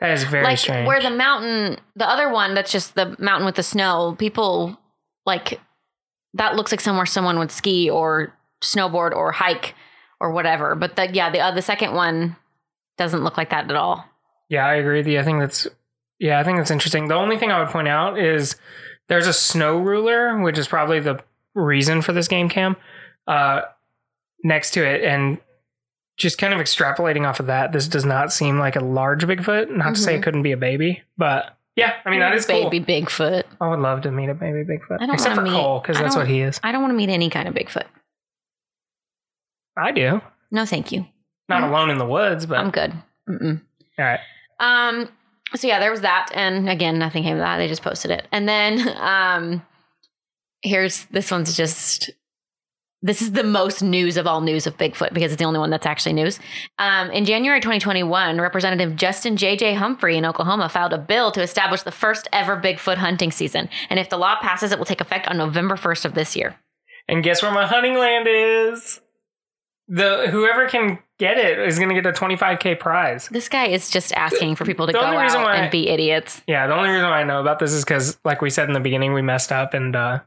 [0.00, 0.86] That is very like strange.
[0.86, 4.16] where the mountain, the other one that's just the mountain with the snow.
[4.18, 4.78] People
[5.24, 5.60] like
[6.34, 9.74] that looks like somewhere someone would ski or snowboard or hike
[10.20, 10.74] or whatever.
[10.74, 12.36] But the yeah, the uh, the second one
[12.98, 14.04] doesn't look like that at all.
[14.48, 15.20] Yeah, I agree with you.
[15.20, 15.66] I think that's
[16.18, 17.08] yeah, I think that's interesting.
[17.08, 18.56] The only thing I would point out is
[19.08, 21.20] there's a snow ruler, which is probably the
[21.54, 22.76] reason for this game cam,
[23.26, 23.62] uh,
[24.42, 25.38] next to it, and
[26.16, 29.70] just kind of extrapolating off of that, this does not seem like a large Bigfoot.
[29.70, 30.22] Not to say it Mhm.
[30.22, 32.86] couldn't be a baby, but yeah, I mean that is baby cool.
[32.86, 33.42] Bigfoot.
[33.60, 35.98] I would love to meet a baby Bigfoot, I don't except for meet- Cole because
[35.98, 36.60] that's what he is.
[36.62, 37.86] I don't want to meet any kind of Bigfoot.
[39.76, 40.20] I do.
[40.50, 41.06] No, thank you.
[41.48, 41.68] Not Mhm.
[41.70, 42.92] alone in the woods, but I'm good.
[43.28, 43.60] Mm-mm.
[43.98, 44.20] all right.
[44.60, 45.08] Um.
[45.54, 47.58] So yeah, there was that, and again, nothing came of that.
[47.58, 49.62] They just posted it, and then um,
[50.62, 52.10] here's this one's just.
[53.02, 55.68] This is the most news of all news of Bigfoot because it's the only one
[55.68, 56.40] that's actually news.
[56.78, 59.74] Um, in January 2021, Representative Justin J.J.
[59.74, 63.68] Humphrey in Oklahoma filed a bill to establish the first ever Bigfoot hunting season.
[63.90, 66.56] And if the law passes, it will take effect on November 1st of this year.
[67.06, 69.02] And guess where my hunting land is?
[69.88, 73.28] The whoever can get it is going to get a 25k prize.
[73.28, 76.42] This guy is just asking for people to The go out why- and be idiots.
[76.46, 78.72] Yeah, the only reason why I know about this is because, like we said in
[78.74, 80.20] the beginning, we messed up and uh,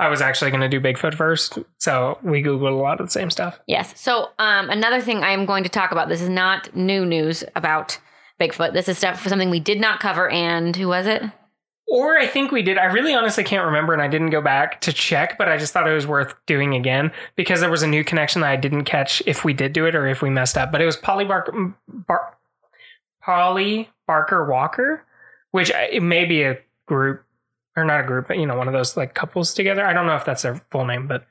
[0.00, 1.58] I was actually going to do Bigfoot first.
[1.78, 3.60] So we Googled a lot of the same stuff.
[3.68, 3.98] Yes.
[4.00, 6.08] So um, another thing I am going to talk about.
[6.08, 7.98] This is not new news about
[8.40, 8.72] Bigfoot.
[8.72, 10.28] This is stuff for something we did not cover.
[10.28, 11.22] And who was it?
[11.86, 12.78] Or I think we did.
[12.78, 15.72] I really honestly can't remember and I didn't go back to check, but I just
[15.72, 18.84] thought it was worth doing again because there was a new connection that I didn't
[18.84, 20.72] catch if we did do it or if we messed up.
[20.72, 22.36] But it was Polly Barker, mm, Bar,
[23.22, 25.04] Polly Barker Walker,
[25.50, 27.22] which it may be a group
[27.76, 29.84] or not a group, but you know, one of those like couples together.
[29.84, 31.26] I don't know if that's their full name, but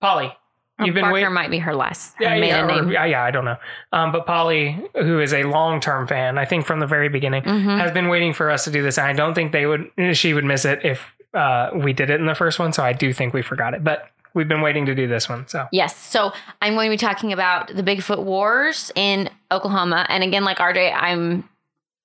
[0.00, 0.32] Polly.
[0.80, 1.32] You've been Barker waiting.
[1.32, 2.90] might be her last Yeah, yeah, or- name.
[2.90, 3.56] yeah, yeah, I don't know.
[3.92, 7.78] Um, but Polly, who is a long-term fan, I think from the very beginning, Mhm.
[7.78, 8.98] has been waiting for us to do this.
[8.98, 12.20] And I don't think they would, she would miss it if uh, we did it
[12.20, 12.72] in the first one.
[12.72, 15.46] So I do think we forgot it, but we've been waiting to do this one.
[15.48, 15.96] So Yes.
[15.96, 16.32] So
[16.62, 20.06] I'm going to be talking about the Bigfoot wars in Oklahoma.
[20.08, 21.48] And again, like RJ, I'm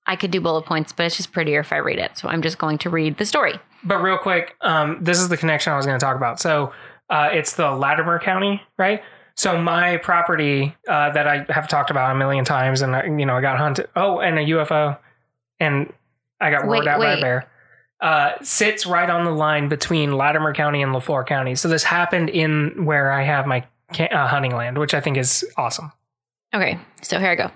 [0.07, 2.17] I could do bullet points, but it's just prettier if I read it.
[2.17, 3.59] So I'm just going to read the story.
[3.83, 6.39] But real quick, um, this is the connection I was going to talk about.
[6.39, 6.73] So
[7.09, 9.01] uh, it's the Latimer County, right?
[9.35, 13.25] So my property uh, that I have talked about a million times, and I, you
[13.25, 13.87] know I got hunted.
[13.95, 14.97] Oh, and a UFO,
[15.59, 15.93] and
[16.41, 17.49] I got Wait, roared out by a bear.
[18.01, 21.55] Uh, sits right on the line between Latimer County and Le Flore County.
[21.55, 23.65] So this happened in where I have my
[23.97, 25.91] uh, hunting land, which I think is awesome.
[26.51, 27.51] Okay, so here I go.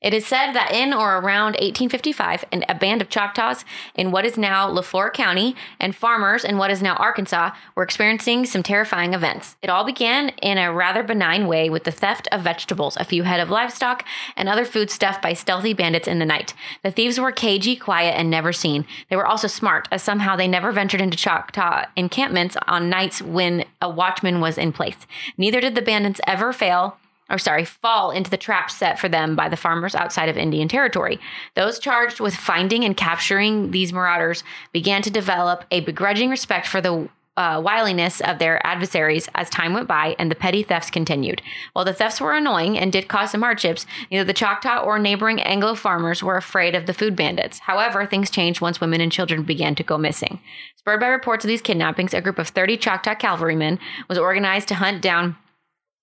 [0.00, 3.64] It is said that in or around 1855, an, a band of Choctaws
[3.96, 7.82] in what is now Le Flore County and farmers in what is now Arkansas were
[7.82, 9.56] experiencing some terrifying events.
[9.62, 13.24] It all began in a rather benign way with the theft of vegetables, a few
[13.24, 14.04] head of livestock,
[14.36, 16.54] and other food stuff by stealthy bandits in the night.
[16.84, 18.86] The thieves were cagey, quiet, and never seen.
[19.10, 23.64] They were also smart, as somehow they never ventured into Choctaw encampments on nights when
[23.82, 25.04] a watchman was in place.
[25.36, 26.98] Neither did the bandits ever fail
[27.28, 30.68] or sorry, fall into the trap set for them by the farmers outside of Indian
[30.68, 31.18] Territory.
[31.54, 36.80] Those charged with finding and capturing these marauders began to develop a begrudging respect for
[36.80, 41.42] the uh, wiliness of their adversaries as time went by and the petty thefts continued.
[41.74, 45.42] While the thefts were annoying and did cause some hardships, neither the Choctaw or neighboring
[45.42, 47.58] Anglo farmers were afraid of the food bandits.
[47.60, 50.40] However, things changed once women and children began to go missing.
[50.76, 53.78] Spurred by reports of these kidnappings, a group of 30 Choctaw cavalrymen
[54.08, 55.36] was organized to hunt down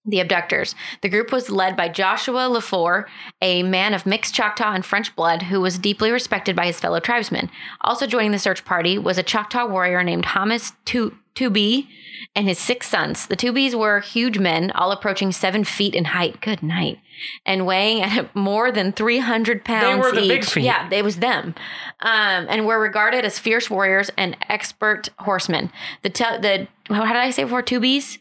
[0.05, 0.75] the abductors.
[1.01, 3.05] The group was led by Joshua LaFleur,
[3.41, 6.99] a man of mixed Choctaw and French blood who was deeply respected by his fellow
[6.99, 7.49] tribesmen.
[7.81, 11.87] Also joining the search party was a Choctaw warrior named Hamas Tu- Tubi
[12.35, 13.27] and his six sons.
[13.27, 16.41] The Tubis were huge men, all approaching seven feet in height.
[16.41, 16.99] Good night.
[17.45, 20.29] And weighing at more than 300 pounds They were the each.
[20.29, 20.63] big feet.
[20.65, 21.55] Yeah, it was them.
[22.01, 25.71] Um, and were regarded as fierce warriors and expert horsemen.
[26.01, 27.63] The, the how did I say before?
[27.63, 28.17] Tubies?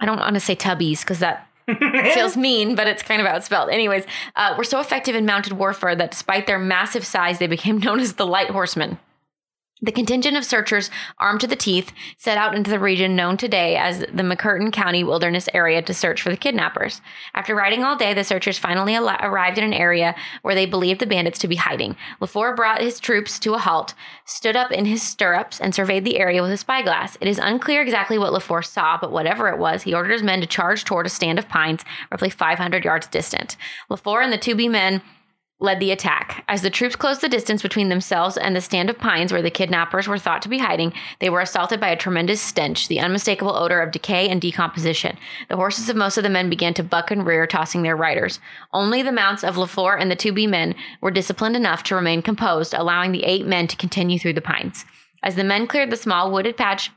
[0.00, 1.48] I don't want to say tubbies because that
[2.14, 3.70] feels mean, but it's kind of how it's spelled.
[3.70, 4.04] Anyways,
[4.36, 8.00] uh, were so effective in mounted warfare that despite their massive size, they became known
[8.00, 8.98] as the light horsemen.
[9.82, 10.88] The contingent of searchers,
[11.18, 15.02] armed to the teeth, set out into the region known today as the McCurtain County
[15.02, 17.02] Wilderness Area to search for the kidnappers.
[17.34, 21.00] After riding all day, the searchers finally al- arrived in an area where they believed
[21.00, 21.96] the bandits to be hiding.
[22.20, 23.94] LaFour brought his troops to a halt,
[24.24, 27.18] stood up in his stirrups, and surveyed the area with a spyglass.
[27.20, 30.40] It is unclear exactly what LaFour saw, but whatever it was, he ordered his men
[30.40, 33.56] to charge toward a stand of pines roughly 500 yards distant.
[33.90, 35.02] LaFour and the Tubi men
[35.64, 36.44] led the attack.
[36.46, 39.50] As the troops closed the distance between themselves and the stand of pines where the
[39.50, 43.56] kidnappers were thought to be hiding, they were assaulted by a tremendous stench, the unmistakable
[43.56, 45.16] odor of decay and decomposition.
[45.48, 48.38] The horses of most of the men began to buck and rear, tossing their riders.
[48.72, 52.74] Only the mounts of LaFleur and the Tubi men were disciplined enough to remain composed,
[52.74, 54.84] allowing the eight men to continue through the pines.
[55.22, 56.90] As the men cleared the small wooded patch,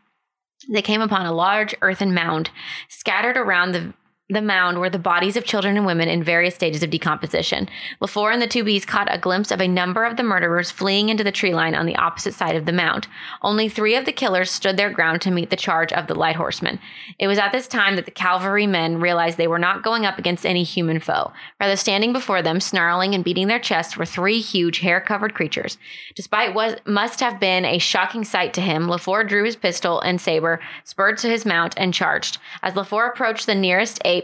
[0.69, 2.49] they came upon a large earthen mound.
[2.89, 3.93] Scattered around the
[4.29, 7.69] the mound were the bodies of children and women in various stages of decomposition.
[8.01, 11.23] LaFour and the Tubis caught a glimpse of a number of the murderers fleeing into
[11.23, 13.07] the tree line on the opposite side of the mound.
[13.41, 16.35] Only three of the killers stood their ground to meet the charge of the light
[16.35, 16.79] horsemen.
[17.17, 20.19] It was at this time that the cavalry men realized they were not going up
[20.19, 21.31] against any human foe.
[21.61, 25.77] Rather, standing before them, snarling and beating their chests, were three huge, hair covered creatures.
[26.15, 30.19] Despite what must have been a shocking sight to him, LaFour drew his pistol and
[30.19, 32.39] saber, spurred to his mount, and charged.
[32.61, 34.16] As LaFour approached the nearest ape,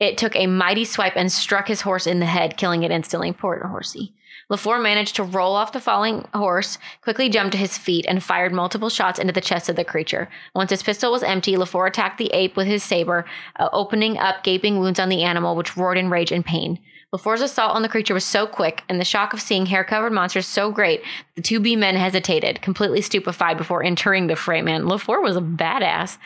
[0.00, 3.32] it took a mighty swipe and struck his horse in the head, killing it instantly.
[3.32, 4.14] Poor horsey.
[4.50, 8.52] LaFour managed to roll off the falling horse, quickly jumped to his feet, and fired
[8.52, 10.28] multiple shots into the chest of the creature.
[10.56, 13.24] Once his pistol was empty, LaFour attacked the ape with his saber,
[13.60, 16.80] uh, opening up gaping wounds on the animal, which roared in rage and pain.
[17.14, 20.12] LaFour's assault on the creature was so quick, and the shock of seeing hair covered
[20.12, 21.02] monsters so great,
[21.36, 24.62] the Tubi men hesitated, completely stupefied before entering the fray.
[24.62, 26.18] Man, LaFour was a badass.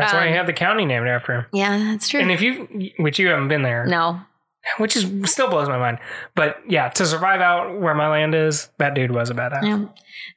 [0.00, 1.46] That's why Um, you have the county named after him.
[1.52, 2.20] Yeah, that's true.
[2.20, 4.20] And if you, which you haven't been there, no,
[4.78, 5.98] which is still blows my mind.
[6.34, 9.62] But yeah, to survive out where my land is, that dude was a badass.
[9.62, 9.84] Yeah.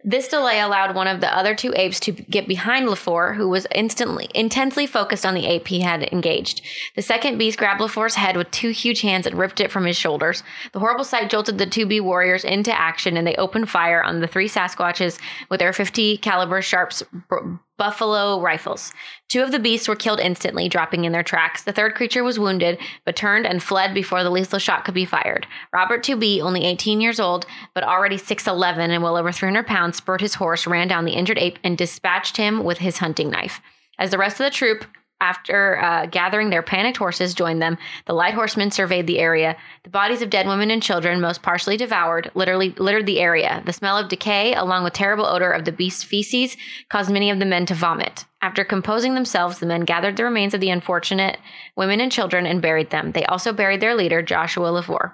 [0.05, 3.67] This delay allowed one of the other two apes to get behind LaFour, who was
[3.75, 6.61] instantly intensely focused on the ape he had engaged.
[6.95, 9.97] The second beast grabbed LaFour's head with two huge hands and ripped it from his
[9.97, 10.41] shoulders.
[10.71, 14.27] The horrible sight jolted the Tubi warriors into action, and they opened fire on the
[14.27, 15.19] three Sasquatches
[15.49, 17.37] with their 50 caliber Sharps b-
[17.83, 18.93] buffalo rifles.
[19.27, 21.63] Two of the beasts were killed instantly, dropping in their tracks.
[21.63, 25.03] The third creature was wounded, but turned and fled before the lethal shot could be
[25.03, 25.45] fired.
[25.73, 27.45] Robert Tubi, only 18 years old,
[27.75, 31.37] but already 6'11 and well over 300 pounds, spurred his horse, ran down the injured
[31.37, 33.59] ape, and dispatched him with his hunting knife.
[33.99, 34.85] As the rest of the troop,
[35.23, 37.77] after uh, gathering their panicked horses, joined them,
[38.07, 39.55] the light horsemen surveyed the area.
[39.83, 43.63] The bodies of dead women and children, most partially devoured, literally littered the area.
[43.65, 46.57] The smell of decay, along with terrible odor of the beast's feces,
[46.89, 48.25] caused many of the men to vomit.
[48.41, 51.39] After composing themselves, the men gathered the remains of the unfortunate
[51.77, 53.13] women and children and buried them.
[53.13, 55.13] They also buried their leader, Joshua LaFour.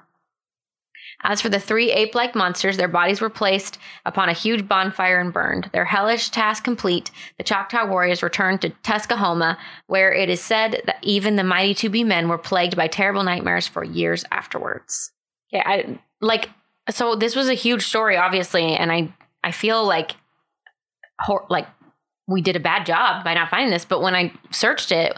[1.21, 5.19] As for the three ape like monsters, their bodies were placed upon a huge bonfire
[5.19, 5.69] and burned.
[5.73, 10.99] Their hellish task complete, the Choctaw warriors returned to Tuskahoma, where it is said that
[11.01, 15.11] even the mighty Tubi men were plagued by terrible nightmares for years afterwards.
[15.51, 16.49] Yeah, I like
[16.89, 19.13] so this was a huge story obviously and I
[19.43, 20.11] I feel like
[21.19, 21.67] hor- like
[22.27, 25.17] we did a bad job by not finding this, but when I searched it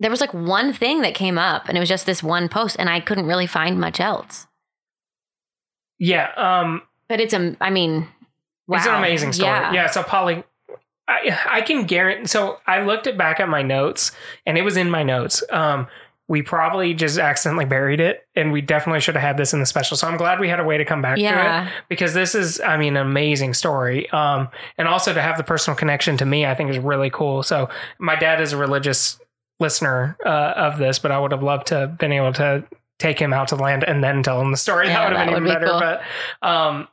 [0.00, 2.76] there was like one thing that came up and it was just this one post
[2.78, 4.46] and I couldn't really find much else.
[5.98, 6.30] Yeah.
[6.36, 8.06] Um, But it's a, I mean,
[8.70, 9.50] It's an amazing story.
[9.50, 9.72] Yeah.
[9.72, 9.86] Yeah.
[9.90, 10.44] so Polly,
[11.08, 12.26] I, I can guarantee.
[12.26, 14.12] So I looked it back at my notes,
[14.46, 15.42] and it was in my notes.
[15.50, 15.86] Um,
[16.30, 19.66] we probably just accidentally buried it, and we definitely should have had this in the
[19.66, 19.96] special.
[19.96, 21.70] So I'm glad we had a way to come back to it Yeah.
[21.88, 24.10] because this is, I mean, an amazing story.
[24.10, 27.42] Um, and also to have the personal connection to me, I think is really cool.
[27.42, 29.18] So my dad is a religious
[29.58, 32.62] listener uh, of this, but I would have loved to have been able to
[32.98, 34.88] take him out to the land and then tell him the story.
[34.88, 35.66] Yeah, that would have been even be better.
[35.66, 35.80] cool.
[35.80, 36.88] But um,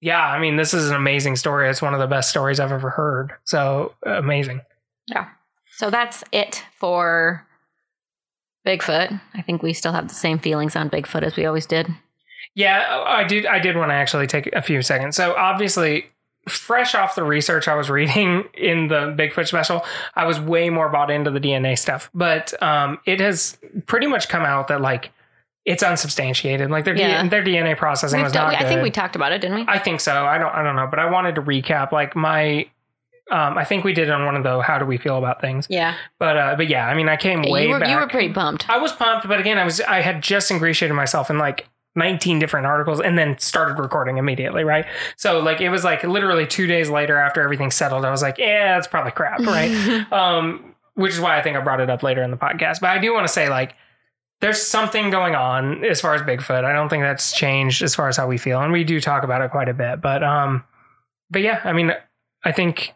[0.00, 1.68] yeah, I mean, this is an amazing story.
[1.68, 3.32] It's one of the best stories I've ever heard.
[3.44, 4.60] So amazing.
[5.06, 5.28] Yeah.
[5.76, 7.46] So that's it for
[8.66, 9.20] Bigfoot.
[9.34, 11.88] I think we still have the same feelings on Bigfoot as we always did.
[12.54, 13.44] Yeah, I did.
[13.46, 15.14] I did want to actually take a few seconds.
[15.16, 16.06] So obviously,
[16.48, 19.84] fresh off the research I was reading in the Bigfoot special,
[20.14, 22.10] I was way more bought into the DNA stuff.
[22.14, 25.10] But um, it has pretty much come out that like
[25.66, 26.70] it's unsubstantiated.
[26.70, 28.62] Like their D- their DNA processing We've was done- not.
[28.62, 29.64] I think we talked about it, didn't we?
[29.68, 30.24] I think so.
[30.24, 30.54] I don't.
[30.54, 30.86] I don't know.
[30.86, 31.92] But I wanted to recap.
[31.92, 32.68] Like my.
[33.28, 35.66] Um, I think we did on one of the how do we feel about things.
[35.68, 35.96] yeah.
[36.20, 37.88] But uh, but yeah, I mean, I came way you, were, back.
[37.88, 38.70] you were pretty pumped.
[38.70, 41.66] I was pumped, but again, I was I had just ingratiated myself in like
[41.96, 44.86] 19 different articles and then started recording immediately, right?
[45.16, 48.38] So like it was like literally two days later after everything settled, I was like,
[48.38, 49.72] yeah, it's probably crap, right?
[50.12, 52.80] um, which is why I think I brought it up later in the podcast.
[52.80, 53.74] But I do want to say like
[54.40, 56.64] there's something going on as far as Bigfoot.
[56.64, 59.22] I don't think that's changed as far as how we feel, and we do talk
[59.24, 60.00] about it quite a bit.
[60.00, 60.64] But um,
[61.30, 61.92] but yeah, I mean,
[62.44, 62.92] I think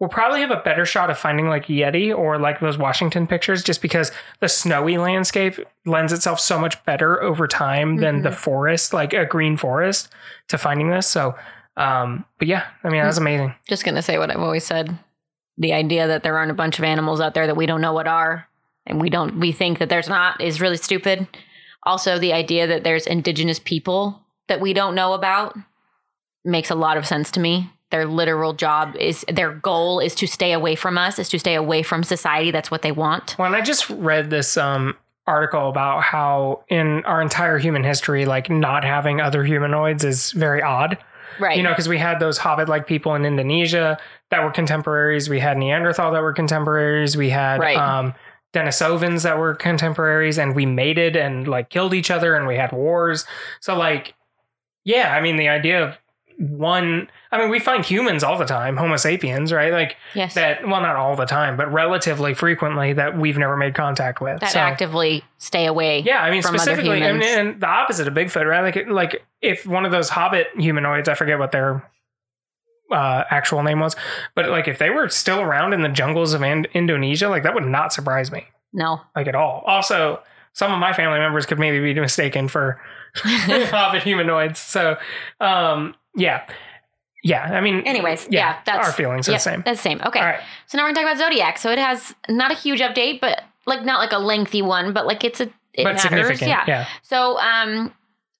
[0.00, 3.62] we'll probably have a better shot of finding like Yeti or like those Washington pictures
[3.62, 8.34] just because the snowy landscape lends itself so much better over time than the Mhm.
[8.34, 10.12] forest, like a green forest,
[10.48, 11.06] to finding this.
[11.06, 11.36] So,
[11.76, 13.54] um, but yeah, I mean, that was amazing.
[13.68, 14.98] Just gonna say what I've always said.
[15.58, 17.92] The idea that there aren't a bunch of animals out there that we don't know
[17.92, 18.48] what are,
[18.86, 21.26] and we don't we think that there's not is really stupid.
[21.84, 25.56] Also, the idea that there's indigenous people that we don't know about
[26.44, 27.70] makes a lot of sense to me.
[27.90, 31.54] Their literal job is their goal is to stay away from us, is to stay
[31.54, 32.50] away from society.
[32.50, 33.36] That's what they want.
[33.38, 34.96] Well, and I just read this um,
[35.26, 40.62] article about how in our entire human history, like not having other humanoids is very
[40.62, 40.96] odd.
[41.38, 41.56] Right.
[41.56, 43.98] You know, because we had those hobbit like people in Indonesia
[44.30, 45.28] that were contemporaries.
[45.28, 47.16] We had Neanderthal that were contemporaries.
[47.16, 47.76] We had Right.
[47.76, 48.14] um,
[48.52, 52.72] Denisovans that were contemporaries, and we mated and like killed each other, and we had
[52.72, 53.24] wars.
[53.60, 54.14] So, like,
[54.84, 55.98] yeah, I mean, the idea of
[56.38, 59.72] one, I mean, we find humans all the time, Homo sapiens, right?
[59.72, 60.34] Like, yes.
[60.34, 64.40] that, well, not all the time, but relatively frequently that we've never made contact with.
[64.40, 66.00] that So- actively stay away.
[66.00, 67.26] yeah, I mean specifically, and, humans.
[67.26, 68.62] and the opposite of Bigfoot, right?
[68.62, 71.88] Like, like if one of those Hobbit humanoids, I forget what their
[72.92, 73.96] uh, actual name was,
[74.34, 77.54] but like if they were still around in the jungles of Ind- Indonesia, like that
[77.54, 79.00] would not surprise me, No.
[79.16, 79.62] like at all.
[79.66, 80.20] Also,
[80.52, 82.80] some of my family members could maybe be mistaken for
[83.16, 84.58] Hobbit humanoids.
[84.58, 84.96] So,
[85.40, 86.46] um, yeah,
[87.24, 87.44] yeah.
[87.44, 89.62] I mean, Anyways, yeah, yeah, that's our feelings are yep, the same.
[89.64, 90.00] That's the same.
[90.04, 90.18] Okay.
[90.20, 90.40] All right.
[90.66, 91.58] So now we're gonna talk about Zodiac.
[91.58, 95.06] So it has not a huge update, but like not like a lengthy one, but
[95.06, 95.44] like it's a
[95.74, 96.02] it but matters.
[96.02, 96.48] significant.
[96.50, 96.64] Yeah.
[96.66, 96.86] yeah.
[97.02, 97.92] So um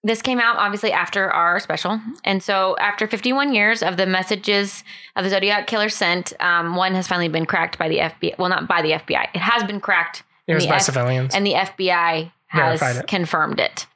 [0.05, 2.01] this came out obviously after our special.
[2.25, 4.83] And so after 51 years of the messages
[5.17, 8.37] of the Zodiac killer sent, um, one has finally been cracked by the FBI.
[8.39, 9.29] Well, not by the FBI.
[9.35, 11.35] It has been cracked It was by F- civilians.
[11.35, 13.07] and the FBI has it.
[13.07, 13.87] confirmed it.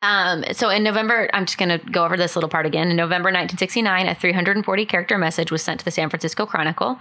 [0.00, 2.88] Um, so in November, I'm just going to go over this little part again.
[2.88, 6.96] In November 1969, a 340 character message was sent to the San Francisco Chronicle.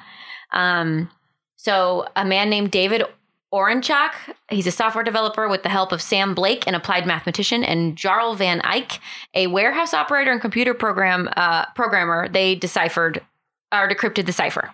[0.52, 1.12] Um,
[1.58, 3.04] so a man named David
[3.54, 4.12] Oranchak,
[4.50, 8.36] he's a software developer with the help of Sam Blake, an applied mathematician, and Jarl
[8.36, 9.00] Van Eycke,
[9.34, 12.28] a warehouse operator and computer program uh, programmer.
[12.28, 13.22] They deciphered
[13.72, 14.72] or decrypted the cipher.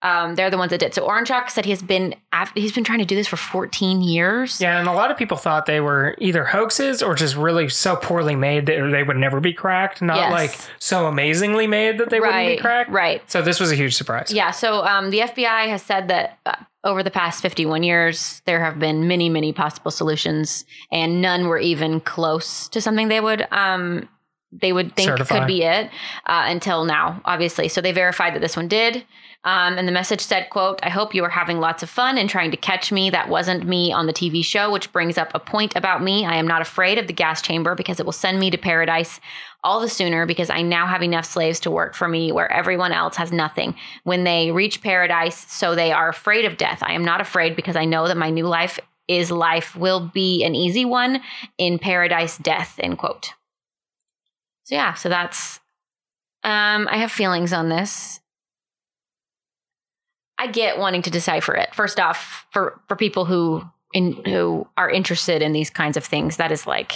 [0.00, 0.94] Um, they're the ones that did.
[0.94, 4.00] So Oranchak said he has been af- he's been trying to do this for 14
[4.00, 4.60] years.
[4.60, 7.96] Yeah, and a lot of people thought they were either hoaxes or just really so
[7.96, 10.00] poorly made that they would never be cracked.
[10.00, 10.32] Not Yes.
[10.32, 12.90] like so amazingly made that they wouldn't be cracked.
[12.90, 13.28] right.
[13.28, 14.32] So this was a huge surprise.
[14.32, 14.52] Yeah.
[14.52, 16.54] So um, the FBI has said that uh,
[16.84, 21.58] over the past 51 years, there have been many, many possible solutions, and none were
[21.58, 24.08] even close to something they would um,
[24.50, 25.40] they would think Certify.
[25.40, 25.90] could be it
[26.26, 27.68] uh, until now, obviously.
[27.68, 29.04] So they verified that this one did.
[29.48, 32.28] Um, and the message said, quote, I hope you are having lots of fun and
[32.28, 33.08] trying to catch me.
[33.08, 36.26] That wasn't me on the TV show, which brings up a point about me.
[36.26, 39.20] I am not afraid of the gas chamber because it will send me to paradise
[39.64, 42.92] all the sooner because I now have enough slaves to work for me where everyone
[42.92, 43.74] else has nothing.
[44.04, 46.82] When they reach paradise, so they are afraid of death.
[46.82, 50.44] I am not afraid because I know that my new life is life will be
[50.44, 51.22] an easy one
[51.56, 53.32] in paradise death, end quote.
[54.64, 55.58] So yeah, so that's
[56.44, 58.20] um I have feelings on this.
[60.38, 61.74] I get wanting to decipher it.
[61.74, 63.62] First off, for for people who
[63.92, 66.92] in who are interested in these kinds of things, that is like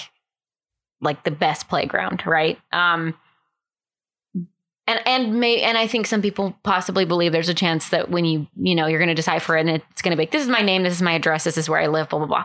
[1.01, 2.59] like the best playground, right?
[2.73, 3.15] Um
[4.87, 8.25] and and may and I think some people possibly believe there's a chance that when
[8.25, 10.43] you you know you're going to decipher it and it's going to be like, this
[10.43, 12.45] is my name, this is my address, this is where I live, blah blah blah.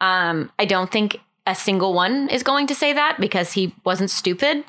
[0.00, 4.10] Um, I don't think a single one is going to say that because he wasn't
[4.10, 4.64] stupid,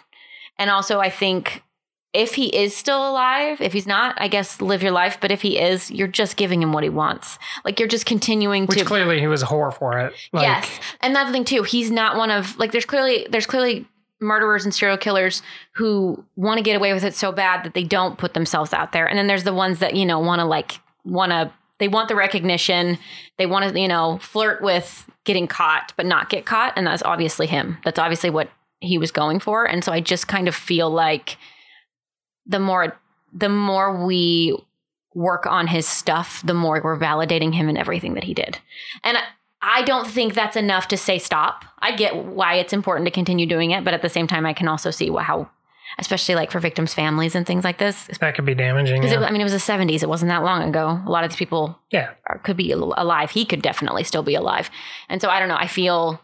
[0.57, 1.63] and also I think
[2.13, 5.19] if he is still alive, if he's not, I guess live your life.
[5.21, 7.37] But if he is, you're just giving him what he wants.
[7.63, 10.13] Like you're just continuing to Which to clearly he was a whore for it.
[10.33, 11.63] Like, yes, and that's the thing too.
[11.63, 12.71] He's not one of like.
[12.71, 13.87] There's clearly there's clearly
[14.19, 15.41] murderers and serial killers
[15.73, 18.91] who want to get away with it so bad that they don't put themselves out
[18.91, 19.07] there.
[19.07, 22.09] And then there's the ones that you know want to like want to they want
[22.09, 22.97] the recognition.
[23.37, 27.03] They want to you know flirt with getting caught but not get caught, and that's
[27.03, 27.77] obviously him.
[27.85, 28.49] That's obviously what
[28.79, 29.65] he was going for.
[29.65, 31.37] And so I just kind of feel like
[32.49, 32.99] the more
[33.31, 34.57] the more we
[35.13, 38.57] work on his stuff, the more we're validating him in everything that he did.
[39.03, 41.65] And I- don't think that's enough to say stop.
[41.79, 44.53] I get why it's important to continue doing it, but at the same time, I
[44.53, 45.49] can also see how,
[45.97, 48.07] especially like for victims' families and things like this.
[48.19, 49.01] that could be damaging.
[49.01, 49.27] Because Yeah.
[49.27, 51.01] I mean, it was the '70s; it wasn't that long ago.
[51.05, 52.09] A lot of these people yeah.
[52.27, 53.31] are, could be alive.
[53.31, 54.69] He could definitely still be alive,
[55.09, 55.57] and so I don't know.
[55.57, 56.21] I feel,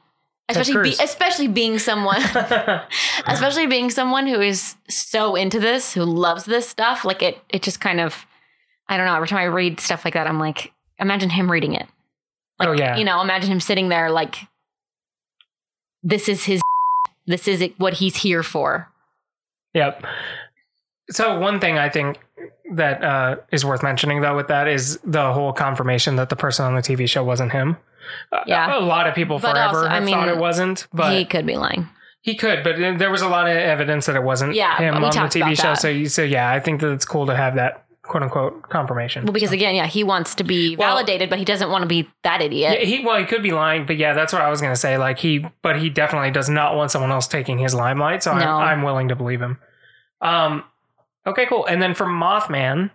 [0.50, 2.22] especially be, especially being someone
[3.28, 7.64] especially being someone who is so into this, who loves this stuff, like it it
[7.64, 8.26] just kind of
[8.88, 11.74] I don't know, every time I read stuff like that, I'm like, imagine him reading
[11.74, 11.88] it.
[12.60, 12.96] Like, Oh, yeah.
[12.98, 14.38] You know, imagine him sitting there like
[16.04, 16.62] this is his
[17.26, 18.88] this is what he's here for.
[19.74, 20.06] Yep.
[21.10, 22.18] So one thing I think
[22.74, 26.66] that uh, is worth mentioning though with that is the whole confirmation that the person
[26.66, 27.78] on the TV show wasn't him.
[28.32, 28.78] Uh, Yeah.
[28.78, 31.46] a lot of people But forever also, I mean, thought it wasn't, but he could
[31.46, 31.90] be lying.
[32.22, 32.64] He could.
[32.64, 35.56] But there was a lot of evidence that it wasn't Yeah, him on the TV
[35.56, 35.64] show.
[35.70, 35.80] that.
[35.80, 39.26] So, you- so yeah, I think that it's cool to have that quote unquote confirmation.
[39.26, 41.88] Well, because again, yeah, he wants to be Well- validated, but he doesn't want to
[41.88, 42.80] be that Yeah, idiot.
[42.84, 44.98] he well, he could be lying, but yeah, that's what I was gonna say.
[44.98, 48.22] Like he, but he definitely does not want someone else taking his limelight.
[48.24, 48.58] So No.
[48.58, 49.60] I, I'm willing to believe him.
[50.22, 50.64] Um,
[51.28, 51.66] okay, cool.
[51.66, 52.92] And then for Mothman,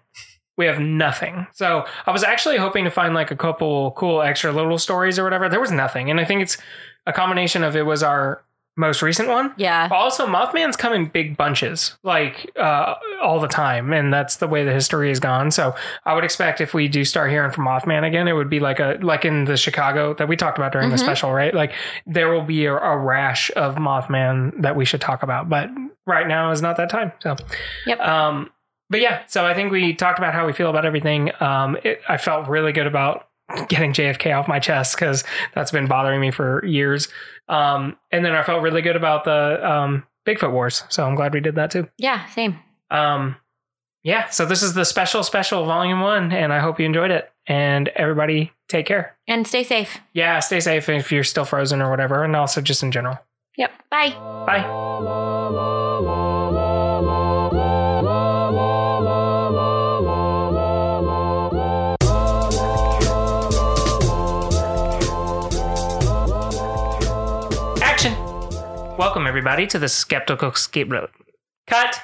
[0.60, 1.46] we have nothing.
[1.52, 5.24] So I was actually hoping to find like a couple cool extra little stories or
[5.24, 5.48] whatever.
[5.48, 6.56] There was nothing, and I think it's
[7.06, 8.42] a combination of it was our
[8.76, 9.52] most recent one.
[9.56, 9.88] Yeah.
[9.90, 14.64] Also, Mothman's come in big bunches, like uh, all the time, and that's the way
[14.64, 15.50] the history has gone.
[15.50, 15.74] So,
[16.06, 18.78] I would expect if we do start hearing from Mothman again, it would be like
[18.78, 21.00] a like in the Chicago that we talked about during the Mhm.
[21.00, 21.52] special, right?
[21.52, 21.72] Like
[22.06, 25.68] there will be a, a rash of Mothman that we should talk about, but
[26.06, 27.12] right now is not that time.
[27.20, 27.36] So,
[27.86, 28.00] Yep.
[28.00, 28.50] Um,
[28.90, 31.30] but yeah, so I think we talked about how we feel about everything.
[31.40, 33.28] Um, it, I felt really good about
[33.68, 37.08] getting JFK off my chest because that's been bothering me for years.
[37.48, 40.84] Um, and then I felt really good about the um, Bigfoot Wars.
[40.88, 41.88] So I'm glad we did that too.
[41.98, 42.26] Yeah.
[42.26, 42.58] Same.
[42.90, 43.36] Um,
[44.02, 47.30] yeah, so this is the special, special volume one, and I hope you enjoyed it.
[47.46, 49.16] And everybody take care.
[49.26, 49.98] And stay safe.
[50.12, 53.18] Yeah, stay safe if you're still frozen or whatever, and also just in general.
[53.56, 53.72] Yep.
[53.90, 54.10] Bye.
[54.46, 55.80] Bye.
[69.01, 71.09] Welcome, everybody, to the Skeptical Scapegoat.
[71.66, 72.02] Cut!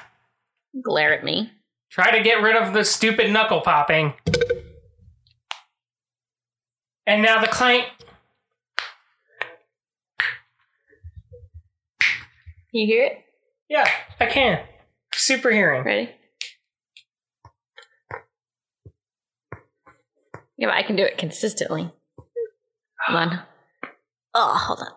[0.81, 1.51] Glare at me.
[1.91, 4.15] Try to get rid of the stupid knuckle popping.
[7.05, 7.85] And now the clank.
[12.71, 13.19] You hear it?
[13.69, 13.87] Yeah,
[14.19, 14.61] I can.
[15.13, 15.83] Super hearing.
[15.83, 16.09] Ready?
[20.57, 21.91] Yeah, but I can do it consistently.
[23.05, 23.39] Hold on.
[24.33, 24.93] Oh, hold on.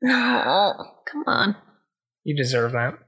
[0.00, 1.56] No, come on.
[2.24, 2.98] You deserve that.